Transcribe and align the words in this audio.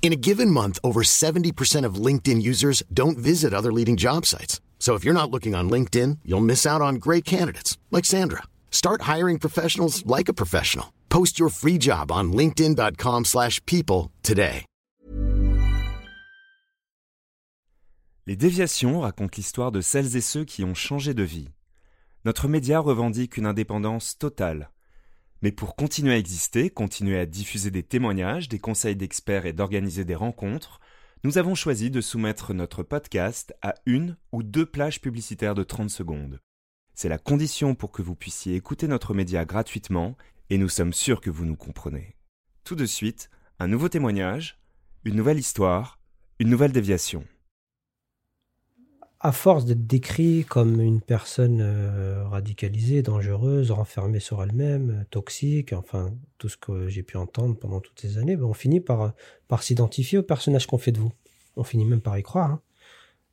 In 0.00 0.10
a 0.12 0.16
given 0.16 0.50
month, 0.50 0.78
over 0.82 1.02
70% 1.02 1.84
of 1.84 1.96
LinkedIn 2.06 2.40
users 2.40 2.82
don't 2.90 3.18
visit 3.18 3.52
other 3.52 3.70
leading 3.70 3.98
job 3.98 4.24
sites. 4.24 4.62
So 4.78 4.94
if 4.94 5.04
you're 5.04 5.12
not 5.12 5.30
looking 5.30 5.54
on 5.54 5.68
LinkedIn, 5.68 6.20
you'll 6.24 6.40
miss 6.40 6.64
out 6.64 6.80
on 6.80 6.94
great 6.94 7.26
candidates 7.26 7.76
like 7.90 8.06
Sandra. 8.06 8.44
Start 8.70 9.02
hiring 9.02 9.38
professionals 9.38 10.06
like 10.06 10.30
a 10.30 10.34
professional. 10.42 10.94
Post 11.10 11.38
your 11.38 11.50
free 11.50 11.78
job 11.78 12.10
on 12.10 12.32
linkedin.com/people 12.32 14.10
today. 14.22 14.64
Les 18.28 18.36
déviations 18.36 19.00
racontent 19.00 19.38
l'histoire 19.38 19.72
de 19.72 19.80
celles 19.80 20.14
et 20.14 20.20
ceux 20.20 20.44
qui 20.44 20.62
ont 20.62 20.74
changé 20.74 21.14
de 21.14 21.22
vie. 21.22 21.48
Notre 22.26 22.46
média 22.46 22.78
revendique 22.78 23.38
une 23.38 23.46
indépendance 23.46 24.18
totale. 24.18 24.68
Mais 25.42 25.52
pour 25.52 25.76
continuer 25.76 26.14
à 26.14 26.18
exister, 26.18 26.70
continuer 26.70 27.18
à 27.18 27.26
diffuser 27.26 27.70
des 27.70 27.82
témoignages, 27.82 28.48
des 28.48 28.58
conseils 28.58 28.96
d'experts 28.96 29.46
et 29.46 29.52
d'organiser 29.52 30.04
des 30.04 30.16
rencontres, 30.16 30.80
nous 31.24 31.38
avons 31.38 31.54
choisi 31.54 31.90
de 31.90 32.00
soumettre 32.00 32.54
notre 32.54 32.82
podcast 32.82 33.54
à 33.62 33.74
une 33.86 34.16
ou 34.32 34.42
deux 34.42 34.66
plages 34.66 35.00
publicitaires 35.00 35.54
de 35.54 35.64
30 35.64 35.90
secondes. 35.90 36.40
C'est 36.94 37.08
la 37.08 37.18
condition 37.18 37.74
pour 37.74 37.92
que 37.92 38.02
vous 38.02 38.16
puissiez 38.16 38.56
écouter 38.56 38.88
notre 38.88 39.14
média 39.14 39.44
gratuitement 39.44 40.16
et 40.50 40.58
nous 40.58 40.68
sommes 40.68 40.92
sûrs 40.92 41.20
que 41.20 41.30
vous 41.30 41.44
nous 41.44 41.56
comprenez. 41.56 42.16
Tout 42.64 42.74
de 42.74 42.86
suite, 42.86 43.30
un 43.60 43.68
nouveau 43.68 43.88
témoignage, 43.88 44.58
une 45.04 45.14
nouvelle 45.14 45.38
histoire, 45.38 46.00
une 46.38 46.50
nouvelle 46.50 46.72
déviation. 46.72 47.24
À 49.20 49.32
force 49.32 49.64
d'être 49.64 49.86
décrit 49.86 50.44
comme 50.44 50.80
une 50.80 51.00
personne 51.00 51.60
euh, 51.60 52.24
radicalisée, 52.28 53.02
dangereuse, 53.02 53.72
renfermée 53.72 54.20
sur 54.20 54.42
elle-même, 54.42 54.90
euh, 54.90 55.04
toxique, 55.10 55.72
enfin 55.72 56.14
tout 56.38 56.48
ce 56.48 56.56
que 56.56 56.88
j'ai 56.88 57.02
pu 57.02 57.16
entendre 57.16 57.58
pendant 57.58 57.80
toutes 57.80 58.00
ces 58.00 58.18
années, 58.18 58.36
ben, 58.36 58.44
on 58.44 58.54
finit 58.54 58.80
par, 58.80 59.12
par 59.48 59.64
s'identifier 59.64 60.18
au 60.18 60.22
personnage 60.22 60.66
qu'on 60.68 60.78
fait 60.78 60.92
de 60.92 61.00
vous. 61.00 61.12
On 61.56 61.64
finit 61.64 61.84
même 61.84 62.00
par 62.00 62.16
y 62.16 62.22
croire. 62.22 62.50
hein. 62.52 62.62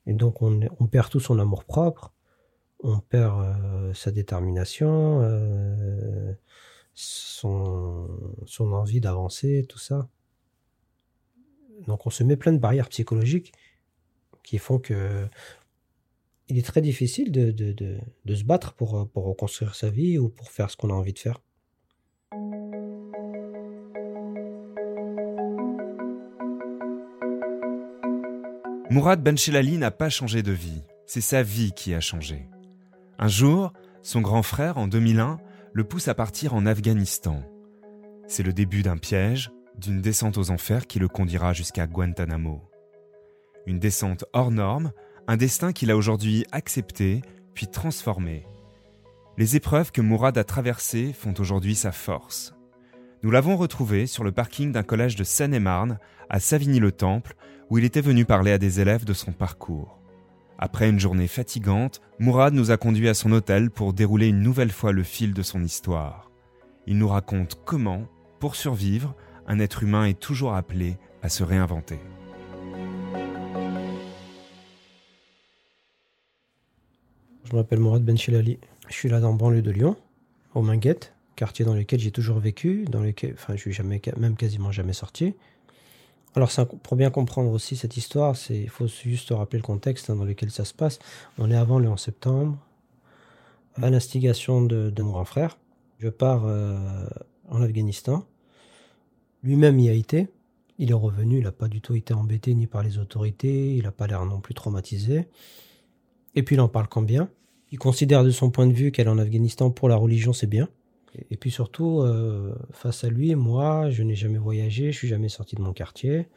Et 0.08 0.14
donc 0.14 0.42
on, 0.42 0.60
perd 0.88 1.10
tout 1.10 1.20
son 1.20 1.40
amour 1.40 1.66
propre, 1.66 2.14
on 2.80 3.00
perd 3.00 3.42
euh, 3.42 3.94
sa 3.94 4.12
détermination, 4.12 5.22
euh, 5.22 6.34
son 6.94 8.08
envie 8.60 9.02
d'avancer, 9.02 9.66
tout 9.68 9.80
ça. 9.80 10.08
Donc 11.88 12.08
on 12.08 12.10
se 12.10 12.24
met 12.24 12.38
plein 12.38 12.54
de 12.54 12.60
barrières 12.60 12.90
psychologiques 12.90 13.52
qui 14.44 14.60
font 14.60 14.80
que 14.80 15.28
il 16.48 16.58
est 16.58 16.66
très 16.66 16.82
difficile 16.82 17.32
de, 17.32 17.52
de, 17.52 17.74
de, 17.74 18.36
se 18.36 18.44
battre 18.44 18.74
pour, 18.74 19.00
euh, 19.00 19.06
pour 19.06 19.26
reconstruire 19.26 19.76
sa 19.76 19.90
vie 19.90 20.18
ou 20.18 20.30
pour 20.30 20.52
faire 20.52 20.70
ce 20.70 20.78
qu'on 20.78 20.90
a 20.90 20.94
envie 20.94 21.14
de 21.14 21.20
faire. 21.20 21.42
Mourad 28.92 29.22
Benchelali 29.22 29.78
n'a 29.78 29.92
pas 29.92 30.10
changé 30.10 30.44
de 30.44 30.52
vie, 30.52 30.84
c'est 31.08 31.22
sa 31.22 31.42
vie 31.42 31.72
qui 31.76 31.94
a 31.94 32.00
changé. 32.00 32.48
Un 33.18 33.28
jour, 33.28 33.74
son 34.04 34.22
grand 34.22 34.44
frère, 34.44 34.78
en 34.78 34.88
2001, 34.88 35.40
le 35.74 35.84
pousse 35.84 36.08
à 36.08 36.14
partir 36.14 36.54
en 36.54 36.66
Afghanistan. 36.66 37.42
C'est 38.28 38.44
le 38.44 38.54
début 38.54 38.84
d'un 38.84 38.98
piège, 38.98 39.52
d'une 39.78 40.02
descente 40.02 40.38
aux 40.38 40.52
enfers 40.52 40.86
qui 40.86 41.00
le 41.00 41.08
conduira 41.08 41.54
jusqu'à 41.54 41.88
Guantanamo. 41.88 42.62
Une 43.66 43.80
descente 43.80 44.26
hors 44.34 44.52
norme, 44.52 44.92
un 45.28 45.38
destin 45.38 45.74
qu'il 45.74 45.92
a 45.92 45.98
aujourd'hui 45.98 46.46
accepté, 46.52 47.22
puis 47.54 47.68
transformé. 47.68 48.46
Les 49.38 49.56
épreuves 49.56 49.92
que 49.92 50.02
Mourad 50.02 50.38
a 50.38 50.44
traversées 50.44 51.14
font 51.14 51.34
aujourd'hui 51.40 51.76
sa 51.76 51.92
force. 51.92 52.54
Nous 53.24 53.32
l'avons 53.32 53.58
retrouvé 53.58 54.08
sur 54.08 54.24
le 54.24 54.32
parking 54.32 54.72
d'un 54.72 54.84
collège 54.84 55.16
de 55.16 55.24
Seine-et-Marne, 55.24 56.00
à 56.30 56.40
Savigny-le-Temple, 56.40 57.36
où 57.70 57.78
il 57.78 57.86
était 57.86 58.02
venu 58.02 58.26
parler 58.26 58.52
à 58.52 58.58
des 58.58 58.80
élèves 58.80 59.06
de 59.06 59.14
son 59.14 59.32
parcours. 59.32 60.00
Après 60.58 60.90
une 60.90 61.00
journée 61.00 61.28
fatigante, 61.28 62.02
Mourad 62.20 62.54
nous 62.54 62.72
a 62.72 62.78
conduits 62.78 63.10
à 63.10 63.14
son 63.14 63.32
hôtel 63.32 63.72
pour 63.72 63.94
dérouler 63.94 64.28
une 64.28 64.42
nouvelle 64.42 64.72
fois 64.72 64.92
le 64.92 65.04
fil 65.04 65.34
de 65.34 65.42
son 65.42 65.64
histoire. 65.64 66.32
Il 66.88 66.98
nous 66.98 67.10
raconte 67.10 67.60
comment, 67.66 68.08
pour 68.40 68.56
survivre, 68.56 69.16
un 69.48 69.60
être 69.60 69.84
humain 69.84 70.06
est 70.06 70.20
toujours 70.20 70.54
appelé 70.54 70.98
à 71.22 71.30
se 71.30 71.44
réinventer. 71.44 72.00
Je 77.46 77.56
m'appelle 77.56 77.80
Mourad 77.80 78.04
Benchelali. 78.04 78.58
Je 78.88 78.94
suis 78.94 79.08
là 79.08 79.20
dans 79.20 79.32
le 79.32 79.38
banlieue 79.38 79.62
de 79.62 79.70
Lyon, 79.70 79.96
au 80.56 80.64
Minguette, 80.64 81.14
quartier 81.36 81.64
dans 81.64 81.76
lequel 81.76 82.00
j'ai 82.00 82.10
toujours 82.10 82.40
vécu, 82.40 82.86
dans 82.86 83.02
lequel, 83.02 83.34
enfin, 83.34 83.56
je 83.56 83.62
suis 83.62 83.74
jamais, 83.74 84.02
même 84.18 84.36
quasiment 84.36 84.72
jamais 84.72 84.94
sorti. 84.94 85.36
Alors, 86.36 86.50
pour 86.82 86.98
bien 86.98 87.12
comprendre 87.12 87.52
aussi 87.52 87.76
cette 87.76 87.98
histoire, 87.98 88.36
il 88.50 88.70
faut 88.70 88.88
juste 88.88 89.30
rappeler 89.30 89.60
le 89.60 89.64
contexte 89.64 90.10
hein, 90.10 90.16
dans 90.16 90.26
lequel 90.26 90.50
ça 90.50 90.66
se 90.66 90.74
passe. 90.74 90.98
On 91.38 91.52
est 91.52 91.56
avant 91.56 91.78
le 91.78 91.88
11 91.88 92.00
septembre, 92.00 92.58
à 93.76 93.90
l'instigation 93.92 94.64
de, 94.64 94.90
de 94.90 95.04
mon 95.04 95.12
grand 95.12 95.26
frère. 95.26 95.58
Je 96.00 96.10
pars 96.10 96.44
euh, 96.46 97.08
en 97.50 97.62
Afghanistan. 97.62 98.26
Lui-même 99.44 99.80
y 99.80 99.90
a 99.90 99.94
été. 99.94 100.28
Il 100.80 100.90
est 100.90 100.96
revenu, 100.96 101.38
il 101.38 101.44
n'a 101.44 101.52
pas 101.52 101.68
du 101.68 101.80
tout 101.80 101.94
été 101.94 102.14
embêté 102.14 102.56
ni 102.56 102.66
par 102.66 102.82
les 102.82 102.98
autorités, 102.98 103.76
il 103.76 103.84
n'a 103.84 103.92
pas 103.92 104.08
l'air 104.08 104.26
non 104.26 104.42
plus 104.42 104.56
traumatisé. 104.56 105.28
Et 106.36 106.44
puis 106.44 106.56
il 106.56 106.60
en 106.60 106.68
parle 106.68 106.88
quand 106.88 107.02
bien. 107.02 107.30
Il 107.72 107.80
considère 107.80 108.24
de 108.24 108.30
son 108.30 108.52
point 108.52 108.68
de 108.68 108.74
vue 108.74 108.92
qu'aller 108.92 109.10
en 109.10 109.18
Afghanistan 109.18 109.72
pour 109.72 109.90
la 109.90 109.96
religion, 109.96 110.34
c'est 110.34 110.48
bien. 110.48 110.70
Et 111.32 111.38
puis 111.38 111.52
surtout, 111.52 112.02
euh, 112.02 112.54
face 112.72 113.04
à 113.04 113.10
lui, 113.10 113.36
moi, 113.36 113.90
je 113.90 114.04
n'ai 114.04 114.16
jamais 114.16 114.38
voyagé, 114.38 114.92
je 114.92 114.98
suis 114.98 115.08
jamais 115.08 115.30
sorti 115.30 115.56
de 115.56 115.62
mon 115.62 115.74
quartier. 115.74 116.28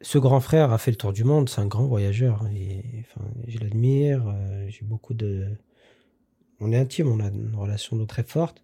Ce 0.00 0.18
grand 0.18 0.40
frère 0.40 0.72
a 0.72 0.78
fait 0.78 0.90
le 0.90 0.96
tour 0.96 1.12
du 1.12 1.24
monde, 1.24 1.48
c'est 1.48 1.60
un 1.60 1.66
grand 1.66 1.86
voyageur. 1.86 2.44
Et, 2.54 2.82
enfin, 3.00 3.26
je 3.46 3.58
l'admire, 3.58 4.26
euh, 4.28 4.66
j'ai 4.68 4.84
beaucoup 4.84 5.14
de... 5.14 5.46
On 6.60 6.70
est 6.72 6.76
intime, 6.76 7.08
on 7.08 7.20
a 7.20 7.28
une 7.28 7.54
relation 7.54 8.04
très 8.06 8.22
forte. 8.22 8.62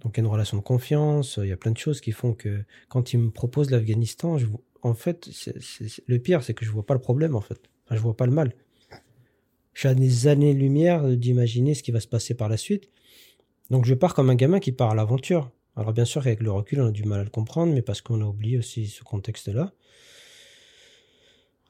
Donc 0.00 0.16
il 0.16 0.20
y 0.20 0.22
a 0.22 0.26
une 0.26 0.32
relation 0.32 0.56
de 0.56 0.62
confiance, 0.62 1.38
il 1.42 1.48
y 1.48 1.52
a 1.52 1.56
plein 1.56 1.72
de 1.72 1.78
choses 1.78 2.00
qui 2.00 2.12
font 2.12 2.32
que 2.32 2.64
quand 2.88 3.12
il 3.12 3.18
me 3.18 3.30
propose 3.30 3.70
l'Afghanistan, 3.70 4.38
en 4.82 4.94
fait, 4.94 5.28
le 6.06 6.18
pire, 6.18 6.42
c'est 6.42 6.54
que 6.54 6.64
je 6.64 6.70
vois 6.70 6.86
pas 6.86 6.94
le 6.94 7.00
problème, 7.00 7.36
en 7.36 7.42
fait. 7.42 7.60
Enfin, 7.90 7.96
je 7.96 8.02
vois 8.02 8.16
pas 8.16 8.26
le 8.26 8.32
mal. 8.32 8.54
Je 9.74 9.88
des 9.88 10.28
années-lumière 10.28 11.04
d'imaginer 11.16 11.74
ce 11.74 11.82
qui 11.82 11.90
va 11.90 11.98
se 11.98 12.06
passer 12.06 12.34
par 12.34 12.48
la 12.48 12.56
suite. 12.56 12.88
Donc 13.70 13.84
je 13.84 13.94
pars 13.94 14.14
comme 14.14 14.30
un 14.30 14.36
gamin 14.36 14.60
qui 14.60 14.70
part 14.70 14.90
à 14.90 14.94
l'aventure. 14.94 15.50
Alors 15.74 15.92
bien 15.92 16.04
sûr, 16.04 16.20
avec 16.20 16.40
le 16.40 16.52
recul, 16.52 16.80
on 16.80 16.86
a 16.86 16.90
du 16.92 17.04
mal 17.04 17.20
à 17.20 17.24
le 17.24 17.30
comprendre, 17.30 17.72
mais 17.72 17.82
parce 17.82 18.00
qu'on 18.00 18.20
a 18.20 18.24
oublié 18.24 18.58
aussi 18.58 18.86
ce 18.86 19.02
contexte-là. 19.02 19.72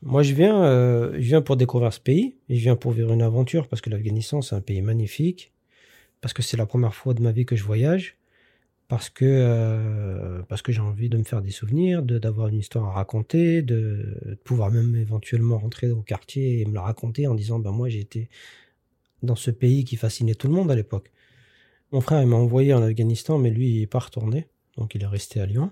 Moi, 0.03 0.23
je 0.23 0.35
viens, 0.35 0.63
euh, 0.65 1.13
je 1.15 1.29
viens 1.29 1.43
pour 1.43 1.57
découvrir 1.57 1.93
ce 1.93 2.01
pays, 2.01 2.37
je 2.49 2.55
viens 2.57 2.77
pour 2.77 2.93
vivre 2.93 3.13
une 3.13 3.23
aventure, 3.23 3.69
parce 3.69 3.83
que 3.83 3.91
l'Afghanistan, 3.91 4.41
c'est 4.41 4.55
un 4.55 4.63
pays 4.63 4.81
magnifique, 4.81 5.53
parce 6.23 6.33
que 6.33 6.43
c'est 6.43 6.57
la 6.57 6.65
première 6.67 6.95
fois 6.95 7.13
de 7.13 7.23
ma 7.23 7.33
vie 7.33 7.45
que 7.45 7.55
je 7.55 7.65
voyage, 7.65 8.17
parce 8.91 9.09
que, 9.09 9.25
euh, 9.25 10.43
que 10.65 10.73
j'ai 10.73 10.81
envie 10.81 11.09
de 11.09 11.17
me 11.17 11.23
faire 11.23 11.43
des 11.43 11.53
souvenirs, 11.53 12.03
d'avoir 12.03 12.49
une 12.49 12.59
histoire 12.59 12.87
à 12.89 12.91
raconter, 12.91 13.63
de, 13.63 14.37
pouvoir 14.43 14.73
même 14.73 14.97
éventuellement 14.97 15.59
rentrer 15.59 15.93
au 15.93 16.03
quartier 16.03 16.61
et 16.61 16.65
me 16.65 16.75
la 16.75 16.83
raconter 16.83 17.29
en 17.29 17.37
disant, 17.37 17.61
ben 17.61 17.71
moi, 17.71 17.89
été 17.89 18.29
dans 19.23 19.37
ce 19.37 19.53
pays 19.53 19.85
qui 19.85 19.95
fascinait 19.95 20.35
tout 20.35 20.49
le 20.49 20.55
monde 20.55 20.73
à 20.73 20.75
l'époque. 20.75 21.13
Mon 21.93 22.01
frère 22.01 22.27
m'a 22.27 22.35
envoyé 22.35 22.75
en 22.75 22.83
Afghanistan, 22.83 23.39
mais 23.39 23.51
lui, 23.51 23.77
il 23.77 23.81
n'est 23.81 23.87
pas 23.87 24.01
retourné. 24.01 24.49
Donc, 24.77 24.97
il 24.97 25.05
est 25.05 25.07
resté 25.07 25.41
à 25.41 25.47
Lyon. 25.47 25.71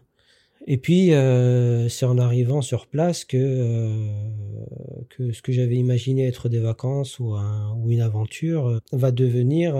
Et 0.68 0.76
puis, 0.76 1.12
euh, 1.12 1.88
c'est 1.88 2.06
en 2.06 2.18
arrivant 2.18 2.62
sur 2.62 2.86
place 2.86 3.24
que, 3.24 3.36
euh, 3.36 4.12
que 5.08 5.32
ce 5.32 5.42
que 5.42 5.50
j'avais 5.50 5.76
imaginé 5.76 6.28
être 6.28 6.48
des 6.48 6.60
vacances 6.60 7.18
ou, 7.18 7.34
un- 7.34 7.74
ou 7.74 7.90
une 7.90 8.00
aventure 8.00 8.80
va 8.92 9.10
devenir 9.10 9.74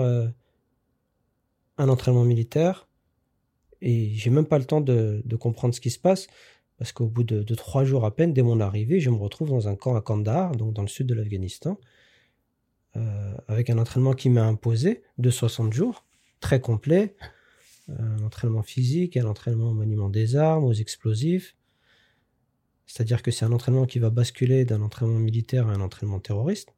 un 1.77 1.87
entraînement 1.87 2.25
militaire. 2.25 2.88
Et 3.81 4.11
j'ai 4.13 4.29
même 4.29 4.45
pas 4.45 4.59
le 4.59 4.65
temps 4.65 4.81
de, 4.81 5.23
comprendre 5.39 5.73
ce 5.73 5.81
qui 5.81 5.89
se 5.89 5.99
passe. 5.99 6.27
Parce 6.77 6.93
qu'au 6.93 7.07
bout 7.07 7.23
de, 7.23 7.55
trois 7.55 7.83
jours 7.83 8.05
à 8.05 8.15
peine, 8.15 8.33
dès 8.33 8.41
mon 8.41 8.59
arrivée, 8.59 8.99
je 8.99 9.09
me 9.09 9.17
retrouve 9.17 9.49
dans 9.49 9.67
un 9.67 9.75
camp 9.75 9.95
à 9.95 10.01
Kandahar, 10.01 10.55
donc 10.55 10.73
dans 10.73 10.81
le 10.81 10.87
sud 10.87 11.07
de 11.07 11.13
l'Afghanistan, 11.13 11.77
euh, 12.95 13.33
avec 13.47 13.69
un 13.69 13.77
entraînement 13.77 14.13
qui 14.13 14.29
m'a 14.29 14.45
imposé 14.45 15.03
de 15.17 15.29
60 15.29 15.73
jours, 15.73 16.05
très 16.39 16.61
complet, 16.61 17.15
un 17.97 18.23
entraînement 18.23 18.63
physique, 18.63 19.17
un 19.17 19.25
entraînement 19.25 19.71
au 19.71 19.73
maniement 19.73 20.09
des 20.09 20.35
armes, 20.35 20.63
aux 20.63 20.73
explosifs. 20.73 21.55
C'est-à-dire 22.85 23.21
que 23.21 23.31
c'est 23.31 23.45
un 23.45 23.51
entraînement 23.51 23.85
qui 23.85 23.99
va 23.99 24.09
basculer 24.09 24.65
d'un 24.65 24.81
entraînement 24.81 25.19
militaire 25.19 25.67
à 25.67 25.73
un 25.73 25.81
entraînement 25.81 26.19
terroriste. 26.19 26.73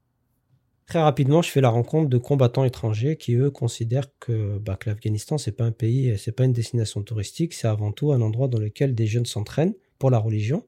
Très 0.87 0.99
rapidement, 0.99 1.41
je 1.41 1.49
fais 1.49 1.61
la 1.61 1.69
rencontre 1.69 2.09
de 2.09 2.17
combattants 2.17 2.65
étrangers 2.65 3.15
qui, 3.15 3.35
eux, 3.35 3.49
considèrent 3.49 4.07
que, 4.19 4.57
bah, 4.57 4.75
que 4.75 4.89
l'Afghanistan, 4.89 5.37
c'est 5.37 5.53
pas 5.53 5.63
un 5.63 5.71
pays, 5.71 6.17
c'est 6.17 6.33
pas 6.33 6.43
une 6.43 6.53
destination 6.53 7.01
touristique, 7.01 7.53
c'est 7.53 7.67
avant 7.67 7.91
tout 7.91 8.11
un 8.11 8.21
endroit 8.21 8.47
dans 8.47 8.59
lequel 8.59 8.93
des 8.93 9.07
jeunes 9.07 9.25
s'entraînent 9.25 9.75
pour 9.99 10.09
la 10.09 10.17
religion. 10.17 10.67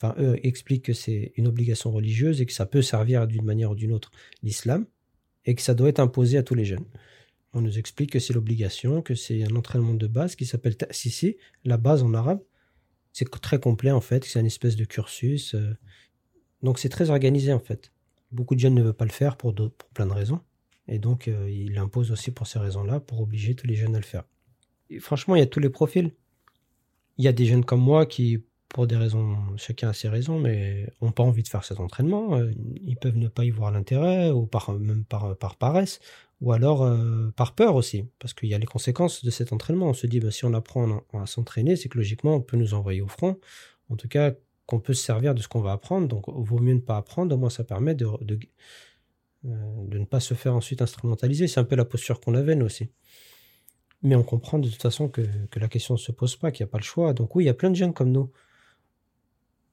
Enfin, 0.00 0.14
eux 0.18 0.38
expliquent 0.42 0.86
que 0.86 0.94
c'est 0.94 1.32
une 1.36 1.46
obligation 1.46 1.90
religieuse 1.90 2.40
et 2.40 2.46
que 2.46 2.52
ça 2.52 2.64
peut 2.64 2.80
servir 2.80 3.26
d'une 3.26 3.44
manière 3.44 3.72
ou 3.72 3.74
d'une 3.74 3.92
autre 3.92 4.10
l'islam 4.42 4.86
et 5.44 5.54
que 5.54 5.62
ça 5.62 5.74
doit 5.74 5.90
être 5.90 6.00
imposé 6.00 6.38
à 6.38 6.42
tous 6.42 6.54
les 6.54 6.64
jeunes. 6.64 6.86
On 7.52 7.60
nous 7.60 7.78
explique 7.78 8.12
que 8.12 8.18
c'est 8.18 8.32
l'obligation, 8.32 9.02
que 9.02 9.14
c'est 9.14 9.42
un 9.42 9.56
entraînement 9.56 9.94
de 9.94 10.06
base 10.06 10.36
qui 10.36 10.46
s'appelle 10.46 10.76
Sisi, 10.90 11.36
la 11.64 11.76
base 11.76 12.02
en 12.02 12.14
arabe. 12.14 12.40
C'est 13.12 13.28
très 13.40 13.58
complet 13.58 13.90
en 13.90 14.00
fait, 14.00 14.24
c'est 14.24 14.40
une 14.40 14.46
espèce 14.46 14.76
de 14.76 14.84
cursus. 14.84 15.54
Euh. 15.54 15.76
Donc 16.62 16.78
c'est 16.78 16.88
très 16.88 17.10
organisé 17.10 17.52
en 17.52 17.58
fait. 17.58 17.92
Beaucoup 18.32 18.54
de 18.54 18.60
jeunes 18.60 18.74
ne 18.74 18.82
veulent 18.82 18.92
pas 18.94 19.04
le 19.04 19.10
faire 19.10 19.36
pour, 19.36 19.54
plein 19.94 20.06
de 20.06 20.12
raisons. 20.12 20.40
Et 20.88 20.98
donc 20.98 21.28
euh, 21.28 21.48
il 21.50 21.78
impose 21.78 22.10
aussi 22.10 22.30
pour 22.30 22.46
ces 22.46 22.58
raisons-là, 22.58 23.00
pour 23.00 23.20
obliger 23.20 23.54
tous 23.54 23.66
les 23.66 23.74
jeunes 23.74 23.94
à 23.94 23.98
le 23.98 24.04
faire. 24.04 24.24
franchement, 25.00 25.36
il 25.36 25.40
y 25.40 25.42
a 25.42 25.46
tous 25.46 25.60
les 25.60 25.70
profils. 25.70 26.12
Il 27.18 27.24
y 27.24 27.28
a 27.28 27.32
des 27.32 27.46
jeunes 27.46 27.64
comme 27.64 27.80
moi 27.80 28.06
qui, 28.06 28.42
pour 28.68 28.86
des 28.86 28.96
raisons, 28.96 29.36
chacun 29.56 29.90
a 29.90 29.92
ses 29.92 30.08
raisons, 30.08 30.38
mais 30.38 30.90
n'ont 31.02 31.12
pas 31.12 31.22
envie 31.22 31.42
de 31.42 31.48
faire 31.48 31.64
cet 31.64 31.80
entraînement. 31.80 32.36
Euh, 32.36 32.52
ils 32.82 32.96
peuvent 32.96 33.16
ne 33.16 33.28
pas 33.28 33.44
y 33.44 33.50
voir 33.50 33.70
l'intérêt, 33.72 34.30
ou 34.30 34.46
par, 34.46 34.72
même 34.72 35.04
par, 35.04 35.36
par 35.36 35.56
paresse, 35.56 36.00
ou 36.40 36.52
alors 36.52 36.82
euh, 36.82 37.30
par 37.36 37.54
peur 37.54 37.74
aussi, 37.74 38.06
parce 38.18 38.32
qu'il 38.32 38.48
y 38.48 38.54
a 38.54 38.58
les 38.58 38.66
conséquences 38.66 39.24
de 39.24 39.30
cet 39.30 39.52
entraînement. 39.52 39.88
On 39.88 39.92
se 39.92 40.06
dit, 40.06 40.20
bah, 40.20 40.30
si 40.30 40.44
on 40.44 40.54
apprend 40.54 41.02
à 41.12 41.26
s'entraîner, 41.26 41.76
c'est 41.76 41.88
que 41.88 41.98
logiquement, 41.98 42.36
on 42.36 42.40
peut 42.40 42.56
nous 42.56 42.74
envoyer 42.74 43.02
au 43.02 43.08
front. 43.08 43.38
En 43.90 43.96
tout 43.96 44.08
cas, 44.08 44.32
qu'on 44.70 44.80
peut 44.80 44.94
se 44.94 45.04
servir 45.04 45.34
de 45.34 45.42
ce 45.42 45.48
qu'on 45.48 45.60
va 45.60 45.72
apprendre. 45.72 46.08
Donc, 46.08 46.24
il 46.28 46.44
vaut 46.44 46.58
mieux 46.58 46.74
ne 46.74 46.80
pas 46.80 46.96
apprendre, 46.96 47.34
au 47.34 47.38
moins 47.38 47.50
ça 47.50 47.64
permet 47.64 47.94
de, 47.94 48.06
euh, 48.06 48.38
de 49.44 49.98
ne 49.98 50.04
pas 50.04 50.20
se 50.20 50.34
faire 50.34 50.54
ensuite 50.54 50.80
instrumentaliser. 50.80 51.48
C'est 51.48 51.60
un 51.60 51.64
peu 51.64 51.76
la 51.76 51.84
posture 51.84 52.20
qu'on 52.20 52.34
avait, 52.34 52.54
nous 52.54 52.66
aussi. 52.66 52.90
Mais 54.02 54.14
on 54.14 54.22
comprend 54.22 54.58
de 54.58 54.68
toute 54.68 54.80
façon 54.80 55.08
que, 55.08 55.22
que 55.50 55.58
la 55.58 55.68
question 55.68 55.94
ne 55.94 55.98
se 55.98 56.12
pose 56.12 56.36
pas, 56.36 56.50
qu'il 56.50 56.64
n'y 56.64 56.70
a 56.70 56.72
pas 56.72 56.78
le 56.78 56.84
choix. 56.84 57.12
Donc 57.12 57.36
oui, 57.36 57.44
il 57.44 57.46
y 57.48 57.50
a 57.50 57.54
plein 57.54 57.70
de 57.70 57.76
jeunes 57.76 57.92
comme 57.92 58.12
nous 58.12 58.30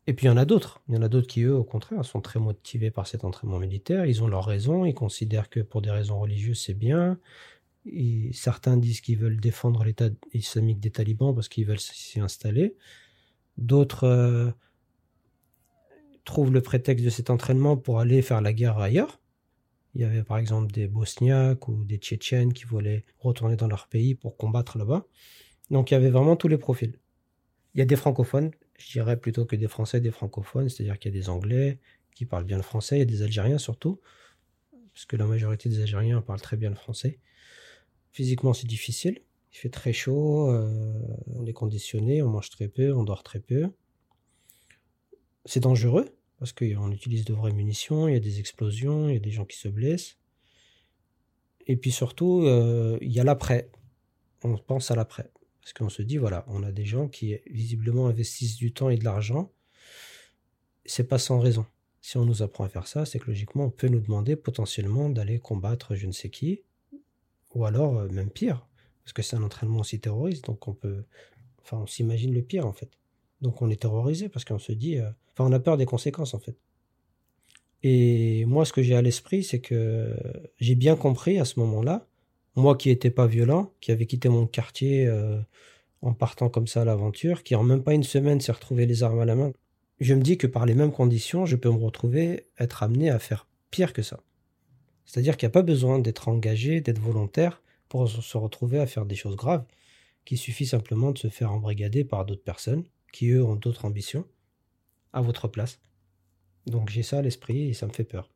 et 0.07 0.13
puis 0.13 0.25
il 0.25 0.29
y 0.29 0.31
en 0.31 0.37
a 0.37 0.45
d'autres. 0.45 0.81
Il 0.87 0.95
y 0.95 0.97
en 0.97 1.01
a 1.01 1.09
d'autres 1.09 1.27
qui, 1.27 1.43
eux, 1.43 1.53
au 1.53 1.65
contraire, 1.65 2.03
sont 2.05 2.21
très 2.21 2.39
motivés 2.39 2.91
par 2.91 3.07
cet 3.07 3.25
entraînement 3.25 3.59
militaire. 3.59 4.05
Ils 4.05 4.23
ont 4.23 4.27
leurs 4.27 4.45
raisons. 4.45 4.85
Ils 4.85 4.93
considèrent 4.93 5.49
que 5.49 5.59
pour 5.59 5.81
des 5.81 5.91
raisons 5.91 6.19
religieuses, 6.19 6.61
c'est 6.61 6.73
bien. 6.73 7.19
Certains 8.31 8.77
disent 8.77 9.01
qu'ils 9.01 9.17
veulent 9.17 9.39
défendre 9.39 9.83
l'État 9.83 10.09
islamique 10.33 10.79
des 10.79 10.91
talibans 10.91 11.35
parce 11.35 11.49
qu'ils 11.49 11.65
veulent 11.65 11.79
s'y 11.79 12.21
installer. 12.21 12.75
D'autres 13.57 14.05
euh, 14.05 14.51
trouvent 16.27 16.51
le 16.51 16.61
prétexte 16.61 17.03
de 17.03 17.09
cet 17.09 17.29
entraînement 17.29 17.77
pour 17.77 17.99
aller 17.99 18.21
faire 18.21 18.41
la 18.41 18.53
guerre 18.53 18.77
ailleurs. 18.77 19.19
Il 19.95 20.01
y 20.01 20.03
avait 20.03 20.23
par 20.23 20.37
exemple 20.37 20.71
des 20.71 20.87
Bosniaques 20.87 21.67
ou 21.69 21.85
des 21.85 21.97
Tchétchènes 21.97 22.53
qui 22.53 22.65
voulaient 22.65 23.05
retourner 23.17 23.55
dans 23.55 23.67
leur 23.67 23.87
pays 23.87 24.13
pour 24.13 24.37
combattre 24.37 24.77
là-bas. 24.77 25.07
Donc 25.71 25.89
il 25.89 25.95
y 25.95 25.97
avait 25.97 26.09
vraiment 26.09 26.35
tous 26.35 26.49
les 26.49 26.57
profils. 26.57 26.99
Il 27.73 27.79
y 27.79 27.81
a 27.81 27.85
des 27.85 27.95
francophones, 27.95 28.51
je 28.77 28.91
dirais 28.91 29.17
plutôt 29.17 29.45
que 29.45 29.55
des 29.55 29.67
Français, 29.67 30.01
des 30.01 30.11
francophones, 30.11 30.69
c'est-à-dire 30.69 30.99
qu'il 30.99 31.13
y 31.13 31.17
a 31.17 31.19
des 31.19 31.29
Anglais 31.29 31.79
qui 32.13 32.25
parlent 32.25 32.43
bien 32.43 32.57
le 32.57 32.63
français, 32.63 32.97
il 32.97 32.99
y 32.99 33.03
a 33.03 33.05
des 33.05 33.21
Algériens 33.21 33.57
surtout, 33.57 34.01
parce 34.93 35.05
que 35.05 35.15
la 35.15 35.25
majorité 35.25 35.69
des 35.69 35.81
Algériens 35.81 36.21
parlent 36.21 36.41
très 36.41 36.57
bien 36.57 36.69
le 36.69 36.75
français. 36.75 37.19
Physiquement, 38.11 38.53
c'est 38.53 38.67
difficile. 38.67 39.21
Il 39.53 39.57
fait 39.57 39.69
très 39.69 39.93
chaud, 39.93 40.49
euh, 40.49 40.93
on 41.27 41.45
est 41.45 41.53
conditionné, 41.53 42.21
on 42.21 42.29
mange 42.29 42.49
très 42.49 42.67
peu, 42.67 42.93
on 42.93 43.03
dort 43.03 43.23
très 43.23 43.39
peu. 43.39 43.69
C'est 45.45 45.61
dangereux, 45.61 46.16
parce 46.39 46.53
qu'on 46.53 46.91
utilise 46.91 47.25
de 47.25 47.33
vraies 47.33 47.53
munitions, 47.53 48.07
il 48.07 48.13
y 48.13 48.17
a 48.17 48.19
des 48.19 48.39
explosions, 48.39 49.09
il 49.09 49.13
y 49.13 49.17
a 49.17 49.19
des 49.19 49.31
gens 49.31 49.45
qui 49.45 49.57
se 49.57 49.67
blessent. 49.67 50.17
Et 51.65 51.75
puis 51.75 51.91
surtout, 51.91 52.43
euh, 52.43 52.97
il 53.01 53.11
y 53.11 53.19
a 53.19 53.23
l'après. 53.23 53.69
On 54.43 54.57
pense 54.57 54.91
à 54.91 54.95
l'après. 54.95 55.29
Parce 55.61 55.73
qu'on 55.73 55.89
se 55.89 56.01
dit, 56.01 56.17
voilà, 56.17 56.45
on 56.47 56.63
a 56.63 56.71
des 56.71 56.85
gens 56.85 57.07
qui 57.07 57.37
visiblement 57.49 58.07
investissent 58.07 58.55
du 58.55 58.71
temps 58.71 58.89
et 58.89 58.97
de 58.97 59.03
l'argent. 59.03 59.51
C'est 60.85 61.07
pas 61.07 61.17
sans 61.17 61.39
raison. 61.39 61.65
Si 61.99 62.15
on 62.15 62.23
nous 62.23 62.41
apprend 62.41 62.63
à 62.63 62.69
faire 62.69 62.87
ça, 62.87 63.05
c'est 63.05 63.19
que 63.19 63.27
logiquement, 63.27 63.65
on 63.65 63.69
peut 63.69 63.89
nous 63.89 63.99
demander 63.99 64.37
potentiellement 64.37 65.09
d'aller 65.09 65.39
combattre 65.39 65.95
je 65.95 66.07
ne 66.07 66.13
sais 66.13 66.29
qui, 66.29 66.61
ou 67.53 67.65
alors 67.65 67.97
euh, 67.97 68.07
même 68.07 68.29
pire, 68.29 68.65
parce 69.03 69.11
que 69.11 69.21
c'est 69.21 69.35
un 69.35 69.43
entraînement 69.43 69.79
aussi 69.79 69.99
terroriste, 69.99 70.45
donc 70.45 70.65
on 70.69 70.73
peut, 70.73 71.03
enfin, 71.61 71.79
on 71.79 71.87
s'imagine 71.87 72.33
le 72.33 72.41
pire 72.41 72.65
en 72.65 72.71
fait. 72.71 72.89
Donc 73.41 73.61
on 73.61 73.69
est 73.69 73.81
terrorisé 73.81 74.29
parce 74.29 74.45
qu'on 74.45 74.59
se 74.59 74.71
dit, 74.71 74.97
euh, 74.97 75.09
enfin, 75.33 75.49
on 75.49 75.51
a 75.51 75.59
peur 75.59 75.77
des 75.77 75.85
conséquences 75.85 76.33
en 76.33 76.39
fait. 76.39 76.55
Et 77.83 78.45
moi, 78.45 78.65
ce 78.65 78.73
que 78.73 78.81
j'ai 78.81 78.95
à 78.95 79.01
l'esprit, 79.01 79.43
c'est 79.43 79.59
que 79.59 80.15
j'ai 80.59 80.75
bien 80.75 80.95
compris 80.95 81.39
à 81.39 81.45
ce 81.45 81.59
moment-là 81.59 82.07
moi 82.57 82.75
qui 82.75 82.89
n'étais 82.89 83.11
pas 83.11 83.27
violent, 83.27 83.71
qui 83.81 83.91
avait 83.91 84.07
quitté 84.07 84.29
mon 84.29 84.47
quartier 84.47 85.05
euh, 85.05 85.39
en 86.01 86.13
partant 86.13 86.49
comme 86.49 86.67
ça 86.67 86.81
à 86.81 86.85
l'aventure, 86.85 87.43
qui 87.43 87.55
en 87.55 87.63
même 87.63 87.83
pas 87.83 87.93
une 87.93 88.03
semaine 88.03 88.41
s'est 88.41 88.51
retrouvé 88.51 88.85
les 88.85 89.03
armes 89.03 89.19
à 89.19 89.25
la 89.25 89.35
main, 89.35 89.51
je 89.99 90.13
me 90.13 90.21
dis 90.21 90.37
que 90.37 90.47
par 90.47 90.65
les 90.65 90.73
mêmes 90.73 90.91
conditions, 90.91 91.45
je 91.45 91.55
peux 91.55 91.69
me 91.69 91.83
retrouver 91.83 92.47
être 92.59 92.83
amené 92.83 93.09
à 93.09 93.19
faire 93.19 93.47
pire 93.71 93.93
que 93.93 94.01
ça. 94.01 94.19
C'est-à-dire 95.05 95.37
qu'il 95.37 95.47
n'y 95.47 95.51
a 95.51 95.53
pas 95.53 95.61
besoin 95.61 95.99
d'être 95.99 96.27
engagé, 96.27 96.81
d'être 96.81 96.99
volontaire 96.99 97.61
pour 97.89 98.09
se 98.09 98.37
retrouver 98.37 98.79
à 98.79 98.87
faire 98.87 99.05
des 99.05 99.15
choses 99.15 99.35
graves, 99.35 99.63
qu'il 100.25 100.37
suffit 100.37 100.65
simplement 100.65 101.11
de 101.11 101.17
se 101.17 101.29
faire 101.29 101.51
embrigader 101.51 102.03
par 102.03 102.25
d'autres 102.25 102.43
personnes 102.43 102.83
qui, 103.11 103.29
eux, 103.29 103.43
ont 103.43 103.55
d'autres 103.55 103.85
ambitions, 103.85 104.25
à 105.13 105.21
votre 105.21 105.47
place. 105.47 105.79
Donc 106.65 106.89
j'ai 106.89 107.03
ça 107.03 107.19
à 107.19 107.21
l'esprit 107.21 107.69
et 107.69 107.73
ça 107.73 107.87
me 107.87 107.93
fait 107.93 108.03
peur. 108.03 108.29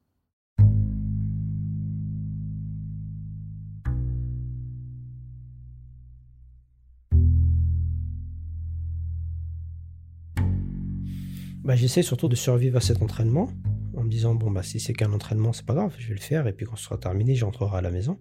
bah, 11.71 11.77
j'essaie 11.77 12.03
surtout 12.03 12.27
de 12.27 12.35
survivre 12.35 12.75
à 12.75 12.81
cet 12.81 13.01
entraînement 13.01 13.49
en 13.95 14.03
me 14.03 14.09
disant 14.09 14.35
bon 14.35 14.51
bah 14.51 14.61
si 14.61 14.81
c'est 14.81 14.91
qu'un 14.91 15.13
entraînement 15.13 15.53
c'est 15.53 15.65
pas 15.65 15.73
grave 15.73 15.95
je 15.97 16.09
vais 16.09 16.15
le 16.15 16.19
faire 16.19 16.47
et 16.47 16.51
puis 16.51 16.65
quand 16.65 16.75
ce 16.75 16.83
sera 16.83 16.97
terminé 16.97 17.33
j'entrerai 17.33 17.77
à 17.77 17.81
la 17.81 17.91
maison 17.91 18.19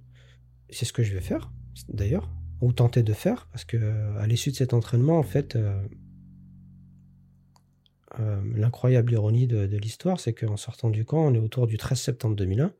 c'est 0.68 0.84
ce 0.84 0.92
que 0.92 1.02
je 1.02 1.12
vais 1.12 1.20
faire 1.20 1.50
d'ailleurs 1.88 2.30
ou 2.60 2.72
tenter 2.72 3.02
de 3.02 3.12
faire 3.12 3.48
parce 3.50 3.64
que 3.64 4.16
à 4.18 4.26
l'issue 4.28 4.52
de 4.52 4.56
cet 4.56 4.72
entraînement 4.72 5.18
en 5.18 5.24
fait 5.24 5.56
euh, 5.56 5.82
euh, 8.18 8.40
l'incroyable 8.56 9.12
ironie 9.12 9.46
de, 9.46 9.76
l'histoire 9.76 10.18
c'est 10.18 10.32
qu'en 10.32 10.56
sortant 10.56 10.90
du 10.90 11.04
camp 11.04 11.26
on 11.26 11.34
est 11.34 11.38
autour 11.38 11.66
du 11.66 11.78
13 11.78 12.00
septembre 12.00 12.36
2001 12.36 12.72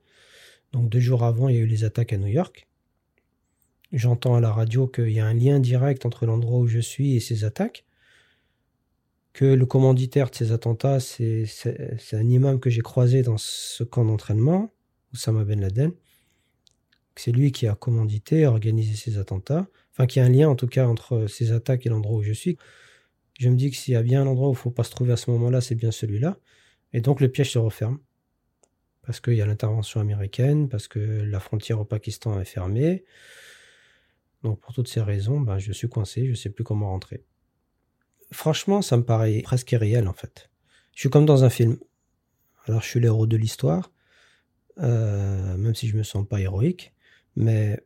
donc 0.73 0.89
deux 0.89 1.01
jours 1.01 1.25
avant 1.25 1.49
il 1.49 1.55
y 1.55 1.59
a 1.59 1.63
eu 1.63 1.67
les 1.67 1.85
attaques 1.85 2.13
à 2.13 2.19
New 2.19 2.27
York 2.27 2.67
j'entends 3.93 4.35
à 4.35 4.41
la 4.41 4.51
radio 4.51 4.87
qu'il 4.87 5.11
y 5.11 5.21
a 5.21 5.27
un 5.27 5.35
lien 5.35 5.61
direct 5.61 6.05
entre 6.07 6.27
l'endroit 6.27 6.59
où 6.59 6.67
je 6.67 6.81
suis 6.81 7.15
et 7.15 7.21
ces 7.21 7.45
attaques 7.45 7.85
que 9.33 9.45
le 9.45 9.67
commanditaire 9.67 10.31
de 10.31 10.35
ces 10.35 10.53
attentats, 10.53 11.01
c'est 11.01 11.47
un 12.13 12.29
imam 12.29 12.59
que 12.59 12.71
j'ai 12.71 12.81
croisé 12.81 13.23
dans 13.23 13.39
ce 13.39 13.85
camp 13.85 14.05
d'entraînement, 14.05 14.73
Oussama 15.13 15.45
Ben 15.45 15.61
Laden. 15.61 15.93
C'est 17.17 17.33
lui 17.33 17.53
qui 17.53 17.67
a 17.67 17.75
commandité, 17.75 18.47
organisé 18.47 18.95
ces 18.97 19.19
attentats. 19.19 19.69
Enfin, 19.93 20.07
qu'il 20.07 20.21
y 20.21 20.23
a 20.25 20.27
un 20.27 20.31
lien 20.31 20.49
en 20.49 20.57
tout 20.57 20.67
cas 20.67 20.87
entre 20.87 21.27
ces 21.27 21.53
attaques 21.53 21.87
et 21.87 21.89
l'endroit 21.89 22.19
où 22.19 22.23
je 22.23 22.33
suis. 22.33 22.57
Je 23.41 23.49
me 23.49 23.57
dis 23.57 23.71
que 23.71 23.77
s'il 23.77 23.95
y 23.95 23.97
a 23.97 24.03
bien 24.03 24.23
un 24.23 24.27
endroit 24.27 24.49
où 24.49 24.53
il 24.53 24.55
ne 24.55 24.59
faut 24.59 24.71
pas 24.71 24.85
se 24.85 24.91
trouver 24.91 25.13
à 25.13 25.17
ce 25.17 25.31
moment-là, 25.33 25.61
c'est 25.61 25.75
bien 25.75 25.91
celui-là. 25.91 26.39
Et 26.93 27.01
donc 27.01 27.21
le 27.21 27.29
piège 27.29 27.51
se 27.51 27.59
referme. 27.59 27.99
Parce 29.03 29.19
qu'il 29.21 29.35
y 29.35 29.43
a 29.43 29.47
l'intervention 29.47 30.01
américaine, 30.01 30.69
parce 30.69 30.87
que 30.87 31.01
la 31.01 31.41
frontière 31.41 31.81
au 31.81 31.85
Pakistan 31.85 32.39
est 32.39 32.45
fermée. 32.45 33.05
Donc 34.45 34.61
pour 34.61 34.73
toutes 34.73 34.89
ces 34.89 35.01
raisons, 35.01 35.41
ben, 35.41 35.59
je 35.59 35.73
suis 35.73 35.89
coincé, 35.89 36.27
je 36.27 36.31
ne 36.31 36.35
sais 36.37 36.51
plus 36.51 36.63
comment 36.65 36.91
rentrer 36.91 37.25
franchement, 38.33 38.83
ça 38.83 38.97
me 38.97 39.05
paraît 39.05 39.43
presque 39.43 39.73
irréel 39.73 40.09
en 40.09 40.13
fait. 40.13 40.51
Je 40.95 41.01
suis 41.01 41.11
comme 41.11 41.27
dans 41.27 41.45
un 41.45 41.51
film. 41.51 41.79
Alors, 42.67 42.83
je 42.83 42.89
suis 42.89 43.01
l'héros 43.01 43.27
de 43.27 43.37
l'histoire, 43.37 43.91
euh, 44.79 45.57
même 45.57 45.75
si 45.75 45.89
je 45.89 45.97
me 45.97 46.03
sens 46.03 46.27
pas 46.27 46.41
héroïque, 46.41 46.93
mais 47.37 47.81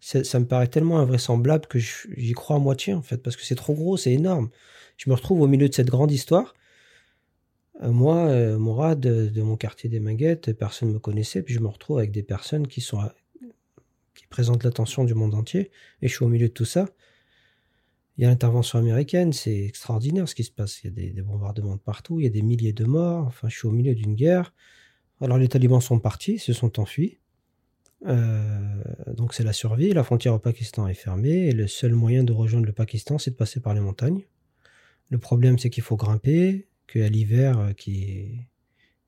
ça 0.00 0.38
me 0.38 0.46
paraît 0.46 0.68
tellement 0.68 0.98
invraisemblable 0.98 1.66
que 1.66 1.78
j'y 1.78 2.32
crois 2.32 2.56
à 2.56 2.58
moitié 2.58 2.94
en 2.94 3.02
fait, 3.02 3.18
parce 3.18 3.36
que 3.36 3.42
c'est 3.42 3.54
trop 3.54 3.74
gros, 3.74 3.96
c'est 3.96 4.12
énorme. 4.12 4.50
Je 4.96 5.10
me 5.10 5.14
retrouve 5.14 5.40
au 5.40 5.46
milieu 5.46 5.68
de 5.68 5.74
cette 5.74 5.88
grande 5.88 6.10
histoire. 6.10 6.54
Euh, 7.82 7.90
moi, 7.92 8.26
euh, 8.26 8.58
Mourad, 8.58 9.00
de, 9.00 9.42
mon 9.42 9.56
quartier 9.56 9.88
des 9.88 10.00
Maguettes, 10.00 10.52
personne 10.52 10.88
ne 10.88 10.94
me 10.94 10.98
connaissait, 10.98 11.42
puis 11.42 11.54
je 11.54 11.60
me 11.60 11.68
retrouve 11.68 11.98
avec 11.98 12.10
des 12.10 12.22
personnes 12.22 12.66
qui 12.66 12.80
sont 12.80 13.00
qui 14.14 14.26
présentent 14.26 14.64
l'attention 14.64 15.04
du 15.04 15.14
monde 15.14 15.34
entier, 15.34 15.70
et 16.02 16.08
je 16.08 16.14
suis 16.14 16.24
au 16.24 16.28
milieu 16.28 16.48
de 16.48 16.52
tout 16.52 16.64
ça. 16.64 16.86
Il 18.16 18.22
y 18.22 18.24
a 18.24 18.30
l'intervention 18.30 18.80
américaine, 18.80 19.32
c'est 19.32 19.64
extraordinaire 19.64 20.28
ce 20.28 20.34
qui 20.34 20.42
se 20.42 20.50
passe. 20.50 20.82
Il 20.82 20.86
y 20.88 21.08
a 21.08 21.12
des, 21.12 21.22
bombardements 21.22 21.76
de 21.76 21.80
partout, 21.80 22.18
il 22.18 22.24
y 22.24 22.26
a 22.26 22.30
des 22.30 22.42
milliers 22.42 22.72
de 22.72 22.84
morts. 22.84 23.26
Enfin, 23.28 23.48
je 23.48 23.56
suis 23.56 23.68
au 23.68 23.70
milieu 23.70 23.94
d'une 23.94 24.16
guerre. 24.16 24.52
Alors 25.20 25.38
les 25.38 25.46
talibans 25.46 25.80
sont 25.80 26.00
partis, 26.00 26.40
se 26.40 26.52
sont 26.52 26.80
enfuis. 26.80 27.18
Euh, 28.06 28.82
donc 29.14 29.34
c'est 29.34 29.44
la 29.44 29.52
survie. 29.52 29.92
La 29.92 30.04
frontière 30.04 30.34
au 30.34 30.38
Pakistan 30.38 30.86
est 30.86 30.94
fermée 30.94 31.48
et 31.48 31.52
le 31.52 31.66
seul 31.66 31.94
moyen 31.94 32.24
de 32.24 32.32
rejoindre 32.32 32.66
le 32.66 32.72
Pakistan, 32.72 33.18
c'est 33.18 33.32
de 33.32 33.36
passer 33.36 33.60
par 33.60 33.74
les 33.74 33.80
montagnes. 33.80 34.22
Le 35.10 35.18
problème, 35.18 35.58
c'est 35.58 35.70
qu'il 35.70 35.82
faut 35.82 35.96
grimper, 35.96 36.68
qu'il 36.86 37.00
y 37.00 37.04
a 37.04 37.08
l'hiver 37.08 37.58
euh, 37.58 37.72
qui, 37.72 38.46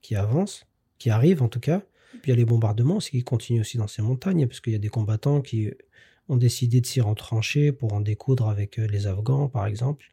qui 0.02 0.16
avance, 0.16 0.66
qui 0.99 1.11
arrive 1.11 1.42
en 1.42 1.49
tout 1.49 1.61
cas. 1.61 1.82
Puis 2.23 2.23
il 2.26 2.30
y 2.30 2.32
a 2.32 2.37
les 2.37 2.44
bombardements 2.44 2.97
aussi 2.97 3.12
qui 3.12 3.23
continuent 3.23 3.61
aussi 3.61 3.78
dans 3.78 3.87
ces 3.87 4.02
montagnes, 4.02 4.47
parce 4.47 4.61
qu'il 4.61 4.73
y 4.73 4.76
a 4.76 4.80
des 4.80 4.88
combattants 4.88 5.40
qui 5.40 5.70
ont 6.28 6.37
décidé 6.37 6.80
de 6.80 6.87
s'y 6.87 7.00
rentrancher 7.00 7.73
pour 7.73 7.92
en 7.92 8.00
découdre 8.00 8.49
avec 8.49 8.78
euh, 8.78 8.87
les 8.87 9.06
Afghans, 9.06 9.49
par 9.49 9.66
exemple. 9.66 10.06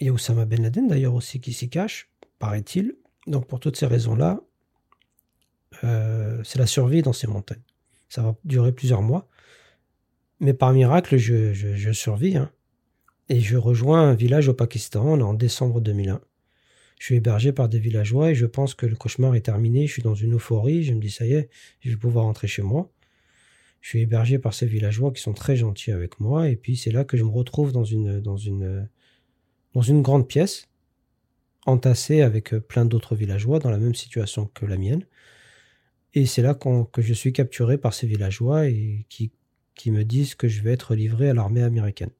Il 0.00 0.06
y 0.06 0.08
a 0.10 0.12
Osama 0.12 0.44
Ben 0.46 0.62
Laden 0.62 0.88
d'ailleurs 0.88 1.14
aussi 1.14 1.40
qui 1.40 1.52
s'y 1.52 1.68
cache, 1.68 2.10
paraît-il. 2.38 2.96
Donc 3.28 3.46
pour 3.46 3.60
toutes 3.60 3.76
ces 3.76 3.86
raisons-là, 3.86 4.40
c'est 5.80 6.58
la 6.58 6.66
survie 6.66 7.02
dans 7.02 7.12
ces 7.12 7.26
montagnes. 7.26 7.62
Ça 8.08 8.22
va 8.22 8.36
durer 8.44 8.72
plusieurs 8.72 9.02
mois. 9.02 9.28
Mais 10.42 10.54
par 10.54 10.72
miracle, 10.72 11.16
je, 11.16 11.54
je, 11.54 11.92
survis. 11.92 12.36
Hein. 12.36 12.50
Et 13.28 13.40
je 13.40 13.56
rejoins 13.56 14.10
un 14.10 14.14
village 14.14 14.48
au 14.48 14.54
Pakistan 14.54 15.20
en 15.20 15.34
décembre 15.34 15.80
2001. 15.80 16.20
Je 16.98 17.04
suis 17.04 17.14
hébergé 17.14 17.52
par 17.52 17.68
des 17.68 17.78
villageois 17.78 18.32
et 18.32 18.34
je 18.34 18.46
pense 18.46 18.74
que 18.74 18.84
le 18.84 18.96
cauchemar 18.96 19.34
est 19.34 19.40
terminé. 19.40 19.86
Je 19.86 19.92
suis 19.92 20.02
dans 20.02 20.16
une 20.16 20.34
euphorie. 20.34 20.82
Je 20.82 20.94
me 20.94 21.00
dis, 21.00 21.10
ça 21.10 21.26
y 21.26 21.32
est, 21.32 21.48
je 21.80 21.90
vais 21.90 21.96
pouvoir 21.96 22.24
rentrer 22.24 22.48
chez 22.48 22.62
moi. 22.62 22.90
Je 23.80 23.88
suis 23.88 24.00
hébergé 24.00 24.38
par 24.38 24.52
ces 24.52 24.66
villageois 24.66 25.12
qui 25.12 25.22
sont 25.22 25.32
très 25.32 25.56
gentils 25.56 25.92
avec 25.92 26.18
moi. 26.18 26.48
Et 26.48 26.56
puis 26.56 26.76
c'est 26.76 26.92
là 26.92 27.04
que 27.04 27.16
je 27.16 27.22
me 27.22 27.30
retrouve 27.30 27.72
dans 27.72 27.84
une, 27.84 28.20
dans 28.20 28.36
une, 28.36 28.88
dans 29.74 29.82
une 29.82 30.02
grande 30.02 30.26
pièce, 30.26 30.68
entassée 31.66 32.20
avec 32.20 32.50
plein 32.58 32.84
d'autres 32.84 33.14
villageois 33.14 33.60
dans 33.60 33.70
la 33.70 33.78
même 33.78 33.94
situation 33.94 34.50
que 34.52 34.66
la 34.66 34.76
mienne. 34.76 35.06
Et 36.14 36.26
c'est 36.26 36.42
là 36.42 36.54
que 36.54 37.02
je 37.02 37.14
suis 37.14 37.32
capturé 37.32 37.78
par 37.78 37.94
ces 37.94 38.06
villageois 38.06 38.66
qui, 39.08 39.32
qui 39.74 39.90
me 39.90 40.04
disent 40.04 40.34
que 40.34 40.48
je 40.48 40.62
vais 40.62 40.72
être 40.72 40.94
livré 40.94 41.30
à 41.30 41.34
l'armée 41.34 41.62
américaine. 41.62 42.10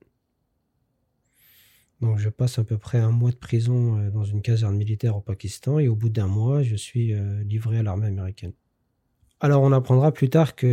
Donc 2.02 2.18
je 2.18 2.28
passe 2.28 2.58
à 2.58 2.64
peu 2.64 2.78
près 2.78 2.98
un 2.98 3.12
mois 3.12 3.30
de 3.30 3.36
prison 3.36 3.96
euh, 3.98 4.10
dans 4.10 4.24
une 4.24 4.42
caserne 4.42 4.76
militaire 4.76 5.16
au 5.16 5.20
Pakistan 5.20 5.78
et 5.78 5.86
au 5.86 5.94
bout 5.94 6.08
d'un 6.08 6.26
mois, 6.26 6.62
je 6.64 6.74
suis 6.74 7.14
euh, 7.14 7.44
livré 7.44 7.78
à 7.78 7.84
l'armée 7.84 8.08
américaine. 8.08 8.52
Alors 9.38 9.62
on 9.62 9.70
apprendra 9.70 10.12
plus 10.12 10.28
tard 10.28 10.56
qu'il 10.56 10.72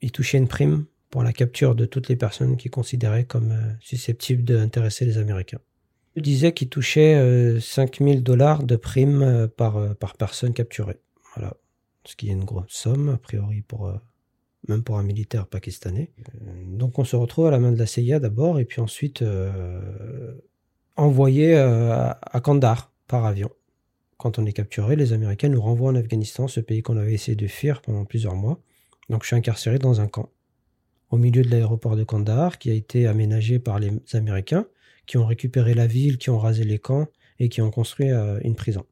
il 0.00 0.12
touchait 0.12 0.38
une 0.38 0.48
prime 0.48 0.86
pour 1.10 1.22
la 1.22 1.34
capture 1.34 1.74
de 1.74 1.84
toutes 1.84 2.08
les 2.08 2.16
personnes 2.16 2.56
qu'il 2.56 2.70
considérait 2.70 3.24
comme 3.24 3.52
euh, 3.52 3.72
susceptibles 3.80 4.44
d'intéresser 4.44 5.04
les 5.04 5.18
Américains. 5.18 5.60
Disait 6.16 6.52
qu'il 6.52 6.68
touchait 6.68 7.58
5000 7.58 8.22
dollars 8.22 8.64
de 8.64 8.76
prime 8.76 9.48
par, 9.56 9.96
par 9.96 10.16
personne 10.16 10.52
capturée. 10.52 11.00
Voilà. 11.34 11.56
Ce 12.04 12.16
qui 12.16 12.28
est 12.28 12.32
une 12.32 12.44
grosse 12.44 12.72
somme, 12.72 13.08
a 13.08 13.16
priori, 13.16 13.62
pour, 13.62 13.90
même 14.68 14.82
pour 14.82 14.98
un 14.98 15.02
militaire 15.02 15.46
pakistanais. 15.46 16.12
Euh, 16.42 16.64
donc 16.66 16.98
on 16.98 17.04
se 17.04 17.16
retrouve 17.16 17.46
à 17.46 17.50
la 17.50 17.58
main 17.58 17.72
de 17.72 17.78
la 17.78 17.86
CIA 17.86 18.20
d'abord, 18.20 18.60
et 18.60 18.64
puis 18.64 18.80
ensuite 18.80 19.22
euh, 19.22 20.34
envoyé 20.96 21.56
euh, 21.56 21.92
à 21.92 22.40
Kandahar 22.40 22.92
par 23.08 23.26
avion. 23.26 23.50
Quand 24.18 24.38
on 24.38 24.46
est 24.46 24.52
capturé, 24.52 24.94
les 24.94 25.12
Américains 25.12 25.48
nous 25.48 25.60
renvoient 25.60 25.90
en 25.90 25.96
Afghanistan, 25.96 26.46
ce 26.46 26.60
pays 26.60 26.82
qu'on 26.82 26.96
avait 26.96 27.14
essayé 27.14 27.34
de 27.34 27.46
fuir 27.48 27.82
pendant 27.82 28.04
plusieurs 28.04 28.36
mois. 28.36 28.60
Donc 29.08 29.22
je 29.22 29.28
suis 29.28 29.36
incarcéré 29.36 29.78
dans 29.78 30.00
un 30.00 30.06
camp, 30.06 30.30
au 31.10 31.16
milieu 31.16 31.42
de 31.42 31.50
l'aéroport 31.50 31.96
de 31.96 32.04
Kandahar, 32.04 32.58
qui 32.58 32.70
a 32.70 32.74
été 32.74 33.08
aménagé 33.08 33.58
par 33.58 33.80
les 33.80 33.90
Américains, 34.12 34.66
qui 35.06 35.18
ont 35.18 35.26
récupéré 35.26 35.74
la 35.74 35.86
ville, 35.86 36.18
qui 36.18 36.30
ont 36.30 36.38
rasé 36.38 36.64
les 36.64 36.78
camps 36.78 37.06
et 37.38 37.48
qui 37.48 37.60
ont 37.60 37.70
construit 37.70 38.10
une 38.10 38.54
prison. 38.54 38.86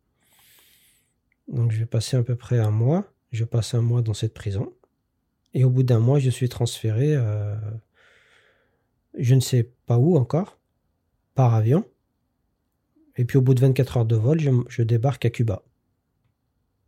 Donc 1.49 1.73
je 1.73 1.79
vais 1.79 1.87
passer 1.87 2.17
à 2.17 2.23
peu 2.23 2.37
près 2.37 2.59
un 2.59 2.71
mois. 2.71 3.13
Je 3.33 3.45
passe 3.45 3.75
un 3.75 3.83
mois 3.83 4.03
dans 4.03 4.15
cette 4.15 4.35
prison. 4.35 4.73
Et 5.55 5.65
au 5.65 5.71
bout 5.71 5.83
d'un 5.83 5.99
mois, 5.99 6.19
je 6.19 6.31
suis 6.31 6.49
transféré, 6.49 7.17
euh, 7.17 7.57
je 9.19 9.35
ne 9.35 9.41
sais 9.41 9.65
pas 9.87 9.99
où 9.99 10.17
encore, 10.17 10.59
par 11.35 11.55
avion. 11.55 11.85
Et 13.17 13.25
puis 13.25 13.37
au 13.37 13.43
bout 13.43 13.55
de 13.55 13.61
24 13.61 13.99
heures 13.99 14.07
de 14.07 14.17
vol, 14.17 14.41
je, 14.69 14.83
débarque 14.83 15.25
à 15.25 15.31
Cuba, 15.31 15.63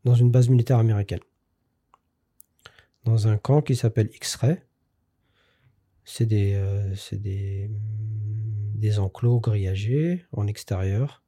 dans 0.05 0.15
une 0.15 0.31
base 0.31 0.49
militaire 0.49 0.79
américaine. 0.79 1.21
Dans 3.05 3.27
un 3.27 3.37
camp 3.37 3.63
qui 3.63 3.75
s'appelle 3.75 4.11
X-Ray. 4.15 4.59
C'est 6.05 6.27
des, 6.27 6.55
euh, 6.55 6.95
des, 7.13 7.71
enclos 8.99 9.41
grillagés 9.41 10.25
en 10.33 10.47
extérieur 10.47 11.23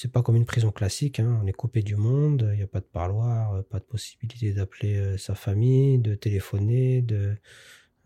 c'est 0.00 0.12
pas 0.12 0.22
comme 0.22 0.36
une 0.36 0.44
prison 0.44 0.70
classique, 0.70 1.18
hein. 1.18 1.40
on 1.42 1.46
est 1.48 1.52
coupé 1.52 1.82
du 1.82 1.96
monde, 1.96 2.50
il 2.52 2.58
n'y 2.58 2.62
a 2.62 2.68
pas 2.68 2.78
de 2.78 2.84
parloir, 2.84 3.54
euh, 3.54 3.62
pas 3.62 3.80
de 3.80 3.84
possibilité 3.84 4.52
d'appeler 4.52 4.96
euh, 4.96 5.18
sa 5.18 5.34
famille, 5.34 5.98
de 5.98 6.14
téléphoner, 6.14 7.02
de, 7.02 7.36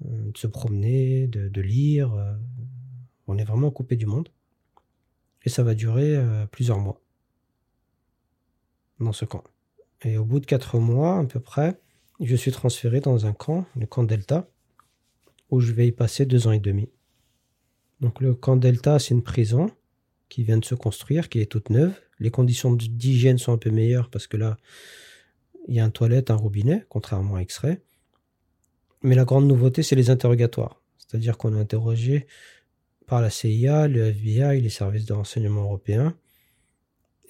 euh, 0.07 0.31
se 0.35 0.47
promener, 0.47 1.27
de, 1.27 1.61
lire. 1.61 2.39
on 3.27 3.37
est 3.37 3.45
vraiment 3.45 3.71
coupé 3.71 3.97
du 3.97 4.07
monde. 4.07 4.31
Et 5.43 5.51
ça 5.51 5.63
va 5.63 5.75
durer 5.75 6.19
plusieurs 6.51 6.79
mois 6.79 6.99
dans 8.99 9.13
ce 9.13 9.27
camp. 9.27 9.45
Et 10.03 10.17
au 10.17 10.25
bout 10.25 10.41
de 10.41 10.47
quatre 10.47 10.79
mois 10.79 11.19
à 11.19 11.25
peu 11.25 11.41
près, 11.41 11.79
je 12.21 12.37
suis 12.37 12.53
transféré 12.53 13.01
dans 13.01 13.27
un 13.27 13.33
camp, 13.33 13.67
le 13.77 13.87
camp 13.87 14.05
Delta, 14.05 14.49
où 15.51 15.61
je 15.61 15.73
vais 15.73 15.89
y 15.89 15.93
passer 15.93 16.25
deux 16.25 16.47
ans 16.47 16.53
et 16.53 16.61
demi. 16.61 16.89
Donc 18.03 18.21
le 18.21 18.35
camp 18.35 18.57
Delta, 18.57 18.99
c'est 18.99 19.15
une 19.15 19.23
prison 19.23 19.71
qui 20.29 20.43
vient 20.43 20.59
de 20.59 20.65
se 20.65 20.75
construire, 20.75 21.29
qui 21.29 21.39
est 21.41 21.47
toute 21.47 21.71
neuve. 21.71 21.95
Les 22.19 22.33
conditions 22.33 22.73
d'hygiène 22.73 23.39
sont 23.39 23.53
un 23.53 23.59
peu 23.59 23.71
meilleures 23.71 24.11
parce 24.11 24.27
que 24.27 24.37
là, 24.37 24.57
il 25.69 25.77
y 25.77 25.81
a 25.81 25.85
un 25.85 25.91
toilette, 25.91 26.29
un 26.29 26.35
robinet, 26.35 26.85
contrairement 26.89 27.37
à 27.37 27.43
X-Ray. 27.43 27.79
Mais 29.03 29.15
la 29.15 29.25
grande 29.25 29.47
nouveauté, 29.47 29.85
c'est 29.85 29.95
les 29.95 30.11
interrogatoires. 30.11 30.83
C'est-à-dire 30.99 31.39
qu'on 31.39 31.57
est 31.57 31.61
interrogé 31.61 32.27
par 33.07 33.21
la 33.23 33.31
CIA, 33.31 33.87
le 33.87 34.07
FBI, 34.07 34.61
les 34.61 34.69
services 34.69 35.07
de 35.07 35.13
renseignement 35.13 35.63
européens. 35.63 36.17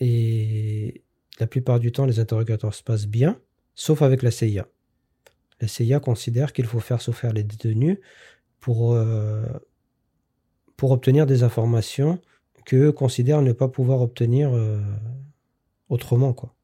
Et 0.01 1.03
la 1.39 1.47
plupart 1.47 1.81
du 1.81 1.93
temps, 1.93 2.07
les 2.07 2.19
interrogatoires 2.19 2.73
se 2.73 2.83
passent 2.83 3.07
bien, 3.07 3.39
sauf 3.75 4.01
avec 4.01 4.23
la 4.23 4.31
CIA. 4.31 4.67
La 5.61 5.69
CIA 5.69 6.01
considère 6.01 6.55
qu'il 6.55 6.65
faut 6.65 6.81
faire 6.81 7.03
souffrir 7.03 7.35
les 7.35 7.45
détenus 7.45 7.99
pour, 8.59 8.95
euh, 8.95 9.45
pour 10.83 10.91
obtenir 10.91 11.27
des 11.27 11.45
informations 11.45 12.21
que 12.67 12.91
considèrent 12.91 13.41
ne 13.41 13.53
pas 13.53 13.69
pouvoir 13.69 14.01
obtenir 14.01 14.53
euh, 14.53 14.81
autrement. 15.89 16.33
Quoi. 16.33 16.57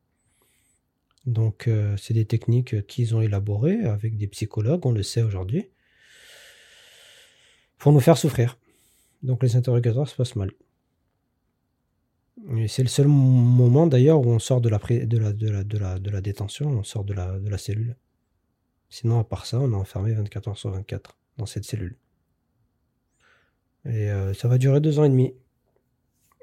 Donc 1.25 1.69
euh, 1.69 1.97
c'est 1.97 2.15
des 2.15 2.25
techniques 2.25 2.85
qu'ils 2.89 3.15
ont 3.15 3.21
élaborées 3.21 3.85
avec 3.85 4.17
des 4.17 4.27
psychologues, 4.27 4.85
on 4.87 4.91
le 4.91 5.05
sait 5.05 5.23
aujourd'hui, 5.23 5.69
pour 7.79 7.93
nous 7.93 8.01
faire 8.01 8.19
souffrir. 8.19 8.59
Donc 9.23 9.41
les 9.45 9.55
interrogatoires 9.55 10.09
se 10.09 10.17
passent 10.17 10.35
mal. 10.35 10.51
c'est 12.67 12.83
le 12.83 12.89
seul 12.89 13.07
moment 13.07 13.87
d'ailleurs 13.87 14.21
où 14.21 14.29
on 14.33 14.41
sort 14.41 14.61
de 14.61 14.69
la, 14.69 14.79
de 14.79 15.17
la, 15.17 15.33
de 15.33 15.49
la, 15.49 15.63
de 15.63 15.79
la, 15.79 15.99
de 16.01 16.11
la 16.11 16.21
détention, 16.21 16.67
on 16.71 16.83
sort 16.83 17.05
de 17.05 17.15
la, 17.15 17.39
de 17.39 17.49
la 17.49 17.57
cellule. 17.57 17.95
Sinon, 18.91 19.21
à 19.21 19.25
part 19.25 19.47
ça, 19.47 19.61
on 19.61 19.71
est 19.71 19.77
enfermé 19.77 20.13
24 20.13 20.49
heures 20.49 20.59
sur 20.59 20.71
24 20.71 21.17
dans 21.37 21.47
cette 21.47 21.67
cellule. 21.67 21.97
Et 23.89 24.11
euh, 24.11 24.35
ça 24.35 24.49
va 24.49 24.59
durer 24.59 24.81
deux 24.81 24.99
ans 24.99 25.05
et 25.05 25.09
demi. 25.09 25.33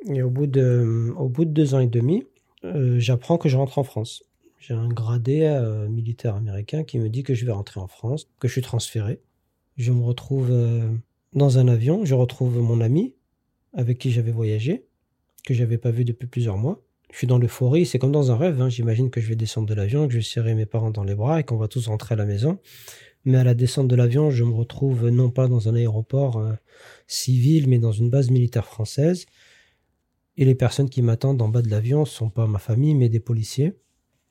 Et 0.08 0.22
au 0.22 0.30
bout 0.30 0.48
de, 0.48 1.14
au 1.18 1.30
bout 1.30 1.46
de 1.46 1.52
deux 1.52 1.74
ans 1.74 1.80
et 1.80 1.88
demi, 1.88 2.26
euh, 2.64 3.00
j'apprends 3.00 3.38
que 3.38 3.50
je 3.50 3.58
rentre 3.58 3.78
en 3.78 3.84
France. 3.84 4.24
J'ai 4.60 4.74
un 4.74 4.88
gradé 4.88 5.42
euh, 5.44 5.88
militaire 5.88 6.36
américain 6.36 6.84
qui 6.84 6.98
me 6.98 7.10
dit 7.10 7.24
que 7.24 7.36
je 7.36 7.46
vais 7.46 7.52
rentrer 7.52 7.80
en 7.80 7.88
France, 7.88 8.28
que 8.40 8.48
je 8.48 8.54
suis 8.54 8.62
transféré. 8.62 9.22
Je 9.78 9.92
me 9.92 10.04
retrouve 10.04 10.50
euh, 10.50 10.90
dans 11.34 11.60
un 11.60 11.68
avion, 11.68 12.06
je 12.06 12.16
retrouve 12.16 12.58
mon 12.58 12.82
ami 12.82 13.14
avec 13.74 14.00
qui 14.00 14.12
j'avais 14.12 14.32
voyagé, 14.32 14.86
que 15.46 15.54
j'avais 15.54 15.78
pas 15.78 15.92
vu 15.92 16.06
depuis 16.06 16.28
plusieurs 16.28 16.58
mois. 16.58 16.82
Je 17.12 17.18
suis 17.18 17.28
dans 17.28 17.38
l'euphorie, 17.38 17.86
c'est 17.86 18.00
comme 18.00 18.12
dans 18.12 18.32
un 18.32 18.38
rêve. 18.38 18.60
Hein. 18.62 18.70
J'imagine 18.70 19.10
que 19.10 19.22
je 19.22 19.28
vais 19.28 19.36
descendre 19.36 19.68
de 19.68 19.74
l'avion, 19.74 20.08
que 20.08 20.14
je 20.14 20.18
vais 20.18 20.24
serrer 20.24 20.56
mes 20.56 20.66
parents 20.66 20.92
dans 20.92 21.04
les 21.04 21.16
bras 21.16 21.40
et 21.40 21.44
qu'on 21.44 21.58
va 21.58 21.68
tous 21.68 21.88
rentrer 21.88 22.14
à 22.14 22.18
la 22.18 22.26
maison. 22.26 22.58
Mais 23.26 23.38
à 23.38 23.44
la 23.44 23.56
descente 23.56 23.88
de 23.88 23.96
l'avion, 23.96 24.30
je 24.30 24.44
me 24.44 24.54
retrouve 24.54 25.10
non 25.10 25.32
pas 25.32 25.48
dans 25.48 25.68
un 25.68 25.76
aéroport 25.76 26.44
civil, 27.08 27.68
mais 27.68 27.80
dans 27.80 27.92
une 27.92 28.10
base 28.10 28.30
militaire 28.30 28.66
française 28.66 29.26
et 30.38 30.46
les 30.46 30.56
personnes 30.56 30.90
qui 30.90 31.02
m'attendent 31.02 31.42
en 31.42 31.50
bas 31.50 31.62
de 31.62 31.70
l'avion 31.70 32.02
ne 32.02 32.06
sont 32.06 32.30
pas 32.30 32.48
ma 32.48 32.60
famille, 32.60 32.94
mais 32.94 33.10
des 33.10 33.20
policiers. 33.20 33.74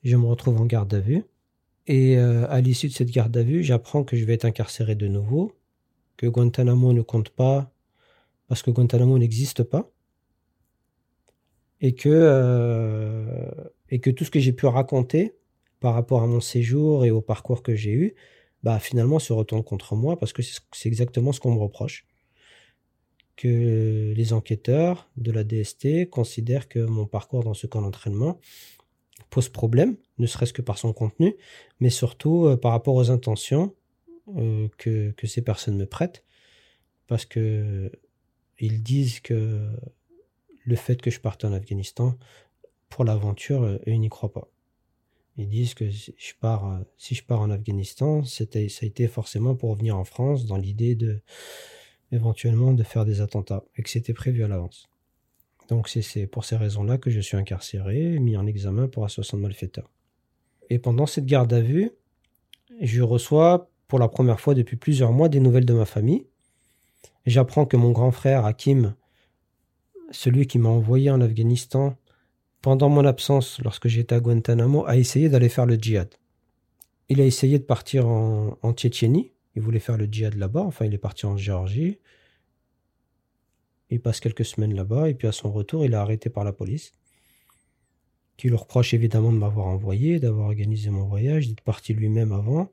Je 0.03 0.15
me 0.15 0.25
retrouve 0.25 0.61
en 0.61 0.65
garde 0.65 0.93
à 0.93 0.99
vue. 0.99 1.23
Et 1.87 2.17
euh, 2.17 2.47
à 2.49 2.61
l'issue 2.61 2.87
de 2.87 2.93
cette 2.93 3.11
garde 3.11 3.35
à 3.37 3.43
vue, 3.43 3.63
j'apprends 3.63 4.03
que 4.03 4.15
je 4.15 4.25
vais 4.25 4.33
être 4.33 4.45
incarcéré 4.45 4.95
de 4.95 5.07
nouveau, 5.07 5.51
que 6.17 6.27
Guantanamo 6.27 6.93
ne 6.93 7.01
compte 7.01 7.29
pas 7.29 7.71
parce 8.47 8.61
que 8.61 8.69
Guantanamo 8.69 9.17
n'existe 9.17 9.63
pas, 9.63 9.91
et 11.81 11.95
que, 11.95 12.09
euh, 12.11 13.49
et 13.89 13.99
que 13.99 14.11
tout 14.11 14.23
ce 14.23 14.31
que 14.31 14.39
j'ai 14.39 14.53
pu 14.53 14.67
raconter 14.67 15.35
par 15.79 15.95
rapport 15.95 16.21
à 16.21 16.27
mon 16.27 16.39
séjour 16.39 17.05
et 17.05 17.11
au 17.11 17.21
parcours 17.21 17.63
que 17.63 17.75
j'ai 17.75 17.91
eu, 17.91 18.15
bah 18.65 18.79
finalement 18.79 19.19
se 19.19 19.31
retourne 19.31 19.63
contre 19.63 19.95
moi 19.95 20.17
parce 20.17 20.33
que 20.33 20.41
c'est 20.41 20.89
exactement 20.89 21.31
ce 21.31 21.39
qu'on 21.39 21.53
me 21.53 21.59
reproche 21.59 22.07
que 23.35 24.11
les 24.15 24.33
enquêteurs 24.33 25.07
de 25.17 25.31
la 25.31 25.43
DST 25.43 26.09
considèrent 26.09 26.67
que 26.67 26.79
mon 26.79 27.05
parcours 27.05 27.43
dans 27.43 27.53
ce 27.53 27.67
camp 27.67 27.81
d'entraînement 27.81 28.39
pose 29.29 29.49
problème, 29.49 29.97
ne 30.17 30.25
serait-ce 30.25 30.53
que 30.53 30.63
par 30.63 30.79
son 30.79 30.93
contenu, 30.93 31.35
mais 31.79 31.91
surtout 31.91 32.45
euh, 32.45 32.57
par 32.57 32.71
rapport 32.71 32.95
aux 32.95 33.11
intentions 33.11 33.75
euh, 34.37 34.67
que, 34.77 35.13
ces 35.25 35.43
personnes 35.43 35.77
me 35.77 35.85
prêtent, 35.85 36.23
parce 37.07 37.25
que 37.25 37.91
ils 38.57 38.81
disent 38.81 39.19
que 39.19 39.69
le 40.63 40.75
fait 40.75 41.01
que 41.01 41.11
je 41.11 41.19
parte 41.19 41.45
en 41.45 41.53
Afghanistan 41.53 42.17
pour 42.89 43.03
l'aventure, 43.03 43.63
eux, 43.63 43.81
ils 43.85 43.99
n'y 43.99 44.09
croient 44.09 44.31
pas. 44.31 44.49
Ils 45.37 45.49
disent 45.49 45.73
que 45.73 45.89
si 45.91 46.13
je 46.17 46.33
pars, 46.39 46.79
si 46.97 47.13
je 47.13 47.23
pars 47.23 47.41
en 47.41 47.49
Afghanistan, 47.51 48.23
c'était, 48.23 48.69
ça 48.69 48.79
a 48.83 48.87
été 48.87 49.07
forcément 49.07 49.55
pour 49.55 49.71
revenir 49.71 49.97
en 49.97 50.05
France 50.05 50.45
dans 50.45 50.57
l'idée 50.57 50.95
de 50.95 51.21
éventuellement 52.11 52.71
de 52.73 52.83
faire 52.83 53.03
des 53.03 53.19
attentats 53.19 53.63
et 53.75 53.83
que 53.83 53.89
c'était 53.89 54.13
prévu 54.13 54.43
à 54.43 54.47
l'avance. 54.47 54.87
Donc 55.67 55.89
c'est 55.89 56.27
pour 56.27 56.45
ces 56.45 56.55
raisons-là 56.55 56.97
que 56.97 57.09
je 57.09 57.19
suis 57.19 57.37
incarcéré, 57.37 58.19
mis 58.19 58.37
en 58.37 58.45
examen 58.45 58.87
pour 58.87 59.03
association 59.03 59.37
de 59.37 59.43
malfaiteurs. 59.43 59.89
Et 60.69 60.79
pendant 60.79 61.05
cette 61.05 61.25
garde 61.25 61.51
à 61.53 61.61
vue, 61.61 61.91
je 62.81 63.01
reçois 63.01 63.69
pour 63.87 63.99
la 63.99 64.07
première 64.07 64.39
fois 64.39 64.53
depuis 64.53 64.77
plusieurs 64.77 65.11
mois 65.11 65.29
des 65.29 65.39
nouvelles 65.39 65.65
de 65.65 65.73
ma 65.73 65.85
famille. 65.85 66.25
J'apprends 67.25 67.65
que 67.65 67.77
mon 67.77 67.91
grand 67.91 68.11
frère 68.11 68.45
Hakim, 68.45 68.95
celui 70.11 70.47
qui 70.47 70.59
m'a 70.59 70.69
envoyé 70.69 71.09
en 71.09 71.21
Afghanistan 71.21 71.97
pendant 72.65 72.89
mon 72.89 73.05
absence 73.05 73.59
lorsque 73.63 73.87
j'étais 73.87 74.15
à 74.15 74.19
Guantanamo, 74.19 74.87
a 74.87 74.97
essayé 74.97 75.29
d'aller 75.29 75.49
faire 75.49 75.67
le 75.67 75.75
djihad. 75.75 76.09
Il 77.09 77.21
a 77.21 77.23
essayé 77.23 77.59
de 77.59 77.63
partir 77.63 78.07
en, 78.07 78.73
Tchétchénie. 78.73 79.33
Il 79.55 79.61
voulait 79.61 79.77
faire 79.77 79.97
le 79.97 80.07
djihad 80.11 80.33
là-bas. 80.33 80.61
Enfin, 80.61 80.85
il 80.85 80.93
est 80.95 80.97
parti 80.97 81.27
en 81.27 81.37
Géorgie. 81.37 81.99
Il 83.91 84.01
passe 84.01 84.19
quelques 84.19 84.45
semaines 84.45 84.73
là-bas 84.73 85.11
et 85.11 85.13
puis 85.13 85.27
à 85.27 85.31
son 85.31 85.51
retour, 85.51 85.85
il 85.85 85.93
est 85.93 85.95
arrêté 85.95 86.31
par 86.31 86.43
la 86.43 86.53
police, 86.53 86.93
qui 88.35 88.49
lui 88.49 88.55
reproche 88.55 88.95
évidemment 88.95 89.31
de 89.31 89.37
m'avoir 89.37 89.67
envoyé, 89.67 90.19
d'avoir 90.19 90.47
organisé 90.47 90.89
mon 90.89 91.03
voyage, 91.03 91.47
d'être 91.47 91.61
parti 91.61 91.93
lui-même 91.93 92.31
avant 92.31 92.71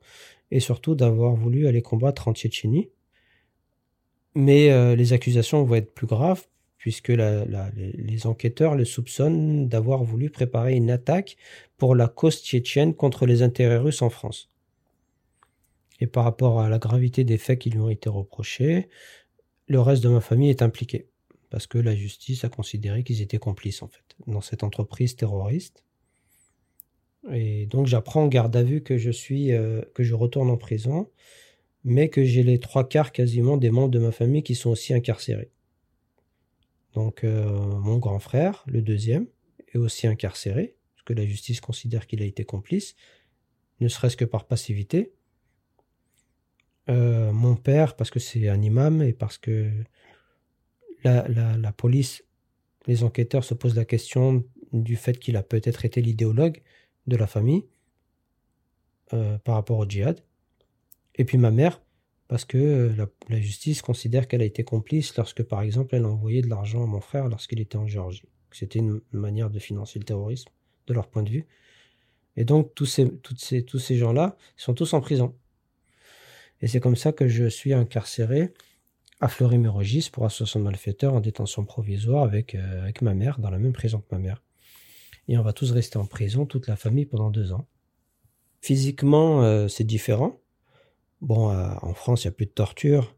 et 0.49 0.59
surtout 0.59 0.95
d'avoir 0.95 1.35
voulu 1.35 1.67
aller 1.67 1.83
combattre 1.83 2.27
en 2.27 2.33
Tchétchénie. 2.33 2.89
Mais 4.33 4.71
euh, 4.71 4.95
les 4.95 5.13
accusations 5.13 5.63
vont 5.63 5.75
être 5.75 5.93
plus 5.93 6.07
graves 6.07 6.47
puisque 6.83 7.13
les 7.13 8.27
enquêteurs 8.27 8.75
le 8.75 8.83
soupçonnent 8.83 9.69
d'avoir 9.69 10.03
voulu 10.03 10.29
préparer 10.29 10.75
une 10.75 10.91
attaque 10.91 11.37
pour 11.77 11.95
la 11.95 12.09
cause 12.09 12.41
tchétchène 12.43 12.93
contre 12.93 13.25
les 13.25 13.41
intérêts 13.41 13.77
russes 13.77 14.01
en 14.01 14.09
France. 14.09 14.51
Et 16.01 16.07
par 16.07 16.25
rapport 16.25 16.59
à 16.59 16.67
la 16.67 16.79
gravité 16.79 17.23
des 17.23 17.37
faits 17.37 17.59
qui 17.59 17.69
lui 17.69 17.79
ont 17.79 17.89
été 17.89 18.09
reprochés, 18.09 18.89
le 19.67 19.79
reste 19.79 20.03
de 20.03 20.09
ma 20.09 20.19
famille 20.19 20.49
est 20.49 20.61
impliqué, 20.61 21.07
parce 21.49 21.67
que 21.67 21.77
la 21.77 21.95
justice 21.95 22.43
a 22.43 22.49
considéré 22.49 23.05
qu'ils 23.05 23.21
étaient 23.21 23.37
complices 23.37 23.81
en 23.81 23.87
fait 23.87 24.03
dans 24.27 24.41
cette 24.41 24.63
entreprise 24.63 25.15
terroriste. 25.15 25.85
Et 27.31 27.65
donc 27.67 27.87
j'apprends 27.87 28.23
en 28.23 28.27
garde 28.27 28.57
à 28.57 28.63
vue 28.63 28.83
que 28.83 28.97
je 28.97 29.09
suis, 29.09 29.53
euh, 29.53 29.83
que 29.93 30.03
je 30.03 30.15
retourne 30.15 30.49
en 30.49 30.57
prison, 30.57 31.09
mais 31.85 32.09
que 32.09 32.25
j'ai 32.25 32.43
les 32.43 32.59
trois 32.59 32.89
quarts 32.89 33.13
quasiment 33.13 33.55
des 33.55 33.71
membres 33.71 33.91
de 33.91 33.99
ma 33.99 34.11
famille 34.11 34.43
qui 34.43 34.55
sont 34.55 34.71
aussi 34.71 34.93
incarcérés. 34.93 35.52
Donc 36.93 37.23
euh, 37.23 37.45
mon 37.79 37.97
grand 37.97 38.19
frère, 38.19 38.63
le 38.67 38.81
deuxième, 38.81 39.27
est 39.73 39.77
aussi 39.77 40.07
incarcéré, 40.07 40.75
parce 40.95 41.03
que 41.05 41.13
la 41.13 41.25
justice 41.25 41.59
considère 41.59 42.07
qu'il 42.07 42.21
a 42.21 42.25
été 42.25 42.45
complice, 42.45 42.95
ne 43.79 43.87
serait-ce 43.87 44.15
que 44.15 44.25
par 44.25 44.45
passivité. 44.45 45.13
Euh, 46.89 47.31
mon 47.31 47.55
père, 47.55 47.95
parce 47.95 48.11
que 48.11 48.19
c'est 48.19 48.47
un 48.49 48.61
imam 48.61 49.01
et 49.01 49.13
parce 49.13 49.37
que 49.37 49.71
la, 51.03 51.73
police, 51.73 52.23
les 52.87 53.03
enquêteurs 53.03 53.43
se 53.43 53.53
posent 53.53 53.75
la 53.75 53.85
question 53.85 54.45
du 54.71 54.95
fait 54.95 55.19
qu'il 55.19 55.35
a 55.35 55.43
peut-être 55.43 55.85
été 55.85 56.01
l'idéologue 56.01 56.61
de 57.07 57.17
la 57.17 57.27
famille 57.27 57.65
euh, 59.13 59.37
par 59.39 59.55
rapport 59.55 59.79
au 59.79 59.87
djihad. 59.87 60.23
Et 61.15 61.25
puis 61.25 61.37
ma 61.37 61.51
mère, 61.51 61.81
parce 62.33 62.45
que 62.45 62.57
euh, 62.57 63.05
la, 63.29 63.39
justice 63.39 63.83
considère 63.83 64.27
qu'elle 64.27 64.41
a 64.41 64.45
été 64.45 64.63
complice 64.63 65.15
lorsque, 65.17 65.43
par 65.43 65.61
exemple, 65.61 65.93
elle 65.93 66.05
a 66.05 66.07
envoyé 66.07 66.41
de 66.41 66.49
l'argent 66.49 66.83
à 66.83 66.87
mon 66.87 66.99
frère 66.99 67.27
lorsqu'il 67.27 67.59
était 67.59 67.75
en 67.75 67.85
Géorgie. 67.85 68.23
C'était 68.49 68.79
une 68.79 69.01
manière 69.11 69.51
de 69.51 69.59
financer 69.59 69.99
le 69.99 70.05
terrorisme, 70.05 70.49
de 70.87 70.93
leur 70.95 71.09
point 71.09 71.21
de 71.21 71.29
vue. 71.29 71.45
Et 72.35 72.43
donc, 72.43 72.73
tous 72.73 72.87
ces, 72.87 73.07
toutes 73.19 73.39
ces, 73.39 73.63
tous 73.63 73.77
ces 73.77 73.97
gens-là 73.97 74.35
sont 74.57 74.73
tous 74.73 74.95
en 74.95 74.99
prison. 74.99 75.35
Et 76.59 76.67
c'est 76.67 76.79
comme 76.79 76.95
ça 76.95 77.11
que 77.11 77.27
je 77.27 77.45
suis 77.45 77.71
incarcéré 77.71 78.51
à 79.21 79.27
Fleury-Mérogis 79.27 80.09
pour 80.11 80.25
association 80.25 80.59
de 80.59 80.65
malfaiteurs 80.65 81.13
en 81.13 81.19
détention 81.19 81.65
provisoire 81.65 82.23
avec, 82.23 82.55
euh, 82.55 82.81
avec 82.81 83.03
ma 83.03 83.13
mère, 83.13 83.37
dans 83.37 83.51
la 83.51 83.59
même 83.59 83.73
prison 83.73 83.99
que 83.99 84.07
ma 84.09 84.17
mère. 84.17 84.41
Et 85.27 85.37
on 85.37 85.43
va 85.43 85.53
tous 85.53 85.69
rester 85.69 85.99
en 85.99 86.07
prison, 86.07 86.47
toute 86.47 86.65
la 86.65 86.77
famille, 86.77 87.05
pendant 87.05 87.29
deux 87.29 87.53
ans. 87.53 87.67
Physiquement, 88.59 89.43
euh, 89.43 89.67
c'est 89.67 89.83
différent. 89.83 90.39
Bon, 91.23 91.51
euh, 91.51 91.69
en 91.81 91.93
France, 91.93 92.25
il 92.25 92.27
n'y 92.27 92.31
a 92.31 92.33
plus 92.33 92.45
de 92.45 92.51
torture. 92.51 93.15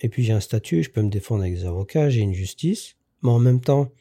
Et 0.00 0.08
puis 0.08 0.24
j'ai 0.24 0.32
un 0.32 0.40
statut, 0.40 0.82
je 0.82 0.90
peux 0.90 1.02
me 1.02 1.10
défendre 1.10 1.42
avec 1.42 1.54
des 1.54 1.66
avocats, 1.66 2.08
j'ai 2.08 2.22
une 2.22 2.32
justice. 2.32 2.96
Mais 3.22 3.30
en 3.30 3.38
même 3.38 3.60
temps, 3.60 3.92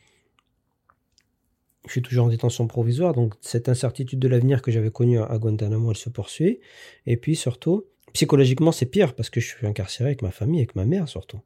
je 1.86 1.91
suis 1.91 2.02
toujours 2.02 2.26
en 2.26 2.30
détention 2.30 2.65
provisoire, 2.65 3.13
donc 3.13 3.34
cette 3.41 3.68
incertitude 3.68 4.20
de 4.20 4.28
l'avenir 4.30 4.62
que 4.62 4.72
j'avais 4.72 4.89
connue 4.89 5.20
à 5.20 5.38
Guantanamo, 5.38 5.91
elle 5.91 5.98
se 5.98 6.10
poursuit. 6.10 6.62
Et 7.06 7.18
puis 7.18 7.36
surtout, 7.36 7.86
psychologiquement, 8.13 8.72
c'est 8.72 8.86
pire 8.86 9.15
parce 9.15 9.30
que 9.30 9.41
je 9.41 9.48
suis 9.48 9.68
incarcéré 9.68 10.10
avec 10.10 10.22
ma 10.22 10.32
famille, 10.32 10.62
avec 10.62 10.76
ma 10.76 10.86
mère 10.86 11.10
surtout. 11.10 11.41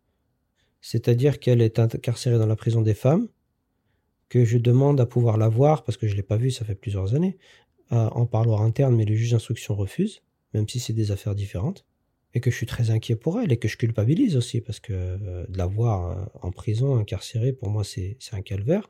C'est-à-dire 0.79 1.39
qu'elle 1.39 1.61
est 1.61 1.79
incarcérée 1.79 2.37
dans 2.37 2.45
la 2.45 2.55
prison 2.55 2.81
des 2.81 2.93
femmes, 2.93 3.29
que 4.29 4.45
je 4.45 4.59
demande 4.59 5.01
à 5.01 5.07
pouvoir 5.07 5.37
la 5.37 5.49
voir 5.49 5.83
parce 5.83 5.97
que 5.97 6.05
je 6.05 6.11
ne 6.11 6.17
l'ai 6.17 6.23
pas 6.23 6.37
vue, 6.37 6.51
ça 6.51 6.65
fait 6.65 6.75
plusieurs 6.75 7.15
années, 7.15 7.39
en 7.89 8.27
parloir 8.27 8.61
interne, 8.61 8.95
mais 8.95 9.05
le 9.05 9.15
juge 9.15 9.31
d'instruction 9.31 9.75
refuse, 9.75 10.21
même 10.53 10.67
si 10.67 10.79
c'est 10.79 10.93
des 10.93 11.11
affaires 11.11 11.35
différentes, 11.35 11.85
et 12.33 12.39
que 12.39 12.51
je 12.51 12.55
suis 12.55 12.65
très 12.65 12.91
inquiet 12.91 13.15
pour 13.15 13.39
elle 13.39 13.51
et 13.51 13.57
que 13.57 13.67
je 13.67 13.77
culpabilise 13.77 14.35
aussi 14.35 14.61
parce 14.61 14.79
que 14.79 14.93
euh, 14.93 15.45
de 15.47 15.57
la 15.57 15.65
voir 15.65 16.11
euh, 16.11 16.25
en 16.41 16.51
prison, 16.51 16.95
incarcérée, 16.97 17.53
pour 17.53 17.69
moi, 17.69 17.83
c'est 17.83 18.17
un 18.31 18.41
calvaire. 18.41 18.87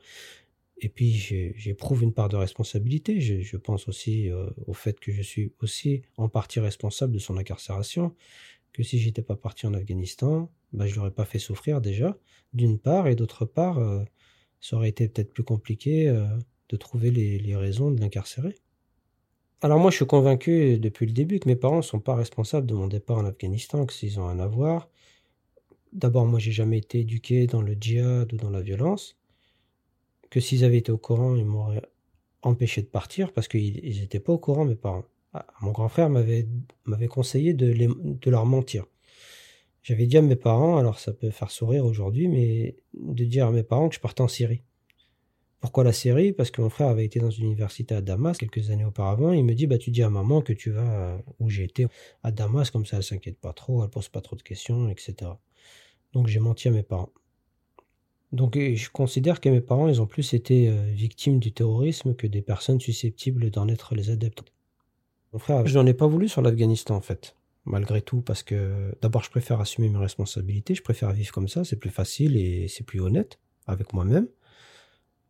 Et 0.82 0.88
puis 0.88 1.12
j'éprouve 1.12 2.02
une 2.02 2.12
part 2.12 2.30
de 2.30 2.36
responsabilité. 2.36 3.20
Je, 3.20 3.56
pense 3.58 3.86
aussi 3.88 4.30
euh, 4.30 4.48
au 4.66 4.72
fait 4.72 4.98
que 4.98 5.12
je 5.12 5.20
suis 5.20 5.52
aussi 5.60 6.02
en 6.16 6.28
partie 6.28 6.58
responsable 6.58 7.12
de 7.12 7.18
son 7.18 7.36
incarcération. 7.36 8.14
Que 8.72 8.82
si 8.82 8.98
j'étais 8.98 9.22
pas 9.22 9.36
parti 9.36 9.66
en 9.66 9.74
Afghanistan, 9.74 10.50
bah, 10.72 10.86
je 10.86 10.96
l'aurais 10.96 11.10
pas 11.10 11.26
fait 11.26 11.38
souffrir 11.38 11.80
déjà, 11.80 12.16
d'une 12.54 12.78
part, 12.78 13.08
et 13.08 13.16
d'autre 13.16 13.44
part, 13.44 13.78
ça 14.60 14.76
aurait 14.76 14.88
été 14.88 15.08
peut-être 15.08 15.32
plus 15.34 15.42
compliqué 15.42 16.06
de 16.68 16.76
trouver 16.76 17.10
les 17.10 17.56
raisons 17.56 17.90
de 17.90 18.00
l'incarcérer. 18.00 18.54
Alors 19.62 19.78
moi, 19.78 19.90
je 19.90 19.96
suis 19.96 20.06
convaincu 20.06 20.78
depuis 20.78 21.06
le 21.06 21.12
début 21.12 21.38
que 21.38 21.48
mes 21.48 21.56
parents 21.56 21.78
ne 21.78 21.82
sont 21.82 22.00
pas 22.00 22.14
responsables 22.14 22.66
de 22.66 22.74
mon 22.74 22.86
départ 22.86 23.18
en 23.18 23.26
Afghanistan, 23.26 23.84
que 23.84 23.92
s'ils 23.92 24.18
ont 24.18 24.26
un 24.26 24.38
avoir. 24.38 24.88
D'abord, 25.92 26.24
moi, 26.24 26.38
j'ai 26.38 26.52
jamais 26.52 26.78
été 26.78 27.00
éduqué 27.00 27.46
dans 27.46 27.60
le 27.62 27.76
djihad 27.78 28.32
ou 28.32 28.36
dans 28.36 28.50
la 28.50 28.62
violence 28.62 29.16
que 30.30 30.40
s'ils 30.40 30.64
avaient 30.64 30.78
été 30.78 30.92
au 30.92 30.98
courant, 30.98 31.34
ils 31.34 31.44
m'auraient 31.44 31.82
empêché 32.42 32.80
de 32.82 32.86
partir 32.86 33.32
parce 33.32 33.48
qu'ils 33.48 34.00
n'étaient 34.00 34.20
pas 34.20 34.32
au 34.32 34.38
courant, 34.38 34.64
mes 34.64 34.76
parents. 34.76 35.04
Ah, 35.34 35.46
mon 35.60 35.72
grand 35.72 35.88
frère 35.88 36.08
m'avait 36.08 37.08
conseillé 37.08 37.52
de, 37.52 37.72
de 37.74 38.30
leur 38.30 38.46
mentir. 38.46 38.86
J'avais 39.82 40.06
dit 40.06 40.18
à 40.18 40.22
mes 40.22 40.36
parents, 40.36 40.78
alors 40.78 40.98
ça 40.98 41.12
peut 41.12 41.30
faire 41.30 41.50
sourire 41.50 41.84
aujourd'hui, 41.84 42.28
mais 42.28 42.76
de 42.94 43.24
dire 43.24 43.46
à 43.46 43.50
mes 43.50 43.62
parents 43.62 43.88
que 43.88 43.94
je 43.94 44.00
partais 44.00 44.22
en 44.22 44.28
Syrie. 44.28 44.62
Pourquoi 45.60 45.84
la 45.84 45.92
Syrie 45.92 46.32
Parce 46.32 46.50
que 46.50 46.62
mon 46.62 46.70
frère 46.70 46.88
avait 46.88 47.04
été 47.04 47.20
dans 47.20 47.30
une 47.30 47.44
université 47.44 47.94
à 47.94 48.00
Damas 48.00 48.38
quelques 48.38 48.70
années 48.70 48.84
auparavant. 48.84 49.32
Il 49.32 49.44
me 49.44 49.54
dit, 49.54 49.66
bah, 49.66 49.76
tu 49.76 49.90
dis 49.90 50.02
à 50.02 50.08
maman 50.08 50.40
que 50.40 50.54
tu 50.54 50.70
vas 50.70 51.18
où 51.38 51.50
j'ai 51.50 51.64
été 51.64 51.86
à 52.22 52.32
Damas, 52.32 52.70
comme 52.70 52.86
ça 52.86 52.96
elle 52.96 53.02
s'inquiète 53.02 53.38
pas 53.38 53.52
trop, 53.52 53.84
elle 53.84 53.90
pose 53.90 54.08
pas 54.08 54.22
trop 54.22 54.36
de 54.36 54.42
questions, 54.42 54.88
etc. 54.88 55.32
Donc 56.14 56.28
j'ai 56.28 56.40
menti 56.40 56.68
à 56.68 56.70
mes 56.70 56.82
parents. 56.82 57.12
Donc 58.32 58.56
je 58.56 58.90
considère 58.90 59.40
que 59.40 59.48
mes 59.48 59.60
parents, 59.60 59.88
ils 59.88 60.00
ont 60.00 60.06
plus 60.06 60.34
été 60.34 60.68
euh, 60.68 60.90
victimes 60.92 61.40
du 61.40 61.52
terrorisme 61.52 62.14
que 62.14 62.26
des 62.26 62.42
personnes 62.42 62.80
susceptibles 62.80 63.50
d'en 63.50 63.68
être 63.68 63.94
les 63.94 64.10
adeptes. 64.10 64.44
Mon 65.32 65.38
frère, 65.38 65.66
je 65.66 65.78
n'en 65.78 65.86
ai 65.86 65.94
pas 65.94 66.06
voulu 66.06 66.28
sur 66.28 66.40
l'Afghanistan 66.40 66.96
en 66.96 67.00
fait, 67.00 67.36
malgré 67.64 68.02
tout, 68.02 68.20
parce 68.22 68.42
que 68.42 68.92
d'abord 69.02 69.24
je 69.24 69.30
préfère 69.30 69.60
assumer 69.60 69.88
mes 69.88 69.98
responsabilités, 69.98 70.74
je 70.74 70.82
préfère 70.82 71.12
vivre 71.12 71.32
comme 71.32 71.48
ça, 71.48 71.64
c'est 71.64 71.76
plus 71.76 71.90
facile 71.90 72.36
et 72.36 72.68
c'est 72.68 72.84
plus 72.84 73.00
honnête 73.00 73.38
avec 73.66 73.92
moi-même. 73.92 74.28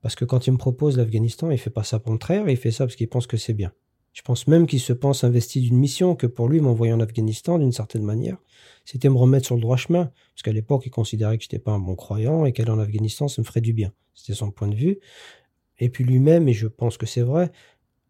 Parce 0.02 0.14
que 0.14 0.24
quand 0.24 0.46
il 0.46 0.52
me 0.52 0.58
propose 0.58 0.96
l'Afghanistan, 0.96 1.50
il 1.50 1.58
fait 1.58 1.70
pas 1.70 1.84
ça 1.84 1.98
pour 1.98 2.12
me 2.12 2.18
traire, 2.18 2.48
il 2.48 2.56
fait 2.56 2.70
ça 2.70 2.84
parce 2.86 2.96
qu'il 2.96 3.08
pense 3.08 3.26
que 3.26 3.36
c'est 3.36 3.54
bien. 3.54 3.72
Je 4.12 4.22
pense 4.22 4.48
même 4.48 4.66
qu'il 4.66 4.80
se 4.80 4.92
pense 4.92 5.22
investi 5.22 5.60
d'une 5.60 5.78
mission 5.78 6.16
que 6.16 6.26
pour 6.26 6.48
lui, 6.48 6.60
m'envoyer 6.60 6.92
en 6.92 7.00
Afghanistan, 7.00 7.58
d'une 7.58 7.72
certaine 7.72 8.02
manière, 8.02 8.38
c'était 8.84 9.08
me 9.08 9.16
remettre 9.16 9.46
sur 9.46 9.54
le 9.54 9.60
droit 9.60 9.76
chemin. 9.76 10.10
Parce 10.34 10.42
qu'à 10.42 10.52
l'époque, 10.52 10.82
il 10.86 10.90
considérait 10.90 11.38
que 11.38 11.44
j'étais 11.44 11.60
pas 11.60 11.72
un 11.72 11.78
bon 11.78 11.94
croyant 11.94 12.44
et 12.44 12.52
qu'aller 12.52 12.70
en 12.70 12.78
Afghanistan, 12.78 13.28
ça 13.28 13.40
me 13.40 13.46
ferait 13.46 13.60
du 13.60 13.72
bien. 13.72 13.92
C'était 14.14 14.34
son 14.34 14.50
point 14.50 14.68
de 14.68 14.74
vue. 14.74 14.98
Et 15.78 15.88
puis 15.88 16.04
lui-même, 16.04 16.48
et 16.48 16.52
je 16.52 16.66
pense 16.66 16.96
que 16.96 17.06
c'est 17.06 17.22
vrai, 17.22 17.52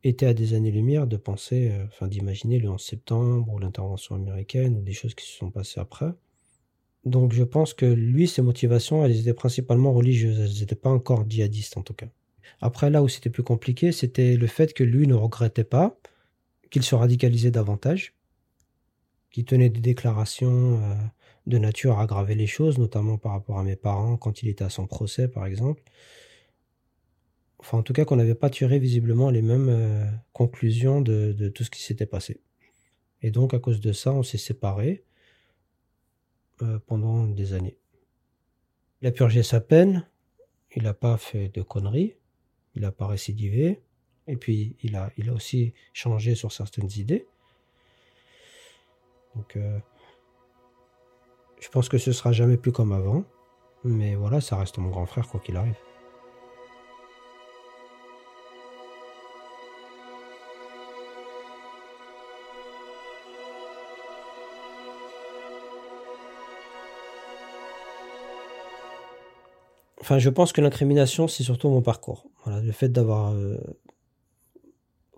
était 0.02 0.26
à 0.26 0.34
des 0.34 0.54
années-lumière 0.54 1.06
de 1.06 1.16
penser, 1.16 1.70
euh, 1.70 1.84
enfin 1.86 2.08
d'imaginer 2.08 2.58
le 2.58 2.70
11 2.70 2.82
septembre 2.82 3.52
ou 3.52 3.58
l'intervention 3.58 4.14
américaine 4.14 4.78
ou 4.78 4.82
des 4.82 4.92
choses 4.92 5.14
qui 5.14 5.26
se 5.26 5.36
sont 5.36 5.50
passées 5.50 5.80
après. 5.80 6.12
Donc 7.04 7.32
je 7.32 7.44
pense 7.44 7.72
que 7.74 7.86
lui, 7.86 8.28
ses 8.28 8.42
motivations, 8.42 9.04
elles 9.04 9.18
étaient 9.20 9.34
principalement 9.34 9.92
religieuses. 9.92 10.40
Elles 10.40 10.60
n'étaient 10.60 10.74
pas 10.74 10.90
encore 10.90 11.28
djihadistes 11.28 11.76
en 11.76 11.82
tout 11.82 11.94
cas. 11.94 12.08
Après, 12.60 12.90
là 12.90 13.02
où 13.02 13.08
c'était 13.08 13.30
plus 13.30 13.42
compliqué, 13.42 13.92
c'était 13.92 14.36
le 14.36 14.46
fait 14.46 14.74
que 14.74 14.84
lui 14.84 15.06
ne 15.06 15.14
regrettait 15.14 15.64
pas, 15.64 15.98
qu'il 16.70 16.82
se 16.82 16.94
radicalisait 16.94 17.50
davantage, 17.50 18.14
qu'il 19.30 19.44
tenait 19.44 19.70
des 19.70 19.80
déclarations 19.80 20.82
euh, 20.82 20.94
de 21.46 21.58
nature 21.58 21.98
à 21.98 22.02
aggraver 22.02 22.34
les 22.34 22.46
choses, 22.46 22.78
notamment 22.78 23.16
par 23.16 23.32
rapport 23.32 23.58
à 23.58 23.64
mes 23.64 23.76
parents 23.76 24.16
quand 24.16 24.42
il 24.42 24.48
était 24.48 24.64
à 24.64 24.70
son 24.70 24.86
procès, 24.86 25.28
par 25.28 25.46
exemple. 25.46 25.82
Enfin, 27.58 27.78
en 27.78 27.82
tout 27.82 27.92
cas, 27.92 28.04
qu'on 28.04 28.16
n'avait 28.16 28.34
pas 28.34 28.50
tiré 28.50 28.78
visiblement 28.78 29.30
les 29.30 29.42
mêmes 29.42 29.68
euh, 29.70 30.04
conclusions 30.32 31.00
de, 31.00 31.32
de 31.32 31.48
tout 31.48 31.64
ce 31.64 31.70
qui 31.70 31.82
s'était 31.82 32.06
passé. 32.06 32.40
Et 33.22 33.30
donc, 33.30 33.54
à 33.54 33.58
cause 33.58 33.80
de 33.80 33.92
ça, 33.92 34.12
on 34.12 34.22
s'est 34.22 34.38
séparés 34.38 35.04
pendant 36.86 37.26
des 37.26 37.52
années. 37.52 37.76
Il 39.02 39.08
a 39.08 39.12
purgé 39.12 39.42
sa 39.42 39.60
peine, 39.60 40.06
il 40.74 40.82
n'a 40.82 40.94
pas 40.94 41.16
fait 41.16 41.48
de 41.48 41.62
conneries, 41.62 42.14
il 42.74 42.82
n'a 42.82 42.92
pas 42.92 43.06
récidivé, 43.06 43.80
et 44.26 44.36
puis 44.36 44.76
il 44.82 44.96
a, 44.96 45.10
il 45.16 45.30
a 45.30 45.32
aussi 45.32 45.72
changé 45.92 46.34
sur 46.34 46.52
certaines 46.52 46.90
idées. 46.96 47.26
Donc, 49.34 49.56
euh, 49.56 49.78
je 51.60 51.68
pense 51.68 51.88
que 51.88 51.98
ce 51.98 52.12
sera 52.12 52.32
jamais 52.32 52.56
plus 52.56 52.72
comme 52.72 52.92
avant, 52.92 53.24
mais 53.84 54.14
voilà, 54.14 54.40
ça 54.40 54.56
reste 54.56 54.78
mon 54.78 54.90
grand 54.90 55.06
frère 55.06 55.28
quoi 55.28 55.40
qu'il 55.40 55.56
arrive. 55.56 55.76
Je 70.18 70.28
pense 70.28 70.52
que 70.52 70.60
l'incrimination, 70.60 71.28
c'est 71.28 71.44
surtout 71.44 71.68
mon 71.68 71.82
parcours. 71.82 72.28
Le 72.46 72.72
fait 72.72 72.88
d'avoir 72.88 73.32
euh, 73.32 73.58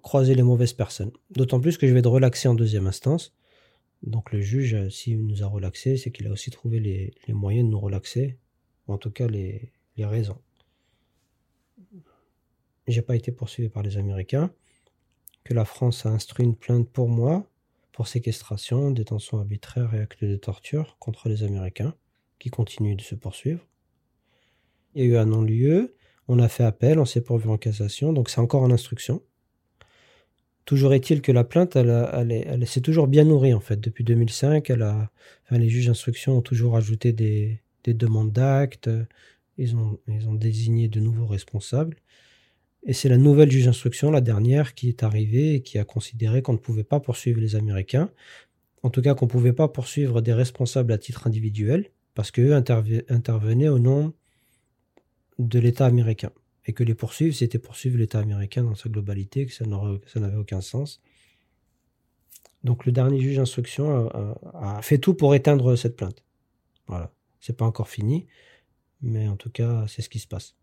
croisé 0.03 0.35
les 0.35 0.43
mauvaises 0.43 0.73
personnes. 0.73 1.13
D'autant 1.31 1.61
plus 1.61 1.79
que 1.79 1.87
je 1.87 1.93
vais 1.93 2.01
être 2.01 2.11
relaxer 2.11 2.49
en 2.49 2.55
deuxième 2.55 2.87
instance. 2.87 3.35
Donc 4.03 4.33
le 4.33 4.41
juge, 4.41 4.75
euh, 4.75 4.91
s'il 4.91 5.25
nous 5.27 5.43
a 5.43 5.47
relaxé, 5.47 5.97
c'est 5.97 6.11
qu'il 6.11 6.27
a 6.27 6.31
aussi 6.31 6.51
trouvé 6.51 6.81
les, 6.81 7.15
moyens 7.29 7.67
de 7.67 7.71
nous 7.71 7.81
relaxer, 7.81 8.39
ou 8.87 8.93
en 8.93 8.99
tout 8.99 9.11
cas 9.11 9.29
les, 9.29 9.73
les 9.97 10.05
raisons. 10.05 10.39
J'ai 12.89 13.03
pas 13.03 13.15
été 13.15 13.31
poursuivi 13.31 13.69
par 13.69 13.83
les 13.83 13.97
Américains, 13.97 14.53
que 15.45 15.55
la 15.55 15.65
France 15.65 16.05
a 16.05 16.11
instruit 16.11 16.45
une 16.45 16.57
plainte 16.57 16.89
pour 16.89 17.09
moi 17.09 17.47
pour 17.93 18.09
séquestration, 18.09 18.91
détention 18.91 19.39
arbitraire 19.39 19.95
et 19.95 20.01
acte 20.01 20.25
de 20.25 20.37
torture 20.37 20.97
contre 20.99 21.29
les 21.29 21.43
Américains, 21.43 21.95
qui 22.39 22.49
continuent 22.49 22.97
de 22.97 23.03
se 23.03 23.15
poursuivre. 23.15 23.61
Il 24.95 25.05
y 25.05 25.05
a 25.05 25.09
eu 25.09 25.17
un 25.17 25.27
non-lieu, 25.27 25.95
on 26.29 26.39
a 26.39 26.49
fait 26.49 26.65
appel, 26.65 26.99
on 26.99 27.05
s'est 27.05 27.21
pourvu 27.21 27.49
en 27.49 27.59
cassation, 27.59 28.13
donc 28.13 28.31
c'est 28.31 28.41
encore 28.41 28.63
en 28.63 28.71
instruction. 28.71 29.23
Toujours 30.65 30.95
est-il 30.95 31.23
que 31.23 31.33
la 31.33 31.45
plainte, 31.45 31.75
elle, 31.77 32.67
s'est 32.67 32.81
toujours 32.81 33.09
bien 33.09 33.25
nourrie 33.25 33.53
en 33.53 33.61
fait. 33.61 33.81
Depuis 33.81 34.05
2005, 34.05 34.71
elle 34.71 34.83
a, 34.83 35.11
les 35.51 35.69
juges 35.69 35.87
d'instruction 35.87 36.39
ont 36.39 36.43
toujours 36.43 36.77
ajouté 36.77 37.13
des, 37.13 37.61
demandes 37.87 38.33
d'actes, 38.33 38.89
ils 39.59 39.75
ont, 39.75 39.99
ils 40.09 40.29
ont 40.29 40.35
désigné 40.35 40.89
de 40.89 41.01
nouveaux 41.01 41.27
responsables. 41.27 41.97
Et 42.85 42.93
c'est 42.93 43.09
la 43.09 43.17
nouvelle 43.17 43.51
juge 43.51 43.67
d'instruction, 43.67 44.11
la 44.11 44.21
dernière, 44.21 44.75
qui 44.75 44.89
est 44.89 45.03
arrivée 45.03 45.55
et 45.55 45.63
qui 45.63 45.79
a 45.79 45.85
considéré 45.85 46.43
qu'on 46.43 46.55
ne 46.55 46.59
pouvait 46.59 46.85
pas 46.85 47.01
poursuivre 47.01 47.41
les 47.41 47.55
Américains. 47.55 48.11
En 48.83 48.91
tout 48.91 49.03
cas, 49.03 49.15
qu'on 49.15 49.27
ne 49.27 49.31
pouvait 49.31 49.53
pas 49.53 49.69
poursuivre 49.69 50.21
des 50.21 50.33
responsables 50.33 50.93
à 50.93 50.99
titre 50.99 51.27
individuel, 51.27 51.91
parce 52.15 52.31
qu'eux 52.31 52.55
intervenaient 52.55 53.69
au 53.69 53.79
nom 53.79 54.13
de 55.39 55.59
l'État 55.59 55.87
américain 55.87 56.31
et 56.67 56.73
que 56.73 56.85
les 56.85 56.95
poursuivre, 56.95 57.35
c'était 57.35 57.59
poursuivre 57.59 57.99
l'État 57.99 58.21
américain 58.21 58.63
dans 58.63 58.75
sa 58.75 58.89
globalité, 58.89 59.47
que 59.47 59.53
ça 59.53 59.65
n'avait 59.67 60.37
aucun 60.37 60.61
sens. 60.61 61.01
Donc 62.63 62.87
le 62.87 62.93
dernier 62.93 63.21
juge 63.21 63.37
d'instruction 63.37 64.09
a, 64.55 64.81
fait 64.83 64.99
tout 64.99 65.15
pour 65.15 65.35
éteindre 65.35 65.75
cette 65.77 65.97
plainte. 65.97 66.23
Voilà. 66.87 67.13
C'est 67.41 67.57
pas 67.57 67.65
encore 67.65 67.89
fini, 67.89 68.27
mais 69.01 69.27
en 69.27 69.37
tout 69.37 69.51
cas, 69.51 69.87
c'est 69.89 70.03
ce 70.03 70.09
qui 70.09 70.21
se 70.21 70.29
passe. 70.29 70.55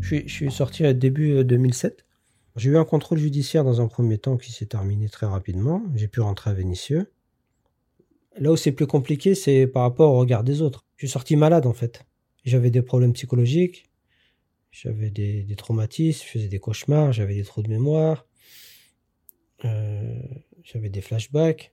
Je 0.00 0.28
suis, 0.28 0.52
sorti 0.52 0.94
début 0.94 1.42
2007. 1.42 2.04
J'ai 2.56 2.70
eu 2.70 2.76
un 2.76 2.84
contrôle 2.84 3.18
judiciaire 3.18 3.64
dans 3.64 3.80
un 3.80 3.88
premier 3.88 4.18
temps 4.18 4.36
qui 4.36 4.52
s'est 4.52 4.66
terminé 4.66 5.08
très 5.08 5.26
rapidement. 5.26 5.82
J'ai 5.94 6.08
pu 6.08 6.20
rentrer 6.20 6.50
à 6.50 6.52
Vénissieux. 6.52 7.10
Là 8.38 8.52
où 8.52 8.56
c'est 8.56 8.72
plus 8.72 8.86
compliqué, 8.86 9.34
c'est 9.34 9.66
par 9.66 9.82
rapport 9.82 10.12
au 10.12 10.18
regard 10.18 10.44
des 10.44 10.62
autres. 10.62 10.84
Je 10.96 11.06
suis 11.06 11.12
sorti 11.12 11.36
malade 11.36 11.66
en 11.66 11.72
fait. 11.72 12.04
J'avais 12.44 12.70
des 12.70 12.82
problèmes 12.82 13.12
psychologiques, 13.12 13.90
j'avais 14.70 15.10
des, 15.10 15.54
traumatismes, 15.56 16.24
je 16.24 16.30
faisais 16.30 16.48
des 16.48 16.58
cauchemars, 16.58 17.12
j'avais 17.12 17.34
des 17.34 17.44
trous 17.44 17.62
de 17.62 17.68
mémoire, 17.68 18.26
euh, 19.64 20.18
j'avais 20.64 20.88
des 20.88 21.00
flashbacks 21.00 21.71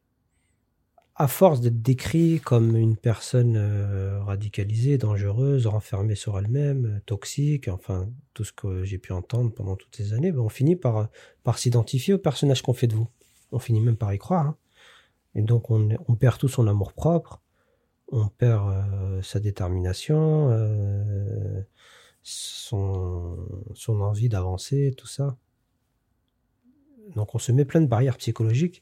à 1.19 1.27
force 1.27 1.59
d'être 1.59 1.81
décrit 1.81 2.39
comme 2.39 2.77
une 2.77 2.95
personne 2.95 3.57
euh, 3.57 4.23
radicalisée, 4.23 4.97
dangereuse, 4.97 5.67
renfermée 5.67 6.15
sur 6.15 6.39
elle-même, 6.39 6.85
euh, 6.85 6.99
toxique, 7.05 7.67
enfin 7.67 8.09
tout 8.33 8.45
ce 8.45 8.53
que 8.53 8.85
j'ai 8.85 8.97
pu 8.97 9.11
entendre 9.11 9.53
pendant 9.53 9.75
toutes 9.75 9.97
ces 9.97 10.13
années, 10.13 10.31
ben, 10.31 10.39
on 10.39 10.49
finit 10.49 10.77
par, 10.77 11.09
par 11.43 11.59
s'identifier 11.59 12.13
au 12.13 12.17
personnage 12.17 12.61
qu'on 12.61 12.73
fait 12.73 12.87
de 12.87 12.95
vous. 12.95 13.09
On 13.51 13.59
finit 13.59 13.81
même 13.81 13.97
par 13.97 14.13
y 14.13 14.17
croire. 14.17 14.47
Hein. 14.47 14.57
Et 15.35 15.41
donc 15.41 15.69
on, 15.69 15.89
perd 16.15 16.37
tout 16.37 16.47
son 16.47 16.67
amour 16.67 16.93
propre, 16.93 17.41
on 18.07 18.29
perd 18.29 18.69
euh, 18.69 19.21
sa 19.21 19.41
détermination, 19.41 20.49
son 22.23 24.01
envie 24.01 24.29
d'avancer, 24.29 24.93
tout 24.97 25.07
ça. 25.07 25.35
Donc 27.13 27.35
on 27.35 27.39
se 27.39 27.51
met 27.51 27.65
plein 27.65 27.81
de 27.81 27.87
barrières 27.87 28.17
psychologiques 28.17 28.81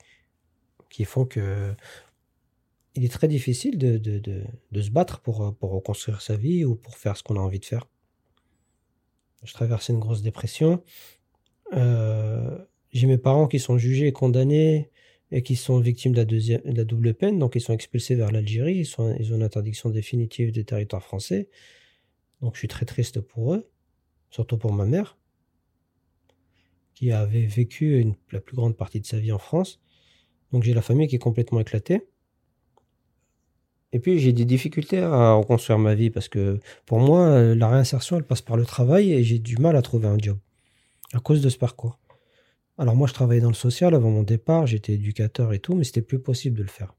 qui 0.89 1.03
font 1.03 1.25
que 1.25 1.73
il 2.97 3.05
est 3.05 3.09
très 3.09 3.27
difficile 3.27 3.77
de, 3.77 4.81
se 4.81 4.89
battre 4.89 5.21
pour, 5.21 5.55
pour 5.55 5.71
reconstruire 5.71 6.21
sa 6.21 6.35
vie 6.35 6.65
ou 6.65 6.75
pour 6.75 6.97
faire 6.97 7.15
ce 7.15 7.23
qu'on 7.23 7.37
a 7.37 7.39
envie 7.39 7.59
de 7.59 7.65
faire. 7.65 7.85
Je 9.43 9.53
traversais 9.53 9.93
une 9.93 9.99
grosse 9.99 10.23
dépression. 10.23 10.83
Euh, 11.73 12.57
j'ai 12.91 13.05
mes 13.05 13.19
parents 13.19 13.47
qui 13.47 13.59
sont 13.59 13.77
jugés 13.77 14.07
et 14.07 14.11
condamnés 14.11 14.89
et 15.31 15.43
qui 15.43 15.55
sont 15.55 15.79
victimes 15.79 16.13
de 16.13 16.25
la, 16.65 16.85
double 16.85 17.13
peine, 17.13 17.37
donc 17.37 17.55
ils 17.55 17.61
sont 17.61 17.73
expulsés 17.73 18.15
vers 18.15 18.31
l'Algérie, 18.31 18.77
ils 18.77 19.01
ont 19.01 19.13
une 19.15 19.43
interdiction 19.43 19.89
définitive 19.89 20.51
des 20.51 20.63
territoires 20.63 21.03
français. 21.03 21.49
Donc 22.41 22.55
je 22.55 22.59
suis 22.59 22.67
très 22.67 22.85
triste 22.85 23.19
pour 23.19 23.53
eux, 23.53 23.69
surtout 24.31 24.57
pour 24.57 24.73
ma 24.73 24.85
mère, 24.85 25.17
qui 26.95 27.11
avait 27.11 27.45
vécu 27.45 28.15
la 28.31 28.39
plus 28.39 28.55
grande 28.55 28.75
partie 28.75 29.01
de 29.01 29.05
sa 29.05 29.19
vie 29.19 29.33
en 29.33 29.37
France. 29.37 29.81
Donc 30.51 30.63
j'ai 30.63 30.73
la 30.73 30.81
famille 30.81 31.07
qui 31.07 31.17
est 31.17 31.19
complètement 31.19 31.59
éclatée. 31.59 32.01
Et 33.93 33.99
puis 33.99 34.19
j'ai 34.19 34.33
des 34.33 34.45
difficultés 34.45 34.99
à 34.99 35.33
reconstruire 35.33 35.79
ma 35.79 35.95
vie 35.95 36.09
parce 36.09 36.27
que 36.27 36.59
pour 36.85 36.99
moi, 36.99 37.55
la 37.55 37.69
réinsertion, 37.69 38.17
elle 38.17 38.23
passe 38.23 38.41
par 38.41 38.57
le 38.57 38.65
travail 38.65 39.13
et 39.13 39.23
j'ai 39.23 39.39
du 39.39 39.57
mal 39.57 39.75
à 39.75 39.81
trouver 39.81 40.07
un 40.07 40.17
job 40.17 40.37
à 41.13 41.19
cause 41.19 41.41
de 41.41 41.49
ce 41.49 41.57
parcours. 41.57 41.99
Alors 42.77 42.95
moi, 42.95 43.07
je 43.07 43.13
travaillais 43.13 43.41
dans 43.41 43.49
le 43.49 43.55
social 43.55 43.95
avant 43.95 44.09
mon 44.09 44.23
départ, 44.23 44.67
j'étais 44.67 44.93
éducateur 44.93 45.53
et 45.53 45.59
tout, 45.59 45.73
mais 45.73 45.83
c'était 45.83 46.01
plus 46.01 46.19
possible 46.19 46.57
de 46.57 46.63
le 46.63 46.69
faire. 46.69 46.93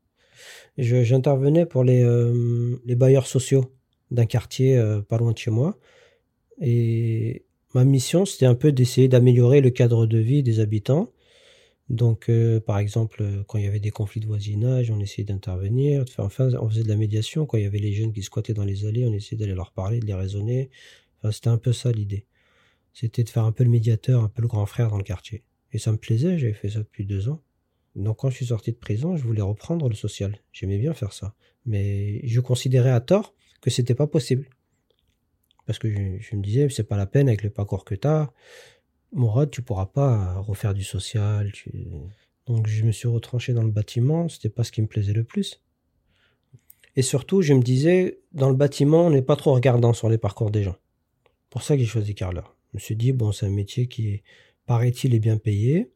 J'intervenais 0.77 1.67
pour 1.67 1.85
les, 1.85 2.03
euh, 2.03 2.81
les, 2.85 2.95
bailleurs 2.95 3.27
sociaux 3.27 3.73
d'un 4.11 4.27
quartier 4.27 4.77
euh, 4.77 5.03
pas 5.03 5.19
loin 5.19 5.33
de 5.33 5.39
chez 5.39 5.51
moi. 5.51 5.77
Et 6.61 7.45
ma 7.75 7.85
mission, 7.85 8.25
c'était 8.25 8.47
un 8.47 8.55
peu 8.55 8.73
d'essayer 8.73 9.09
d'améliorer 9.09 9.61
le 9.61 9.71
cadre 9.71 10.07
de 10.07 10.19
vie 10.19 10.43
des 10.43 10.61
habitants 10.61 11.13
donc, 11.89 12.29
euh, 12.29 12.61
par 12.61 12.79
exemple, 12.79 13.23
euh, 13.23 13.43
quand 13.47 13.57
il 13.57 13.65
y 13.65 13.67
avait 13.67 13.81
des 13.81 13.91
conflits 13.91 14.21
de 14.21 14.27
voisinage, 14.27 14.91
on 14.91 15.01
essayait 15.01 15.25
d'intervenir. 15.25 16.03
Enfin, 16.03 16.25
on 16.61 16.69
faisait 16.69 16.83
de 16.83 16.89
la 16.89 16.97
médiation. 16.97 17.47
Quand 17.47 17.57
il 17.57 17.65
y 17.65 17.67
avait 17.67 17.79
les 17.79 17.95
jeunes 17.95 18.13
qui 18.13 18.23
squattaient 18.23 18.53
dans 18.53 18.65
les 18.65 18.85
allées, 18.85 19.07
on 19.07 19.13
essayait 19.15 19.39
d'aller 19.39 19.55
leur 19.55 19.73
parler, 19.73 20.01
de 20.01 20.07
les 20.07 20.15
raisonner. 20.15 20.71
Enfin, 21.19 21.33
c'était 21.33 21.49
un 21.49 21.57
peu 21.57 21.73
ça 21.73 21.91
l'idée. 21.91 22.27
C'était 22.93 23.25
de 23.25 23.31
faire 23.31 23.45
un 23.45 23.53
peu 23.53 23.65
le 23.65 23.71
médiateur, 23.71 24.23
un 24.23 24.29
peu 24.29 24.43
le 24.43 24.49
grand 24.49 24.67
frère 24.67 24.91
dans 24.91 24.99
le 24.99 25.05
quartier. 25.05 25.45
Et 25.73 25.79
ça 25.79 25.93
me 25.93 25.97
plaisait, 25.97 26.39
j'avais 26.39 26.53
fait 26.53 26.71
ça 26.71 26.81
depuis 26.81 27.07
deux 27.07 27.29
ans. 27.29 27.43
Donc, 27.97 28.19
quand 28.19 28.31
je 28.31 28.37
suis 28.37 28.47
sorti 28.47 28.71
de 28.73 28.77
prison, 28.77 29.17
je 29.17 29.25
voulais 29.25 29.43
reprendre 29.43 29.89
le 29.89 29.95
social. 29.95 30.39
J'aimais 30.53 30.79
bien 30.79 30.93
faire 30.93 31.13
ça. 31.13 31.35
Mais 31.65 32.21
je 32.27 32.41
considérais 32.41 32.91
à 32.91 33.01
tort 33.01 33.35
que 33.63 33.71
c'était 33.71 33.95
pas 33.95 34.07
possible. 34.07 34.49
Parce 35.67 35.79
que 35.79 35.89
je, 35.89 36.37
me 36.37 36.43
disais, 36.43 36.69
c'est 36.69 36.85
pas 36.85 36.97
la 36.97 37.07
peine 37.07 37.29
avec 37.29 37.43
le 37.43 37.51
parcours 37.51 37.85
que 37.85 37.95
t'as 37.95 38.31
Mourad, 39.13 39.51
tu 39.51 39.63
pourras 39.63 39.87
pas 39.87 40.35
refaire 40.41 40.75
du 40.75 40.85
social. 40.85 41.53
Donc 42.47 42.67
je 42.67 42.85
me 42.85 42.93
suis 42.93 43.09
retranché 43.09 43.53
dans 43.53 43.63
le 43.63 43.71
bâtiment, 43.71 44.29
c'était 44.29 44.49
pas 44.49 44.65
ce 44.65 44.73
qui 44.73 44.83
me 44.83 44.87
plaisait 44.87 45.13
le 45.13 45.25
plus. 45.25 45.63
Et 46.97 47.03
surtout, 47.03 47.43
je 47.43 47.55
me 47.55 47.63
disais, 47.63 48.21
dans 48.33 48.49
le 48.49 48.57
bâtiment, 48.57 49.07
on 49.07 49.11
n'est 49.11 49.23
pas 49.23 49.37
trop 49.37 49.55
regardant 49.55 49.93
sur 49.93 50.09
les 50.09 50.19
parcours 50.19 50.51
des 50.51 50.63
gens. 50.63 50.77
Pour 51.51 51.63
ça 51.63 51.77
que 51.77 51.81
j'ai 51.81 51.87
choisi 51.87 52.15
Carla. 52.15 52.45
Je 52.73 52.79
me 52.79 52.81
suis 52.81 52.97
dit, 52.97 53.13
bon, 53.13 53.33
c'est 53.33 53.47
un 53.47 53.51
métier 53.51 53.87
qui, 53.87 54.23
paraît-il, 54.67 55.15
est 55.15 55.21
bien 55.21 55.39
payé. 55.39 55.93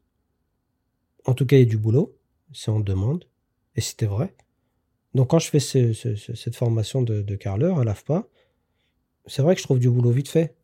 En 1.25 1.33
tout 1.33 1.45
cas, 1.45 1.57
il 1.57 1.59
y 1.59 1.63
a 1.63 1.65
du 1.65 1.77
boulot, 1.77 2.17
c'est 2.53 2.71
en 2.71 2.79
demande, 2.79 3.25
et 3.75 3.81
c'était 3.81 4.05
vrai. 4.05 4.33
Donc 5.13 5.29
quand 5.29 5.39
je 5.39 5.49
fais 5.49 5.59
cette 5.59 6.55
formation 6.55 7.01
de, 7.01 7.21
de 7.21 7.35
carleur 7.35 7.79
à 7.79 7.83
l'AFPA, 7.83 8.27
c'est 9.25 9.41
vrai 9.41 9.55
que 9.55 9.61
je 9.61 9.65
trouve 9.65 9.79
du 9.79 9.89
boulot 9.89 10.11
vite 10.11 10.27
fait. 10.27 10.55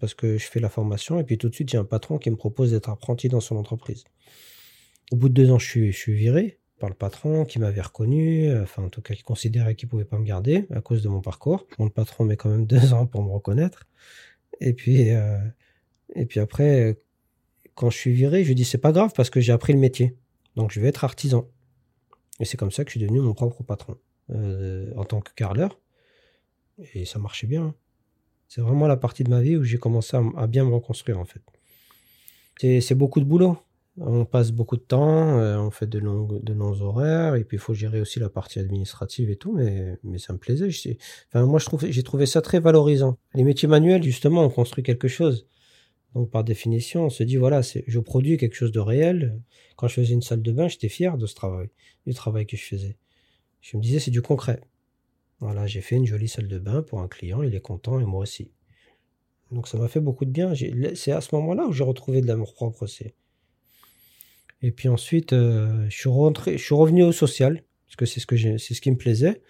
Parce 0.00 0.14
que 0.14 0.38
je 0.38 0.46
fais 0.46 0.60
la 0.60 0.68
formation 0.68 1.18
et 1.20 1.24
puis 1.24 1.38
tout 1.38 1.48
de 1.48 1.54
suite, 1.54 1.74
a 1.74 1.78
un 1.78 1.84
patron 1.84 2.18
qui 2.18 2.30
me 2.30 2.36
propose 2.36 2.70
d'être 2.70 2.88
apprenti 2.88 3.28
dans 3.28 3.40
son 3.40 3.56
entreprise. 3.56 4.04
Au 5.12 5.16
bout 5.16 5.28
de 5.28 5.34
deux 5.34 5.50
ans, 5.50 5.58
je 5.58 5.90
suis, 5.90 6.12
viré 6.14 6.58
par 6.78 6.88
le 6.88 6.94
patron 6.94 7.44
qui 7.44 7.58
m'avait 7.58 7.80
reconnu, 7.80 8.52
enfin 8.58 8.82
en 8.82 8.88
tout 8.88 9.02
cas 9.02 9.14
qui 9.14 9.22
considérait 9.22 9.76
qu'il 9.76 9.88
pouvait 9.88 10.04
pas 10.04 10.18
me 10.18 10.24
garder 10.24 10.66
à 10.74 10.80
cause 10.80 11.02
de 11.02 11.08
mon 11.08 11.20
parcours. 11.20 11.66
Mon 11.78 11.88
patron 11.90 12.24
met 12.24 12.36
quand 12.36 12.48
même 12.48 12.66
deux 12.66 12.92
ans 12.94 13.06
pour 13.06 13.22
me 13.22 13.30
reconnaître. 13.30 13.86
Et 14.60 14.72
puis, 14.72 15.10
euh, 15.10 15.38
et 16.14 16.26
puis 16.26 16.40
après, 16.40 16.96
quand 17.74 17.90
je 17.90 17.98
suis 17.98 18.12
viré, 18.12 18.44
je 18.44 18.52
dis 18.52 18.64
c'est 18.64 18.78
pas 18.78 18.92
grave 18.92 19.12
parce 19.14 19.30
que 19.30 19.40
j'ai 19.40 19.52
appris 19.52 19.72
le 19.72 19.78
métier. 19.78 20.16
Donc 20.56 20.72
je 20.72 20.80
vais 20.80 20.88
être 20.88 21.04
artisan. 21.04 21.48
Et 22.40 22.44
c'est 22.44 22.56
comme 22.56 22.72
ça 22.72 22.84
que 22.84 22.90
je 22.90 22.98
suis 22.98 23.00
devenu 23.00 23.20
mon 23.20 23.34
propre 23.34 23.62
patron 23.62 23.96
euh, 24.30 24.92
en 24.96 25.04
tant 25.04 25.20
que 25.20 25.32
carleur. 25.34 25.78
Et 26.94 27.04
ça 27.04 27.18
marchait 27.18 27.46
bien. 27.46 27.74
C'est 28.54 28.60
vraiment 28.60 28.86
la 28.86 28.98
partie 28.98 29.24
de 29.24 29.30
ma 29.30 29.40
vie 29.40 29.56
où 29.56 29.64
j'ai 29.64 29.78
commencé 29.78 30.14
à, 30.36 30.46
bien 30.46 30.66
me 30.66 30.74
reconstruire 30.74 31.18
en 31.18 31.24
fait. 31.24 31.40
C'est 32.82 32.94
beaucoup 32.94 33.18
de 33.18 33.24
boulot. 33.24 33.56
On 33.96 34.26
passe 34.26 34.52
beaucoup 34.52 34.76
de 34.76 34.82
temps, 34.82 35.38
euh, 35.38 35.56
on 35.56 35.70
fait 35.70 35.86
de 35.86 35.98
longs, 35.98 36.80
horaires, 36.82 37.34
et 37.34 37.44
puis 37.44 37.56
il 37.56 37.60
faut 37.60 37.72
gérer 37.72 38.02
aussi 38.02 38.20
la 38.20 38.28
partie 38.28 38.58
administrative 38.58 39.30
et 39.30 39.36
tout, 39.36 39.52
mais, 39.52 39.98
mais 40.04 40.18
ça 40.18 40.34
me 40.34 40.38
plaisait. 40.38 40.68
Enfin, 41.28 41.46
moi, 41.46 41.60
j'ai 41.88 42.02
trouvé 42.02 42.26
ça 42.26 42.42
très 42.42 42.60
valorisant. 42.60 43.16
Les 43.34 43.42
métiers 43.42 43.68
manuels, 43.68 44.02
justement, 44.02 44.44
on 44.44 44.50
construit 44.50 44.84
quelque 44.84 45.08
chose. 45.08 45.46
Donc 46.14 46.30
par 46.30 46.44
définition, 46.44 47.06
on 47.06 47.10
se 47.10 47.22
dit 47.22 47.36
voilà, 47.36 47.62
je 47.62 47.98
produis 48.00 48.36
quelque 48.36 48.54
chose 48.54 48.72
de 48.72 48.80
réel. 48.80 49.40
Quand 49.76 49.88
je 49.88 49.94
faisais 49.94 50.12
une 50.12 50.20
salle 50.20 50.42
de 50.42 50.52
bain, 50.52 50.68
j'étais 50.68 50.90
fier 50.90 51.16
de 51.16 51.24
ce 51.24 51.34
travail, 51.34 51.70
du 52.06 52.12
travail 52.12 52.46
que 52.46 52.58
je 52.58 52.64
faisais. 52.64 52.98
Je 53.62 53.78
me 53.78 53.82
disais 53.82 53.98
c'est 53.98 54.10
du 54.10 54.20
concret. 54.20 54.60
Voilà, 55.42 55.66
j'ai 55.66 55.80
fait 55.80 55.96
une 55.96 56.06
jolie 56.06 56.28
salle 56.28 56.46
de 56.46 56.60
bain 56.60 56.82
pour 56.82 57.00
un 57.00 57.08
client, 57.08 57.42
il 57.42 57.52
est 57.56 57.60
content 57.60 57.98
et 57.98 58.04
moi 58.04 58.20
aussi. 58.20 58.52
Donc 59.50 59.66
ça 59.66 59.76
m'a 59.76 59.88
fait 59.88 59.98
beaucoup 59.98 60.24
de 60.24 60.30
bien. 60.30 60.52
C'est 60.94 61.10
à 61.10 61.20
ce 61.20 61.34
moment-là 61.34 61.66
où 61.66 61.72
j'ai 61.72 61.82
retrouvé 61.82 62.20
de 62.20 62.28
l'amour 62.28 62.54
propre 62.54 62.84
aussi. 62.84 63.12
Et 64.62 64.70
puis 64.70 64.88
ensuite, 64.88 65.32
euh, 65.32 65.84
je 65.88 65.96
suis 65.96 66.08
rentré, 66.08 66.56
revenu 66.70 67.02
au 67.02 67.10
social 67.10 67.64
parce 67.88 67.96
que 67.96 68.06
c'est 68.06 68.20
ce 68.20 68.56
c'est 68.56 68.80
qui 68.80 68.90
me 68.92 68.96
plaisait. 68.96 69.42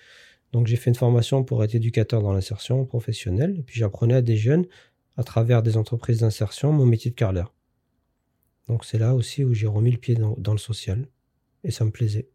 Donc 0.52 0.66
j'ai 0.66 0.76
fait 0.76 0.88
une 0.88 0.96
formation 0.96 1.44
pour 1.44 1.62
être 1.62 1.74
éducateur 1.74 2.22
dans 2.22 2.32
l'insertion 2.32 2.86
professionnelle. 2.86 3.54
Et 3.58 3.62
puis 3.62 3.78
j'apprenais 3.78 4.14
à 4.14 4.22
des 4.22 4.38
jeunes 4.38 4.64
à 5.18 5.24
travers 5.24 5.62
des 5.62 5.76
entreprises 5.76 6.20
d'insertion 6.20 6.72
mon 6.72 6.86
métier 6.86 7.10
de 7.10 7.16
carleur. 7.16 7.54
Donc 8.66 8.86
c'est 8.86 8.98
là 8.98 9.14
aussi 9.14 9.44
où 9.44 9.52
j'ai 9.52 9.66
remis 9.66 9.90
le 9.90 9.98
pied 9.98 10.14
dans, 10.14 10.52
le 10.52 10.58
social 10.58 11.06
et 11.64 11.70
ça 11.70 11.84
me 11.84 11.90
plaisait. 11.90 12.30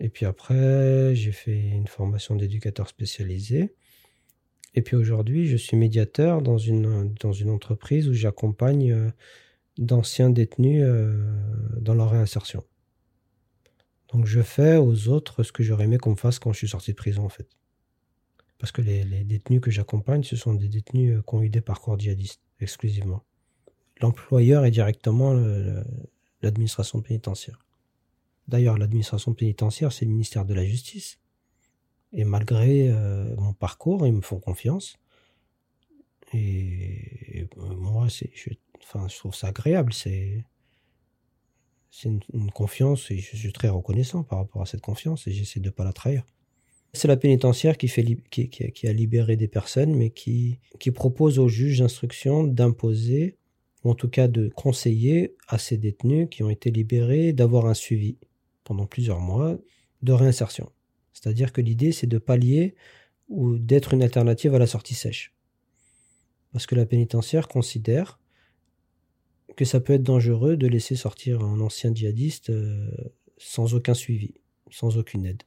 Et 0.00 0.08
puis 0.08 0.26
après, 0.26 1.14
j'ai 1.14 1.32
fait 1.32 1.58
une 1.58 1.86
formation 1.86 2.34
d'éducateur 2.34 2.88
spécialisé. 2.88 3.74
Et 4.74 4.82
puis 4.82 4.96
aujourd'hui, 4.96 5.46
je 5.46 5.56
suis 5.56 5.76
médiateur 5.76 6.42
dans 6.42 6.58
une, 6.58 7.14
dans 7.20 7.32
une 7.32 7.50
entreprise 7.50 8.08
où 8.08 8.12
j'accompagne 8.12 8.92
euh, 8.92 9.10
d'anciens 9.78 10.30
détenus 10.30 10.82
euh, 10.84 11.12
dans 11.80 11.94
leur 11.94 12.10
réinsertion. 12.10 12.64
Donc 14.12 14.26
je 14.26 14.42
fais 14.42 14.76
aux 14.76 15.08
autres 15.08 15.42
ce 15.42 15.52
que 15.52 15.62
j'aurais 15.62 15.84
aimé 15.84 15.98
qu'on 15.98 16.10
me 16.10 16.16
fasse 16.16 16.38
quand 16.38 16.52
je 16.52 16.58
suis 16.58 16.68
sorti 16.68 16.90
de 16.90 16.96
prison 16.96 17.24
en 17.24 17.28
fait. 17.28 17.48
Parce 18.58 18.72
que 18.72 18.82
les, 18.82 19.04
détenus 19.24 19.60
que 19.60 19.70
j'accompagne, 19.70 20.22
ce 20.22 20.36
sont 20.36 20.54
des 20.54 20.68
détenus 20.68 21.16
euh, 21.16 21.22
qui 21.22 21.34
ont 21.34 21.42
eu 21.42 21.50
des 21.50 21.60
parcours 21.60 21.98
djihadistes, 21.98 22.42
exclusivement. 22.60 23.24
L'employeur 24.00 24.64
est 24.64 24.72
directement 24.72 25.34
l'administration 26.42 27.00
pénitentiaire. 27.00 27.63
D'ailleurs, 28.48 28.76
l'administration 28.76 29.32
pénitentiaire, 29.34 29.92
c'est 29.92 30.04
le 30.04 30.10
ministère 30.10 30.44
de 30.44 30.54
la 30.54 30.64
Justice. 30.64 31.18
Et 32.12 32.24
malgré 32.24 32.88
euh, 32.90 33.34
mon 33.36 33.52
parcours, 33.52 34.06
ils 34.06 34.12
me 34.12 34.20
font 34.20 34.38
confiance. 34.38 34.96
Et, 36.32 37.46
euh, 37.58 37.74
moi, 37.76 38.08
c'est, 38.08 38.30
je, 38.34 38.50
enfin, 38.82 39.08
je 39.08 39.16
trouve 39.16 39.34
ça 39.34 39.48
agréable. 39.48 39.92
C'est, 39.92 40.44
une, 42.04 42.20
confiance 42.52 43.10
et 43.10 43.18
je 43.18 43.36
suis 43.36 43.52
très 43.52 43.68
reconnaissant 43.68 44.24
par 44.24 44.38
rapport 44.38 44.62
à 44.62 44.66
cette 44.66 44.80
confiance 44.80 45.26
et 45.26 45.32
j'essaie 45.32 45.60
de 45.60 45.66
ne 45.66 45.70
pas 45.70 45.84
la 45.84 45.92
trahir. 45.92 46.24
C'est 46.92 47.08
la 47.08 47.16
pénitentiaire 47.16 47.76
qui, 47.76 47.88
fait, 47.88 48.04
qui, 48.30 48.86
a 48.86 48.92
libéré 48.92 49.36
des 49.36 49.48
personnes, 49.48 49.94
mais 49.94 50.10
qui, 50.10 50.58
qui 50.78 50.90
propose 50.90 51.38
aux 51.38 51.48
juges 51.48 51.78
d'instruction 51.80 52.44
d'imposer, 52.44 53.36
ou 53.82 53.90
en 53.90 53.94
tout 53.94 54.08
cas 54.08 54.28
de 54.28 54.48
conseiller 54.48 55.34
à 55.48 55.58
ces 55.58 55.76
détenus 55.76 56.28
qui 56.30 56.42
ont 56.42 56.50
été 56.50 56.70
libérés 56.70 57.32
d'avoir 57.32 57.66
un 57.66 57.74
suivi 57.74 58.16
pendant 58.64 58.86
plusieurs 58.86 59.20
mois 59.20 59.58
de 60.02 60.12
réinsertion. 60.12 60.70
C'est-à-dire 61.12 61.52
que 61.52 61.60
l'idée, 61.60 61.92
c'est 61.92 62.06
de 62.06 62.18
pallier 62.18 62.74
ou 63.28 63.58
d'être 63.58 63.94
une 63.94 64.02
alternative 64.02 64.54
à 64.54 64.58
la 64.58 64.66
sortie 64.66 64.94
sèche. 64.94 65.34
Parce 66.52 66.66
que 66.66 66.74
la 66.74 66.86
pénitentiaire 66.86 67.48
considère 67.48 68.20
que 69.56 69.64
ça 69.64 69.80
peut 69.80 69.92
être 69.92 70.02
dangereux 70.02 70.56
de 70.56 70.66
laisser 70.66 70.96
sortir 70.96 71.42
un 71.42 71.60
ancien 71.60 71.94
djihadiste 71.94 72.50
euh, 72.50 72.90
sans 73.38 73.74
aucun 73.74 73.94
suivi, 73.94 74.34
sans 74.70 74.98
aucune 74.98 75.26
aide. 75.26 75.42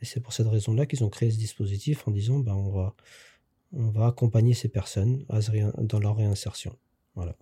Et 0.00 0.04
c'est 0.04 0.20
pour 0.20 0.32
cette 0.32 0.46
raison-là 0.46 0.86
qu'ils 0.86 1.04
ont 1.04 1.08
créé 1.08 1.30
ce 1.30 1.38
dispositif 1.38 2.06
en 2.06 2.10
disant 2.10 2.38
ben, 2.38 2.54
on, 2.54 2.70
va, 2.70 2.94
on 3.72 3.90
va 3.90 4.06
accompagner 4.06 4.54
ces 4.54 4.68
personnes 4.68 5.24
dans 5.78 5.98
leur 5.98 6.16
réinsertion. 6.16 6.76
Voilà. 7.14 7.36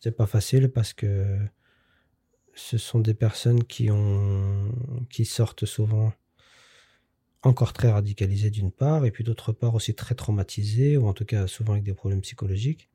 C'est 0.00 0.16
pas 0.16 0.26
facile 0.26 0.70
parce 0.70 0.92
que 0.92 1.38
ce 2.56 2.78
sont 2.78 3.00
des 3.00 3.14
personnes 3.14 3.62
qui, 3.64 3.88
sortent 5.24 5.66
souvent 5.66 6.12
encore 7.42 7.72
très 7.72 7.90
radicalisées 7.90 8.50
d'une 8.50 8.72
part, 8.72 9.04
et 9.04 9.10
puis 9.10 9.22
d'autre 9.22 9.52
part 9.52 9.74
aussi 9.74 9.94
très 9.94 10.14
traumatisées, 10.14 10.96
ou 10.96 11.06
en 11.06 11.12
tout 11.12 11.26
cas 11.26 11.46
souvent 11.46 11.74
avec 11.74 11.84
des 11.84 11.94
problèmes 11.94 12.22
psychologiques. 12.22 12.88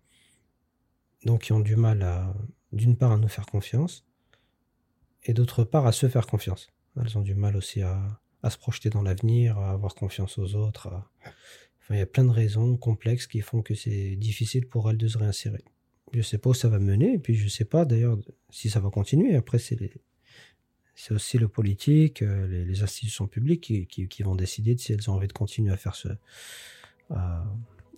Donc 1.23 1.43
qui 1.43 1.53
ont 1.53 1.59
du 1.59 1.75
mal 1.75 2.01
à, 2.01 2.33
d'une 2.73 2.97
part, 2.97 3.11
à 3.11 3.17
nous 3.17 3.27
faire 3.27 3.45
confiance, 3.45 4.03
et 5.23 5.33
d'autre 5.33 5.63
part 5.63 5.85
à 5.85 5.91
se 5.91 6.09
faire 6.09 6.25
confiance. 6.25 6.67
Elles 6.99 7.17
ont 7.17 7.21
du 7.21 7.35
mal 7.35 7.55
aussi 7.55 7.83
à, 7.83 8.19
à 8.41 8.49
se 8.49 8.57
projeter 8.57 8.89
dans 8.89 9.03
l'avenir, 9.03 9.59
à 9.59 9.71
avoir 9.71 9.93
confiance 9.93 10.39
aux 10.39 10.55
autres. 10.55 10.89
Il 11.91 11.97
y 11.97 12.01
a 12.01 12.05
plein 12.05 12.23
de 12.23 12.31
raisons 12.31 12.77
complexes 12.77 13.27
qui 13.27 13.41
font 13.41 13.61
que 13.61 13.75
c'est 13.75 14.15
difficile 14.15 14.67
pour 14.67 14.89
elles 14.89 14.97
de 14.97 15.07
se 15.07 15.17
réinsérer. 15.17 15.63
Je 16.13 16.21
sais 16.21 16.37
pas 16.37 16.49
où 16.49 16.53
ça 16.53 16.69
va 16.69 16.79
mener, 16.79 17.13
et 17.13 17.19
puis 17.19 17.35
je 17.35 17.47
sais 17.47 17.65
pas 17.65 17.85
d'ailleurs 17.85 18.17
si 18.49 18.69
ça 18.69 18.79
va 18.79 18.89
continuer. 18.89 19.35
Après, 19.35 19.57
c'est 19.59 21.13
aussi 21.13 21.37
le 21.37 21.47
politique, 21.47 22.21
euh, 22.21 22.47
les, 22.47 22.83
institutions 22.83 23.27
publiques 23.27 23.87
qui, 23.87 24.23
vont 24.23 24.35
décider 24.35 24.75
de 24.75 24.79
si 24.79 24.93
elles 24.93 25.09
ont 25.09 25.13
envie 25.13 25.27
de 25.27 25.33
continuer 25.33 25.71
à 25.71 25.77
faire 25.77 25.95
ce, 25.95 26.09
à, 27.09 27.45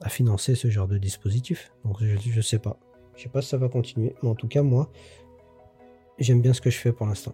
financer 0.10 0.56
ce 0.56 0.69
genre 0.69 0.88
de 0.88 0.97
dispositif. 0.97 1.71
Donc 1.86 1.97
je, 2.02 2.15
je 2.17 2.41
sais 2.41 2.60
pas. 2.60 2.80
Je 3.15 3.23
sais 3.23 3.30
pas 3.30 3.41
si 3.41 3.49
ça 3.49 3.58
va 3.58 3.69
continuer, 3.69 4.15
mais 4.21 4.30
en 4.30 4.36
tout 4.36 4.47
cas 4.47 4.63
moi, 4.63 4.91
j'aime 6.19 6.41
bien 6.41 6.54
ce 6.54 6.62
que 6.62 6.69
je 6.69 6.78
fais 6.78 6.91
pour 6.93 7.08
l'instant. 7.08 7.34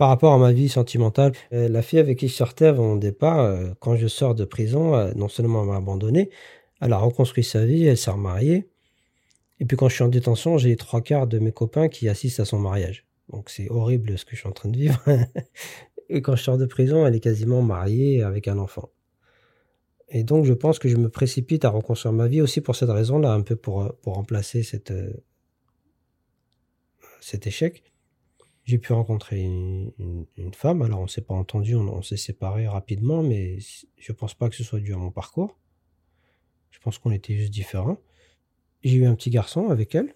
Par 0.00 0.08
rapport 0.08 0.32
à 0.32 0.38
ma 0.38 0.50
vie 0.50 0.70
sentimentale. 0.70 1.32
Euh, 1.52 1.68
la 1.68 1.82
fille 1.82 1.98
avec 1.98 2.18
qui 2.18 2.28
je 2.28 2.32
sortais 2.32 2.64
avant 2.64 2.84
mon 2.84 2.96
départ, 2.96 3.40
euh, 3.40 3.72
quand 3.80 3.96
je 3.96 4.06
sors 4.06 4.34
de 4.34 4.46
prison, 4.46 4.94
euh, 4.94 5.12
non 5.14 5.28
seulement 5.28 5.60
elle 5.62 5.68
m'a 5.68 5.76
abandonné, 5.76 6.30
elle 6.80 6.94
a 6.94 6.96
reconstruit 6.96 7.44
sa 7.44 7.66
vie, 7.66 7.84
elle 7.84 7.98
s'est 7.98 8.10
remariée. 8.10 8.70
Et 9.58 9.66
puis 9.66 9.76
quand 9.76 9.90
je 9.90 9.96
suis 9.96 10.02
en 10.02 10.08
détention, 10.08 10.56
j'ai 10.56 10.74
trois 10.76 11.02
quarts 11.02 11.26
de 11.26 11.38
mes 11.38 11.52
copains 11.52 11.90
qui 11.90 12.08
assistent 12.08 12.40
à 12.40 12.46
son 12.46 12.58
mariage. 12.58 13.06
Donc 13.28 13.50
c'est 13.50 13.68
horrible 13.68 14.16
ce 14.16 14.24
que 14.24 14.30
je 14.30 14.36
suis 14.40 14.48
en 14.48 14.52
train 14.52 14.70
de 14.70 14.78
vivre. 14.78 15.04
et 16.08 16.22
quand 16.22 16.34
je 16.34 16.44
sors 16.44 16.56
de 16.56 16.64
prison, 16.64 17.06
elle 17.06 17.16
est 17.16 17.20
quasiment 17.20 17.60
mariée 17.60 18.22
avec 18.22 18.48
un 18.48 18.56
enfant. 18.56 18.88
Et 20.08 20.24
donc 20.24 20.46
je 20.46 20.54
pense 20.54 20.78
que 20.78 20.88
je 20.88 20.96
me 20.96 21.10
précipite 21.10 21.66
à 21.66 21.68
reconstruire 21.68 22.14
ma 22.14 22.26
vie 22.26 22.40
aussi 22.40 22.62
pour 22.62 22.74
cette 22.74 22.88
raison-là, 22.88 23.32
un 23.34 23.42
peu 23.42 23.54
pour, 23.54 23.94
pour 24.00 24.14
remplacer 24.14 24.62
cette, 24.62 24.94
cet 27.20 27.46
échec 27.46 27.82
j'ai 28.70 28.78
pu 28.78 28.92
rencontrer 28.92 29.40
une, 29.42 30.24
femme. 30.54 30.82
Alors, 30.82 31.00
on 31.00 31.06
s'est 31.06 31.22
pas 31.22 31.34
entendu, 31.34 31.74
on, 31.74 32.02
s'est 32.02 32.16
séparés 32.16 32.68
rapidement, 32.68 33.22
mais 33.22 33.58
je 33.98 34.12
pense 34.12 34.34
pas 34.34 34.48
que 34.48 34.54
ce 34.54 34.64
soit 34.64 34.80
dû 34.80 34.94
à 34.94 34.96
mon 34.96 35.10
parcours. 35.10 35.58
Je 36.70 36.78
pense 36.78 36.98
qu'on 36.98 37.10
était 37.10 37.36
juste 37.36 37.52
différents. 37.52 37.98
J'ai 38.82 38.98
eu 38.98 39.06
un 39.06 39.14
petit 39.14 39.30
garçon 39.30 39.68
avec 39.70 39.94
elle, 39.94 40.14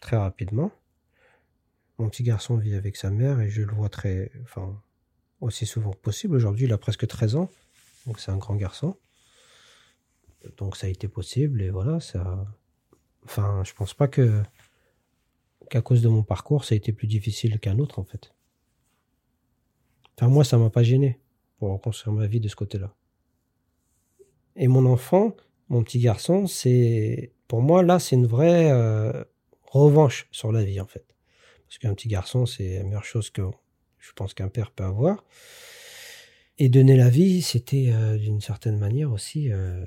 très 0.00 0.16
rapidement. 0.16 0.70
Mon 1.98 2.08
petit 2.08 2.22
garçon 2.22 2.56
vit 2.56 2.74
avec 2.74 2.96
sa 2.96 3.10
mère 3.10 3.40
et 3.40 3.48
je 3.48 3.62
le 3.62 3.74
vois 3.74 3.88
très, 3.88 4.30
enfin, 4.42 4.80
aussi 5.40 5.66
souvent 5.66 5.90
que 5.90 5.98
possible. 5.98 6.36
Aujourd'hui, 6.36 6.66
il 6.66 6.72
a 6.72 6.78
presque 6.78 7.06
13 7.06 7.36
ans, 7.36 7.50
donc 8.06 8.20
c'est 8.20 8.30
un 8.30 8.36
grand 8.36 8.54
garçon. 8.54 8.96
Donc 10.58 10.76
ça 10.76 10.86
a 10.86 10.90
été 10.90 11.08
possible 11.08 11.62
et 11.62 11.70
voilà, 11.70 11.98
ça, 11.98 12.46
Enfin, 13.24 13.62
je 13.64 13.74
pense 13.74 13.92
pas 13.92 14.08
que 14.08 14.42
qu'à 15.68 15.82
cause 15.82 16.02
de 16.02 16.08
mon 16.08 16.22
parcours, 16.22 16.64
ça 16.64 16.74
a 16.74 16.76
été 16.76 16.92
plus 16.92 17.06
difficile 17.06 17.58
qu'un 17.60 17.78
autre, 17.78 17.98
en 17.98 18.04
fait. 18.04 18.32
Enfin, 20.16 20.28
moi, 20.28 20.44
ça 20.44 20.58
m'a 20.58 20.70
pas 20.70 20.82
gêné 20.82 21.20
pour 21.58 21.80
construire 21.80 22.14
ma 22.14 22.26
vie 22.26 22.40
de 22.40 22.48
ce 22.48 22.56
côté-là. 22.56 22.94
Et 24.56 24.68
mon 24.68 24.86
enfant, 24.86 25.36
mon 25.68 25.82
petit 25.82 26.00
garçon, 26.00 26.46
c'est, 26.46 27.32
pour 27.46 27.62
moi, 27.62 27.82
là, 27.82 27.98
c'est 27.98 28.16
une 28.16 28.26
vraie 28.26 28.70
euh, 28.70 29.24
revanche 29.62 30.28
sur 30.32 30.50
la 30.50 30.64
vie, 30.64 30.80
en 30.80 30.86
fait. 30.86 31.14
Parce 31.66 31.78
qu'un 31.78 31.94
petit 31.94 32.08
garçon, 32.08 32.46
c'est 32.46 32.78
la 32.78 32.84
meilleure 32.84 33.04
chose 33.04 33.30
que 33.30 33.42
je 33.98 34.12
pense 34.12 34.34
qu'un 34.34 34.48
père 34.48 34.70
peut 34.70 34.84
avoir. 34.84 35.24
Et 36.58 36.68
donner 36.68 36.96
la 36.96 37.08
vie, 37.08 37.42
c'était 37.42 37.90
euh, 37.92 38.16
d'une 38.16 38.40
certaine 38.40 38.78
manière 38.78 39.12
aussi, 39.12 39.52
euh, 39.52 39.84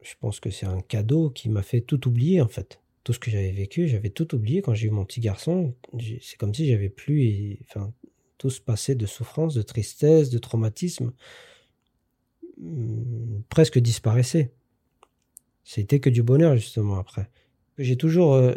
je 0.00 0.14
pense 0.20 0.40
que 0.40 0.48
c'est 0.48 0.66
un 0.66 0.80
cadeau 0.80 1.28
qui 1.28 1.50
m'a 1.50 1.62
fait 1.62 1.82
tout 1.82 2.08
oublier, 2.08 2.40
en 2.40 2.48
fait 2.48 2.80
tout 3.06 3.12
ce 3.12 3.20
que 3.20 3.30
j'avais 3.30 3.52
vécu, 3.52 3.86
j'avais 3.86 4.10
tout 4.10 4.34
oublié 4.34 4.62
quand 4.62 4.74
j'ai 4.74 4.88
eu 4.88 4.90
mon 4.90 5.04
petit 5.04 5.20
garçon. 5.20 5.76
C'est 6.20 6.36
comme 6.36 6.52
si 6.52 6.66
j'avais 6.66 6.88
plus, 6.88 7.56
enfin, 7.68 7.92
tout 8.36 8.50
ce 8.50 8.60
passé 8.60 8.96
de 8.96 9.06
souffrance, 9.06 9.54
de 9.54 9.62
tristesse, 9.62 10.28
de 10.28 10.38
traumatisme, 10.38 11.12
hmm, 12.58 13.42
presque 13.48 13.78
disparaissait. 13.78 14.50
C'était 15.62 16.00
que 16.00 16.10
du 16.10 16.24
bonheur 16.24 16.56
justement 16.56 16.98
après. 16.98 17.30
J'ai 17.78 17.96
toujours 17.96 18.34
euh, 18.34 18.54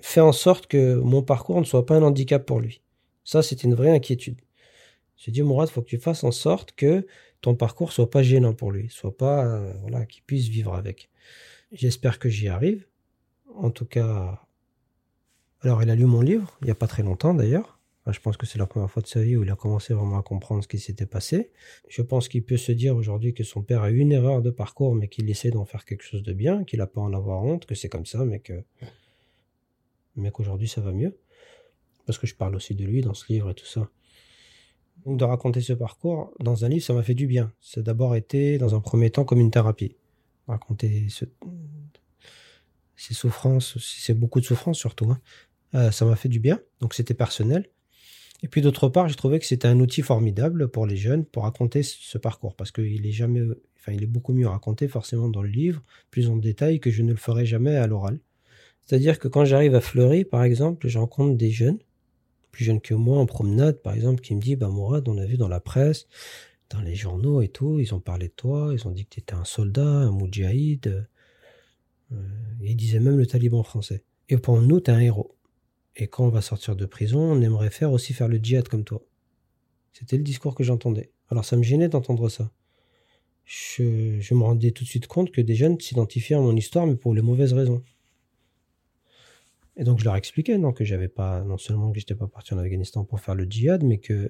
fait 0.00 0.22
en 0.22 0.32
sorte 0.32 0.66
que 0.66 0.94
mon 0.94 1.22
parcours 1.22 1.60
ne 1.60 1.66
soit 1.66 1.84
pas 1.84 1.96
un 1.96 2.02
handicap 2.02 2.46
pour 2.46 2.60
lui. 2.60 2.80
Ça, 3.24 3.42
c'était 3.42 3.64
une 3.64 3.74
vraie 3.74 3.90
inquiétude. 3.90 4.40
J'ai 5.18 5.32
dit, 5.32 5.42
Mourad, 5.42 5.68
faut 5.68 5.82
que 5.82 5.86
tu 5.90 5.98
fasses 5.98 6.24
en 6.24 6.32
sorte 6.32 6.72
que 6.72 7.06
ton 7.42 7.54
parcours 7.54 7.92
soit 7.92 8.08
pas 8.08 8.22
gênant 8.22 8.54
pour 8.54 8.72
lui, 8.72 8.88
soit 8.88 9.14
pas, 9.14 9.44
euh, 9.44 9.74
voilà, 9.82 10.06
qu'il 10.06 10.22
puisse 10.22 10.48
vivre 10.48 10.72
avec. 10.74 11.10
J'espère 11.72 12.18
que 12.18 12.30
j'y 12.30 12.48
arrive. 12.48 12.86
En 13.56 13.70
tout 13.70 13.84
cas, 13.84 14.40
alors 15.62 15.82
il 15.82 15.90
a 15.90 15.94
lu 15.94 16.06
mon 16.06 16.20
livre, 16.20 16.56
il 16.62 16.66
n'y 16.66 16.70
a 16.70 16.74
pas 16.74 16.86
très 16.86 17.02
longtemps 17.02 17.34
d'ailleurs. 17.34 17.78
je 18.06 18.18
pense 18.20 18.36
que 18.36 18.46
c'est 18.46 18.58
la 18.58 18.66
première 18.66 18.90
fois 18.90 19.02
de 19.02 19.06
sa 19.06 19.22
vie 19.22 19.36
où 19.36 19.42
il 19.42 19.50
a 19.50 19.56
commencé 19.56 19.92
vraiment 19.92 20.18
à 20.18 20.22
comprendre 20.22 20.62
ce 20.62 20.68
qui 20.68 20.78
s'était 20.78 21.06
passé. 21.06 21.50
Je 21.88 22.02
pense 22.02 22.28
qu'il 22.28 22.44
peut 22.44 22.56
se 22.56 22.72
dire 22.72 22.96
aujourd'hui 22.96 23.34
que 23.34 23.44
son 23.44 23.62
père 23.62 23.82
a 23.82 23.90
eu 23.90 23.98
une 23.98 24.12
erreur 24.12 24.40
de 24.42 24.50
parcours, 24.50 24.94
mais 24.94 25.08
qu'il 25.08 25.28
essaie 25.28 25.50
d'en 25.50 25.64
faire 25.64 25.84
quelque 25.84 26.02
chose 26.02 26.22
de 26.22 26.32
bien, 26.32 26.64
qu'il 26.64 26.78
n'a 26.78 26.86
pas 26.86 27.00
en 27.00 27.12
avoir 27.12 27.42
honte, 27.44 27.66
que 27.66 27.74
c'est 27.74 27.88
comme 27.88 28.06
ça, 28.06 28.24
mais 28.24 28.40
que 28.40 28.64
mais 30.16 30.30
qu'aujourd'hui 30.30 30.68
ça 30.68 30.80
va 30.80 30.92
mieux. 30.92 31.16
Parce 32.06 32.18
que 32.18 32.26
je 32.26 32.34
parle 32.34 32.56
aussi 32.56 32.74
de 32.74 32.84
lui 32.84 33.02
dans 33.02 33.14
ce 33.14 33.30
livre 33.32 33.50
et 33.50 33.54
tout 33.54 33.66
ça. 33.66 33.88
Donc 35.04 35.18
de 35.18 35.24
raconter 35.24 35.60
ce 35.60 35.72
parcours 35.72 36.32
dans 36.40 36.64
un 36.64 36.68
livre, 36.68 36.84
ça 36.84 36.92
m'a 36.92 37.02
fait 37.02 37.14
du 37.14 37.26
bien. 37.26 37.52
A 37.76 37.80
d'abord 37.80 38.16
été, 38.16 38.58
dans 38.58 38.74
un 38.74 38.80
premier 38.80 39.10
temps, 39.10 39.24
comme 39.24 39.40
une 39.40 39.50
thérapie. 39.50 39.96
Raconter 40.46 41.06
ce, 41.08 41.24
ces 43.00 43.14
souffrances, 43.14 43.78
c'est 43.78 44.12
beaucoup 44.12 44.40
de 44.40 44.44
souffrance 44.44 44.78
surtout, 44.78 45.10
hein. 45.10 45.20
euh, 45.74 45.90
ça 45.90 46.04
m'a 46.04 46.16
fait 46.16 46.28
du 46.28 46.38
bien, 46.38 46.60
donc 46.80 46.92
c'était 46.92 47.14
personnel. 47.14 47.66
Et 48.42 48.48
puis 48.48 48.60
d'autre 48.60 48.90
part, 48.90 49.08
j'ai 49.08 49.14
trouvé 49.14 49.38
que 49.38 49.46
c'était 49.46 49.68
un 49.68 49.80
outil 49.80 50.02
formidable 50.02 50.68
pour 50.68 50.86
les 50.86 50.98
jeunes 50.98 51.24
pour 51.24 51.44
raconter 51.44 51.82
ce 51.82 52.18
parcours, 52.18 52.54
parce 52.54 52.72
qu'il 52.72 53.06
est 53.06 53.12
jamais, 53.12 53.40
enfin, 53.78 53.92
il 53.92 54.02
est 54.02 54.06
beaucoup 54.06 54.34
mieux 54.34 54.46
raconté 54.46 54.86
forcément 54.86 55.30
dans 55.30 55.42
le 55.42 55.48
livre, 55.48 55.82
plus 56.10 56.28
en 56.28 56.36
détail 56.36 56.78
que 56.78 56.90
je 56.90 57.02
ne 57.02 57.12
le 57.12 57.16
ferai 57.16 57.46
jamais 57.46 57.76
à 57.76 57.86
l'oral. 57.86 58.18
C'est-à-dire 58.84 59.18
que 59.18 59.28
quand 59.28 59.46
j'arrive 59.46 59.74
à 59.74 59.80
Fleury, 59.80 60.24
par 60.24 60.44
exemple, 60.44 60.86
je 60.86 60.98
rencontre 60.98 61.38
des 61.38 61.50
jeunes, 61.50 61.78
plus 62.50 62.66
jeunes 62.66 62.82
que 62.82 62.92
moi, 62.92 63.18
en 63.18 63.24
promenade, 63.24 63.80
par 63.80 63.94
exemple, 63.94 64.20
qui 64.20 64.34
me 64.34 64.42
disent, 64.42 64.58
bah 64.58 64.68
Mourad, 64.68 65.08
on 65.08 65.16
a 65.16 65.24
vu 65.24 65.38
dans 65.38 65.48
la 65.48 65.60
presse, 65.60 66.06
dans 66.68 66.82
les 66.82 66.94
journaux 66.94 67.40
et 67.40 67.48
tout, 67.48 67.80
ils 67.80 67.94
ont 67.94 68.00
parlé 68.00 68.28
de 68.28 68.34
toi, 68.34 68.70
ils 68.74 68.86
ont 68.86 68.90
dit 68.90 69.04
que 69.04 69.10
tu 69.10 69.20
étais 69.20 69.34
un 69.34 69.44
soldat, 69.44 69.86
un 69.86 70.10
moudjahid, 70.10 70.86
euh, 70.88 71.02
il 72.60 72.76
disait 72.76 73.00
même 73.00 73.16
le 73.16 73.26
taliban 73.26 73.62
français. 73.62 74.04
Et 74.28 74.36
pour 74.36 74.60
nous, 74.60 74.80
t'es 74.80 74.92
un 74.92 75.00
héros. 75.00 75.36
Et 75.96 76.06
quand 76.06 76.24
on 76.24 76.30
va 76.30 76.40
sortir 76.40 76.76
de 76.76 76.86
prison, 76.86 77.20
on 77.20 77.40
aimerait 77.42 77.70
faire 77.70 77.92
aussi 77.92 78.12
faire 78.12 78.28
le 78.28 78.38
djihad 78.38 78.68
comme 78.68 78.84
toi. 78.84 79.02
C'était 79.92 80.16
le 80.16 80.22
discours 80.22 80.54
que 80.54 80.62
j'entendais. 80.62 81.10
Alors 81.28 81.44
ça 81.44 81.56
me 81.56 81.62
gênait 81.62 81.88
d'entendre 81.88 82.28
ça. 82.28 82.50
Je, 83.44 84.20
je, 84.20 84.34
me 84.34 84.42
rendais 84.44 84.70
tout 84.70 84.84
de 84.84 84.88
suite 84.88 85.08
compte 85.08 85.32
que 85.32 85.40
des 85.40 85.56
jeunes 85.56 85.80
s'identifiaient 85.80 86.36
à 86.36 86.40
mon 86.40 86.54
histoire, 86.54 86.86
mais 86.86 86.94
pour 86.94 87.14
les 87.14 87.22
mauvaises 87.22 87.52
raisons. 87.52 87.82
Et 89.76 89.82
donc 89.82 89.98
je 89.98 90.04
leur 90.04 90.14
expliquais 90.14 90.58
non, 90.58 90.72
que 90.72 90.84
j'avais 90.84 91.08
pas, 91.08 91.42
non 91.42 91.58
seulement 91.58 91.90
que 91.90 91.98
j'étais 91.98 92.14
pas 92.14 92.28
parti 92.28 92.54
en 92.54 92.58
Afghanistan 92.58 93.04
pour 93.04 93.18
faire 93.18 93.34
le 93.34 93.44
djihad, 93.44 93.82
mais 93.82 93.98
que 93.98 94.28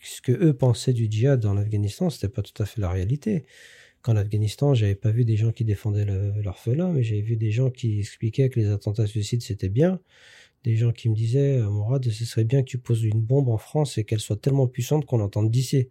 ce 0.00 0.22
que 0.22 0.32
eux 0.32 0.54
pensaient 0.54 0.92
du 0.92 1.08
djihad 1.10 1.40
dans 1.40 1.52
l'Afghanistan, 1.52 2.08
c'était 2.10 2.32
pas 2.32 2.42
tout 2.42 2.60
à 2.62 2.66
fait 2.66 2.80
la 2.80 2.90
réalité 2.90 3.44
qu'en 4.02 4.16
Afghanistan, 4.16 4.74
j'avais 4.74 4.94
pas 4.94 5.10
vu 5.10 5.24
des 5.24 5.36
gens 5.36 5.52
qui 5.52 5.64
défendaient 5.64 6.04
l'orphelin, 6.04 6.92
mais 6.92 7.02
j'avais 7.02 7.22
vu 7.22 7.36
des 7.36 7.50
gens 7.50 7.70
qui 7.70 8.00
expliquaient 8.00 8.50
que 8.50 8.60
les 8.60 8.68
attentats 8.68 9.06
suicides 9.06 9.42
c'était 9.42 9.68
bien. 9.68 10.00
Des 10.64 10.76
gens 10.76 10.92
qui 10.92 11.08
me 11.08 11.14
disaient, 11.14 11.58
euh, 11.58 11.70
Mourad, 11.70 12.04
ce 12.04 12.24
serait 12.24 12.44
bien 12.44 12.62
que 12.62 12.68
tu 12.68 12.78
poses 12.78 13.02
une 13.04 13.20
bombe 13.20 13.48
en 13.48 13.58
France 13.58 13.98
et 13.98 14.04
qu'elle 14.04 14.20
soit 14.20 14.40
tellement 14.40 14.68
puissante 14.68 15.06
qu'on 15.06 15.18
l'entende 15.18 15.50
d'ici. 15.50 15.88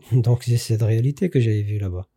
Donc 0.12 0.44
c'est 0.44 0.56
cette 0.56 0.82
réalité 0.82 1.30
que 1.30 1.40
j'avais 1.40 1.62
vue 1.62 1.78
là-bas. 1.78 2.08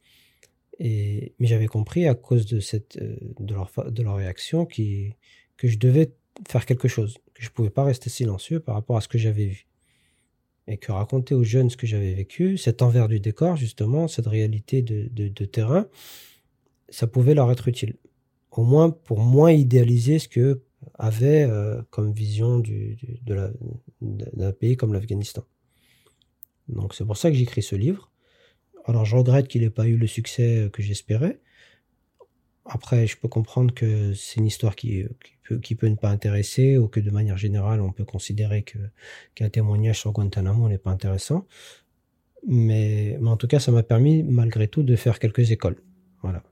Et, 0.80 1.34
mais 1.39 1.48
j'avais 1.48 1.67
compris 1.67 2.08
à 2.08 2.15
cause 2.15 2.45
de 2.45 2.60
cette, 2.60 2.98
euh, 2.98 3.17
de 3.39 3.54
leur, 3.54 3.72
de 3.91 4.04
leur 4.04 4.15
réaction 4.15 4.65
qui, 4.65 5.15
que 5.58 5.67
je 5.67 5.78
devais 5.78 6.13
faire 6.48 6.65
quelque 6.65 6.88
chose, 6.88 7.17
que 7.34 7.43
je 7.43 7.50
pouvais 7.50 7.69
pas 7.69 7.84
rester 7.84 8.10
silencieux 8.10 8.60
par 8.60 8.76
rapport 8.76 8.98
à 8.98 9.02
ce 9.02 9.08
que 9.08 9.17
j'avais 9.17 9.48
vu 9.48 9.68
et 10.69 10.77
que 10.77 10.91
raconter 10.91 11.34
aux 11.34 11.43
jeunes 11.43 11.69
ce 11.71 11.77
que 11.77 11.88
j'avais 11.88 12.13
vécu, 12.13 12.58
cet 12.58 12.84
envers 12.84 13.08
du 13.08 13.19
décor, 13.19 13.55
justement, 13.55 14.08
cette 14.08 14.27
réalité 14.27 14.84
de, 14.84 15.45
terrain, 15.45 15.88
ça 16.89 17.08
pouvait 17.08 17.34
leur 17.34 17.51
être 17.51 17.67
utile. 17.67 17.95
Au 18.51 18.63
moins 18.63 18.91
pour 18.91 19.19
moins 19.19 19.51
idéaliser 19.51 20.19
ce 20.19 20.27
que 20.27 20.62
avait 20.93 21.43
euh, 21.43 21.82
comme 21.89 22.13
vision 22.13 22.60
du, 22.60 22.97
d'un 24.01 24.51
pays 24.51 24.77
comme 24.77 24.93
l'Afghanistan. 24.93 25.43
Donc 26.67 26.93
c'est 26.93 27.05
pour 27.05 27.17
ça 27.17 27.32
que 27.32 27.36
j'écris 27.36 27.63
ce 27.63 27.75
livre. 27.75 28.12
Alors 28.86 29.05
je 29.05 29.15
regrette 29.15 29.47
qu'il 29.47 29.62
n'ait 29.62 29.69
pas 29.71 29.88
eu 29.88 29.97
le 29.97 30.08
succès 30.08 30.69
que 30.71 30.84
j'espérais, 30.84 31.41
après, 32.69 33.08
je 33.08 33.17
peux 33.17 33.27
comprendre 33.27 33.73
que 33.73 34.13
c'est 34.13 34.39
une 34.39 34.45
histoire 34.45 34.75
qui, 34.75 35.03
peut, 35.43 35.88
ne 35.88 35.95
pas 35.95 36.10
intéresser 36.10 36.77
ou 36.77 36.88
que 36.88 36.99
de 36.99 37.10
manière 37.10 37.38
générale, 37.38 37.82
on 37.82 37.91
peut 37.91 38.05
considérer 38.05 38.63
qu'un 39.34 39.49
témoignage 39.49 39.99
sur 39.99 40.12
Guantanamo 40.12 40.69
n'est 40.69 40.77
pas 40.77 40.91
intéressant. 40.91 41.47
Mais, 42.47 43.17
mais 43.19 43.29
en 43.29 43.38
tout 43.38 43.47
cas, 43.47 43.60
ça 43.60 43.71
m'a 43.71 43.82
permis 43.82 44.23
malgré 44.23 44.67
tout 44.67 44.84
de 44.84 44.95
faire 44.95 45.17
quelques 45.17 45.51
écoles. 45.51 45.77
Voilà. 46.21 46.43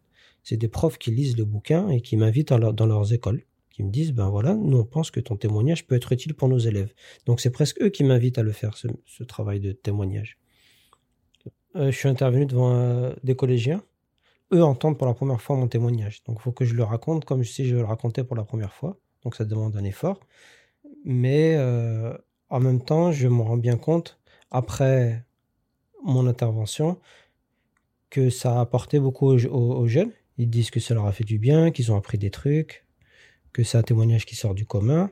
C'est 0.44 0.58
des 0.58 0.68
profs 0.68 0.98
qui 0.98 1.12
lisent 1.12 1.38
le 1.38 1.46
bouquin 1.46 1.90
et 1.90 2.02
qui 2.02 2.18
m'invitent 2.18 2.52
dans, 2.52 2.86
leurs 2.86 3.14
écoles, 3.14 3.44
qui 3.70 3.84
me 3.84 3.92
disent, 3.92 4.12
ben 4.12 4.30
voilà, 4.30 4.56
nous 4.56 4.78
on 4.78 4.86
pense 4.86 5.12
que 5.12 5.20
ton 5.20 5.36
témoignage 5.36 5.86
peut 5.86 5.96
être 5.96 6.12
utile 6.12 6.34
pour 6.34 6.50
nos 6.50 6.58
élèves. 6.58 6.94
Donc 7.28 7.42
c'est 7.42 7.52
presque 7.52 7.80
eux 7.82 7.90
qui 7.90 8.04
m'invitent 8.04 8.40
à 8.40 8.44
le 8.44 8.54
faire, 8.54 8.76
ce, 8.76 9.24
travail 9.24 9.60
de 9.60 9.72
témoignage. 9.72 10.40
Euh, 11.76 11.92
je 11.92 11.98
suis 11.98 12.10
intervenu 12.10 12.48
devant 12.48 12.74
euh, 12.74 13.14
des 13.24 13.36
collégiens 13.36 13.84
eux 14.54 14.64
entendent 14.64 14.98
pour 14.98 15.08
la 15.08 15.14
première 15.14 15.42
fois 15.42 15.56
mon 15.56 15.68
témoignage. 15.68 16.24
Donc 16.26 16.38
il 16.40 16.42
faut 16.42 16.52
que 16.52 16.66
je 16.66 16.74
le 16.74 16.84
raconte 16.84 17.26
comme 17.26 17.44
si 17.44 17.66
je 17.68 17.76
le 17.76 17.84
racontais 17.84 18.24
pour 18.24 18.36
la 18.36 18.44
première 18.44 18.74
fois. 18.74 18.98
Donc 19.24 19.36
ça 19.36 19.46
demande 19.46 19.76
un 19.76 19.84
effort. 19.84 20.20
Mais 21.04 21.56
euh, 21.58 22.18
en 22.50 22.60
même 22.60 22.82
temps, 22.84 23.12
je 23.12 23.28
me 23.28 23.42
rends 23.42 23.58
bien 23.58 23.78
compte, 23.78 24.20
après 24.52 25.26
mon 26.04 26.28
intervention, 26.28 27.00
que 28.10 28.30
ça 28.30 28.58
a 28.58 28.62
apporté 28.62 29.00
beaucoup 29.00 29.28
aux, 29.28 29.88
jeunes. 29.88 30.12
Ils 30.38 30.50
disent 30.50 30.72
que 30.72 30.80
ça 30.80 30.94
leur 30.94 31.06
a 31.06 31.12
fait 31.12 31.24
du 31.24 31.40
bien, 31.40 31.72
qu'ils 31.72 31.92
ont 31.92 31.98
appris 31.98 32.18
des 32.18 32.32
trucs, 32.32 32.86
que 33.52 33.64
c'est 33.64 33.78
un 33.78 33.84
témoignage 33.84 34.26
qui 34.26 34.36
sort 34.36 34.56
du 34.56 34.66
commun, 34.66 35.12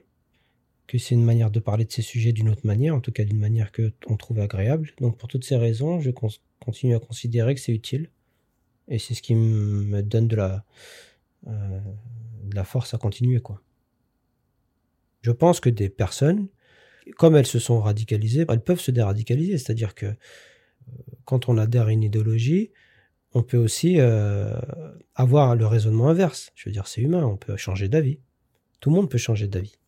que 0.87 0.97
c'est 0.97 1.15
une 1.15 1.25
manière 1.25 1.51
de 1.51 1.59
parler 1.59 1.83
de 1.83 1.91
ces 1.91 2.03
sujets 2.03 2.31
d'une 2.31 2.47
autre 2.49 2.65
manière, 2.65 2.95
en 2.95 3.01
tout 3.01 3.11
cas 3.11 3.25
d'une 3.25 3.39
manière 3.39 3.71
que 3.71 3.91
on 4.07 4.15
trouve 4.17 4.39
agréable. 4.39 4.91
Donc 5.01 5.17
pour 5.17 5.27
toutes 5.27 5.43
ces 5.43 5.57
raisons, 5.57 5.99
je 5.99 6.11
continue 6.59 6.95
à 6.95 6.99
considérer 6.99 7.55
que 7.55 7.61
c'est 7.61 7.73
utile 7.73 8.09
et 8.87 8.99
c'est 8.99 9.13
ce 9.13 9.21
qui 9.21 9.35
me 9.35 10.01
donne 10.01 10.27
de 10.27 10.35
la, 10.35 10.63
euh, 11.47 11.79
de 12.43 12.55
la 12.55 12.63
force 12.63 12.93
à 12.93 12.97
continuer, 12.97 13.39
quoi. 13.39 13.61
Je 15.21 15.31
pense 15.31 15.59
que 15.59 15.69
des 15.69 15.89
personnes, 15.89 16.47
comme 17.17 17.35
elles 17.35 17.47
se 17.47 17.59
sont 17.59 17.81
radicalisées, 17.81 18.45
elles 18.47 18.63
peuvent 18.63 18.79
se 18.79 18.91
déradicaliser. 18.91 19.57
C'est-à-dire 19.57 19.95
que 19.95 20.05
euh, 20.05 20.15
quand 21.25 21.49
on 21.49 21.57
adhère 21.57 21.87
à 21.87 21.91
une 21.91 22.03
idéologie, 22.03 22.71
on 23.33 23.41
peut 23.41 23.57
aussi 23.57 23.99
euh, 23.99 24.53
avoir 25.15 25.55
le 25.55 25.65
raisonnement 25.65 26.09
inverse. 26.09 26.51
Je 26.55 26.69
veux 26.69 26.73
dire, 26.73 26.87
c'est 26.87 27.01
humain, 27.01 27.25
on 27.25 27.37
peut 27.37 27.57
changer 27.57 27.89
d'avis. 27.89 28.19
Tout 28.79 28.91
le 28.91 28.97
monde 28.97 29.09
peut 29.09 29.17
changer 29.17 29.47
d'avis. 29.47 29.79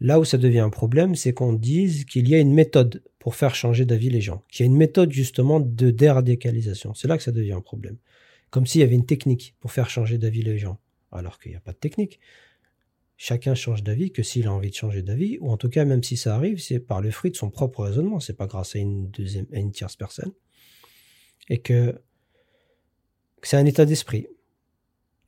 Là 0.00 0.20
où 0.20 0.24
ça 0.24 0.36
devient 0.36 0.60
un 0.60 0.70
problème, 0.70 1.14
c'est 1.14 1.32
qu'on 1.32 1.52
dise 1.52 2.04
qu'il 2.04 2.28
y 2.28 2.34
a 2.34 2.38
une 2.38 2.52
méthode 2.52 3.02
pour 3.18 3.34
faire 3.34 3.54
changer 3.54 3.86
d'avis 3.86 4.10
les 4.10 4.20
gens, 4.20 4.44
qu'il 4.50 4.64
y 4.64 4.68
a 4.68 4.70
une 4.70 4.76
méthode 4.76 5.10
justement 5.10 5.58
de 5.58 5.90
déradicalisation. 5.90 6.94
C'est 6.94 7.08
là 7.08 7.16
que 7.16 7.22
ça 7.22 7.32
devient 7.32 7.52
un 7.52 7.60
problème. 7.60 7.96
Comme 8.50 8.66
s'il 8.66 8.82
y 8.82 8.84
avait 8.84 8.94
une 8.94 9.06
technique 9.06 9.54
pour 9.58 9.72
faire 9.72 9.88
changer 9.90 10.18
d'avis 10.18 10.42
les 10.42 10.58
gens, 10.58 10.78
alors 11.12 11.38
qu'il 11.38 11.50
n'y 11.50 11.56
a 11.56 11.60
pas 11.60 11.72
de 11.72 11.78
technique. 11.78 12.20
Chacun 13.16 13.54
change 13.54 13.82
d'avis 13.82 14.12
que 14.12 14.22
s'il 14.22 14.46
a 14.46 14.52
envie 14.52 14.68
de 14.68 14.74
changer 14.74 15.02
d'avis, 15.02 15.38
ou 15.40 15.50
en 15.50 15.56
tout 15.56 15.70
cas, 15.70 15.86
même 15.86 16.02
si 16.02 16.18
ça 16.18 16.34
arrive, 16.34 16.60
c'est 16.60 16.78
par 16.78 17.00
le 17.00 17.10
fruit 17.10 17.30
de 17.30 17.36
son 17.36 17.50
propre 17.50 17.84
raisonnement, 17.84 18.20
c'est 18.20 18.36
pas 18.36 18.46
grâce 18.46 18.76
à 18.76 18.78
une 18.78 19.10
deuxième, 19.10 19.46
à 19.54 19.58
une 19.58 19.72
tierce 19.72 19.96
personne. 19.96 20.32
Et 21.48 21.58
que, 21.58 21.92
que 23.40 23.48
c'est 23.48 23.56
un 23.56 23.64
état 23.64 23.86
d'esprit. 23.86 24.26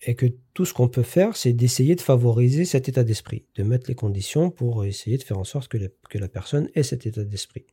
Et 0.03 0.15
que 0.15 0.27
tout 0.55 0.65
ce 0.65 0.73
qu'on 0.73 0.89
peut 0.89 1.03
faire, 1.03 1.37
c'est 1.37 1.53
d'essayer 1.53 1.97
de 1.97 2.01
favoriser 2.01 2.65
cet 2.65 2.89
état 2.89 3.05
d'esprit, 3.05 3.47
de 3.57 3.63
mettre 3.63 3.89
les 3.89 3.95
conditions 3.95 4.51
pour 4.51 4.85
essayer 4.85 5.19
de 5.19 5.23
faire 5.23 5.39
en 5.39 5.45
sorte 5.45 5.69
que 5.69 6.19
la, 6.19 6.29
personne 6.29 6.69
ait 6.75 6.83
cet 6.83 7.07
état 7.07 7.25
d'esprit. 7.25 7.67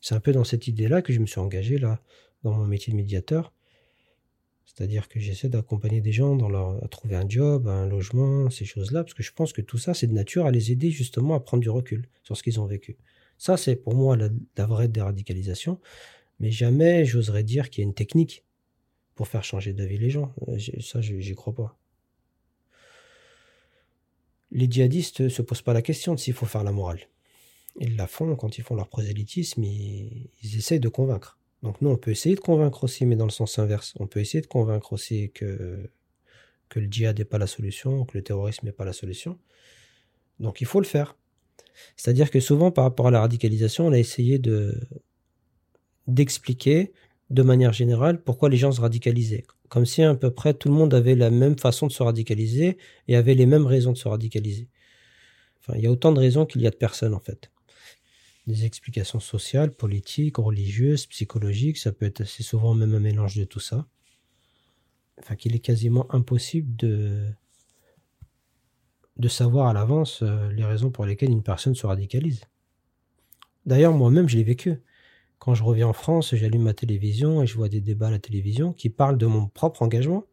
C'est 0.00 0.14
un 0.14 0.20
peu 0.20 0.32
dans 0.32 0.44
cette 0.44 0.68
idée-là 0.68 1.02
que 1.02 1.12
je 1.12 1.18
me 1.18 1.26
suis 1.26 1.40
engagé 1.40 1.78
là 1.78 2.00
dans 2.42 2.52
mon 2.52 2.66
métier 2.66 2.92
de 2.92 2.96
médiateur. 2.96 3.52
C'est-à-dire 4.66 5.08
que 5.08 5.18
j'essaie 5.20 5.48
d'accompagner 5.48 6.00
des 6.00 6.12
gens 6.12 6.36
dans 6.36 6.48
leur, 6.48 6.82
à 6.84 6.88
trouver 6.88 7.16
un 7.16 7.28
job, 7.28 7.68
un 7.68 7.86
logement, 7.86 8.50
ces 8.50 8.64
choses-là, 8.64 9.02
parce 9.02 9.14
que 9.14 9.22
je 9.22 9.32
pense 9.32 9.52
que 9.52 9.60
tout 9.60 9.78
ça, 9.78 9.94
c'est 9.94 10.06
de 10.06 10.12
nature 10.12 10.46
à 10.46 10.50
les 10.50 10.72
aider 10.72 10.90
justement 10.90 11.34
à 11.34 11.40
prendre 11.40 11.62
du 11.62 11.70
recul 11.70 12.08
sur 12.22 12.36
ce 12.36 12.42
qu'ils 12.42 12.60
ont 12.60 12.66
vécu. 12.66 12.96
Ça, 13.38 13.56
c'est 13.56 13.76
pour 13.76 13.94
moi 13.94 14.16
la, 14.16 14.28
la 14.56 14.66
vraie 14.66 14.88
déradicalisation. 14.88 15.80
Mais 16.40 16.50
jamais 16.50 17.04
j'oserais 17.04 17.44
dire 17.44 17.70
qu'il 17.70 17.82
y 17.82 17.84
a 17.84 17.88
une 17.88 17.94
technique 17.94 18.43
pour 19.14 19.28
faire 19.28 19.44
changer 19.44 19.72
d'avis 19.72 19.98
les 19.98 20.10
gens. 20.10 20.34
Euh, 20.48 20.58
ça, 20.80 21.00
j'y 21.00 21.34
crois 21.34 21.54
pas. 21.54 21.76
Les 24.50 24.70
djihadistes 24.70 25.20
ne 25.20 25.28
se 25.28 25.42
posent 25.42 25.62
pas 25.62 25.72
la 25.72 25.82
question 25.82 26.14
de 26.14 26.20
s'il 26.20 26.34
faut 26.34 26.46
faire 26.46 26.64
la 26.64 26.72
morale. 26.72 27.00
Ils 27.80 27.96
la 27.96 28.06
font 28.06 28.36
quand 28.36 28.56
ils 28.58 28.62
font 28.62 28.76
leur 28.76 28.88
prosélytisme, 28.88 29.64
ils, 29.64 30.30
ils 30.42 30.56
essayent 30.56 30.80
de 30.80 30.88
convaincre. 30.88 31.38
Donc 31.62 31.80
nous, 31.80 31.90
on 31.90 31.96
peut 31.96 32.10
essayer 32.10 32.34
de 32.34 32.40
convaincre 32.40 32.84
aussi, 32.84 33.06
mais 33.06 33.16
dans 33.16 33.24
le 33.24 33.30
sens 33.30 33.58
inverse. 33.58 33.94
On 33.98 34.06
peut 34.06 34.20
essayer 34.20 34.42
de 34.42 34.46
convaincre 34.46 34.92
aussi 34.92 35.30
que, 35.30 35.90
que 36.68 36.78
le 36.78 36.86
djihad 36.86 37.18
n'est 37.18 37.24
pas 37.24 37.38
la 37.38 37.46
solution, 37.46 38.04
que 38.04 38.16
le 38.16 38.22
terrorisme 38.22 38.66
n'est 38.66 38.72
pas 38.72 38.84
la 38.84 38.92
solution. 38.92 39.38
Donc 40.40 40.60
il 40.60 40.66
faut 40.66 40.80
le 40.80 40.86
faire. 40.86 41.16
C'est-à-dire 41.96 42.30
que 42.30 42.38
souvent, 42.38 42.70
par 42.70 42.84
rapport 42.84 43.08
à 43.08 43.10
la 43.10 43.20
radicalisation, 43.20 43.86
on 43.86 43.92
a 43.92 43.98
essayé 43.98 44.38
de 44.38 44.80
d'expliquer 46.06 46.92
de 47.30 47.42
manière 47.42 47.72
générale 47.72 48.22
pourquoi 48.22 48.48
les 48.48 48.56
gens 48.56 48.72
se 48.72 48.80
radicalisaient. 48.80 49.44
Comme 49.68 49.86
si 49.86 50.02
à 50.02 50.14
peu 50.14 50.30
près 50.30 50.54
tout 50.54 50.68
le 50.68 50.74
monde 50.74 50.94
avait 50.94 51.14
la 51.14 51.30
même 51.30 51.58
façon 51.58 51.86
de 51.86 51.92
se 51.92 52.02
radicaliser 52.02 52.78
et 53.08 53.16
avait 53.16 53.34
les 53.34 53.46
mêmes 53.46 53.66
raisons 53.66 53.92
de 53.92 53.96
se 53.96 54.08
radicaliser. 54.08 54.68
Enfin, 55.60 55.74
il 55.76 55.82
y 55.82 55.86
a 55.86 55.90
autant 55.90 56.12
de 56.12 56.20
raisons 56.20 56.46
qu'il 56.46 56.60
y 56.60 56.66
a 56.66 56.70
de 56.70 56.76
personnes 56.76 57.14
en 57.14 57.20
fait. 57.20 57.50
Des 58.46 58.66
explications 58.66 59.20
sociales, 59.20 59.72
politiques, 59.72 60.36
religieuses, 60.36 61.06
psychologiques, 61.06 61.78
ça 61.78 61.92
peut 61.92 62.04
être 62.04 62.20
assez 62.20 62.42
souvent 62.42 62.74
même 62.74 62.94
un 62.94 63.00
mélange 63.00 63.36
de 63.36 63.44
tout 63.44 63.60
ça. 63.60 63.86
Enfin, 65.18 65.36
qu'il 65.36 65.54
est 65.54 65.60
quasiment 65.60 66.12
impossible 66.12 66.76
de, 66.76 67.26
de 69.16 69.28
savoir 69.28 69.68
à 69.68 69.72
l'avance 69.72 70.22
euh, 70.22 70.50
les 70.52 70.64
raisons 70.64 70.90
pour 70.90 71.06
lesquelles 71.06 71.30
une 71.30 71.42
personne 71.42 71.74
se 71.74 71.86
radicalise. 71.86 72.42
D'ailleurs, 73.64 73.92
moi-même, 73.92 74.28
je 74.28 74.36
l'ai 74.36 74.44
vécu. 74.44 74.82
Quand 75.38 75.54
je 75.54 75.62
reviens 75.62 75.88
en 75.88 75.92
France, 75.92 76.34
j'allume 76.34 76.62
ma 76.62 76.74
télévision 76.74 77.42
et 77.42 77.46
je 77.46 77.54
vois 77.54 77.68
des 77.68 77.80
débats 77.80 78.08
à 78.08 78.10
la 78.10 78.18
télévision 78.18 78.72
qui 78.72 78.88
parlent 78.88 79.18
de 79.18 79.26
mon 79.26 79.46
propre 79.48 79.82
engagement. 79.82 80.24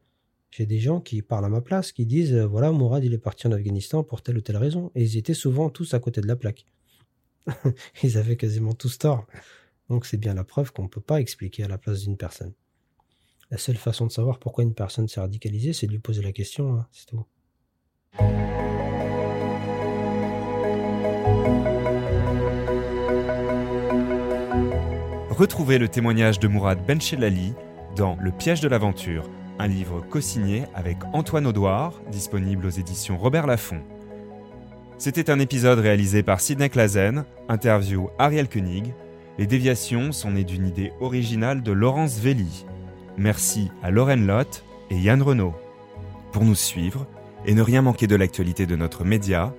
J'ai 0.52 0.66
des 0.66 0.80
gens 0.80 1.00
qui 1.00 1.22
parlent 1.22 1.46
à 1.46 1.50
ma 1.50 1.62
place, 1.62 1.92
qui 1.92 2.06
disent 2.06 2.34
euh, 2.34 2.46
voilà, 2.46 2.72
Mourad, 2.72 3.04
il 3.04 3.14
est 3.14 3.18
parti 3.18 3.48
en 3.48 3.52
Afghanistan 3.52 4.04
pour 4.04 4.22
telle 4.22 4.38
ou 4.38 4.42
telle 4.42 4.58
raison. 4.58 4.92
Et 4.96 5.04
ils 5.04 5.18
étaient 5.18 5.34
souvent 5.34 5.70
tous 5.70 5.94
à 5.94 6.00
côté 6.00 6.22
de 6.22 6.28
la 6.28 6.36
plaque. 6.36 6.66
ils 8.04 8.18
avaient 8.18 8.38
quasiment 8.38 8.74
tous 8.74 8.98
tort. 8.98 9.26
Donc 9.90 10.06
c'est 10.06 10.18
bien 10.18 10.34
la 10.34 10.44
preuve 10.44 10.72
qu'on 10.72 10.84
ne 10.84 10.88
peut 10.88 11.02
pas 11.02 11.20
expliquer 11.20 11.64
à 11.64 11.68
la 11.68 11.78
place 11.78 12.02
d'une 12.02 12.18
personne. 12.18 12.54
La 13.50 13.58
seule 13.58 13.78
façon 13.78 14.08
de 14.08 14.12
savoir 14.12 14.40
pourquoi 14.40 14.64
une 14.64 14.74
personne 14.74 15.10
s'est 15.10 15.20
radicalisée, 15.20 15.74
c'est 15.74 15.88
de 15.88 15.92
lui 15.92 16.00
poser 16.00 16.22
la 16.22 16.32
question, 16.32 16.76
hein, 16.76 16.88
c'est 16.92 17.08
tout. 17.08 17.26
Retrouvez 25.42 25.80
le 25.80 25.88
témoignage 25.88 26.38
de 26.38 26.48
Mourad 26.48 26.86
Benchelali 26.86 27.56
dans 27.96 28.16
Le 28.22 28.30
piège 28.30 28.62
de 28.62 28.68
l'aventure, 28.68 29.28
un 29.58 29.66
livre 29.66 30.06
co-signé 30.08 30.66
avec 30.76 30.98
Antoine 31.14 31.48
Audouard, 31.48 32.00
disponible 32.12 32.68
aux 32.68 32.70
éditions 32.70 33.18
Robert 33.18 33.48
Laffont. 33.48 33.82
C'était 35.00 35.32
un 35.32 35.40
épisode 35.40 35.80
réalisé 35.80 36.22
par 36.22 36.42
Sidney 36.42 36.70
Clazen, 36.70 37.26
interview 37.50 38.08
Ariel 38.20 38.48
Koenig. 38.50 38.94
Les 39.40 39.48
déviations 39.48 40.12
sont 40.12 40.30
nées 40.30 40.44
d'une 40.44 40.68
idée 40.68 40.94
originale 41.02 41.64
de 41.64 41.72
Laurence 41.72 42.20
Velli. 42.20 42.68
Merci 43.18 43.72
à 43.82 43.90
Lorraine 43.90 44.28
Lott 44.28 44.64
et 44.92 44.98
Yann 45.00 45.24
Renault. 45.24 45.56
Pour 46.34 46.46
nous 46.46 46.54
suivre 46.54 47.08
et 47.48 47.56
ne 47.56 47.64
rien 47.64 47.82
manquer 47.82 48.06
de 48.06 48.16
l'actualité 48.16 48.68
de 48.68 48.76
notre 48.76 49.04
média, 49.06 49.56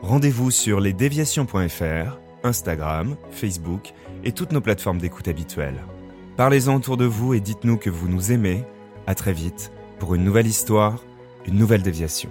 rendez-vous 0.00 0.50
sur 0.50 0.80
lesdéviations.fr, 0.80 2.20
Instagram, 2.42 3.16
Facebook 3.30 3.92
et 4.24 4.32
toutes 4.32 4.52
nos 4.52 4.60
plateformes 4.60 4.98
d'écoute 4.98 5.28
habituelles. 5.28 5.82
Parlez-en 6.36 6.76
autour 6.76 6.96
de 6.96 7.04
vous 7.04 7.34
et 7.34 7.40
dites-nous 7.40 7.78
que 7.78 7.90
vous 7.90 8.08
nous 8.08 8.32
aimez. 8.32 8.64
À 9.06 9.14
très 9.14 9.32
vite 9.32 9.72
pour 9.98 10.14
une 10.14 10.24
nouvelle 10.24 10.46
histoire, 10.46 11.02
une 11.46 11.56
nouvelle 11.56 11.82
déviation. 11.82 12.30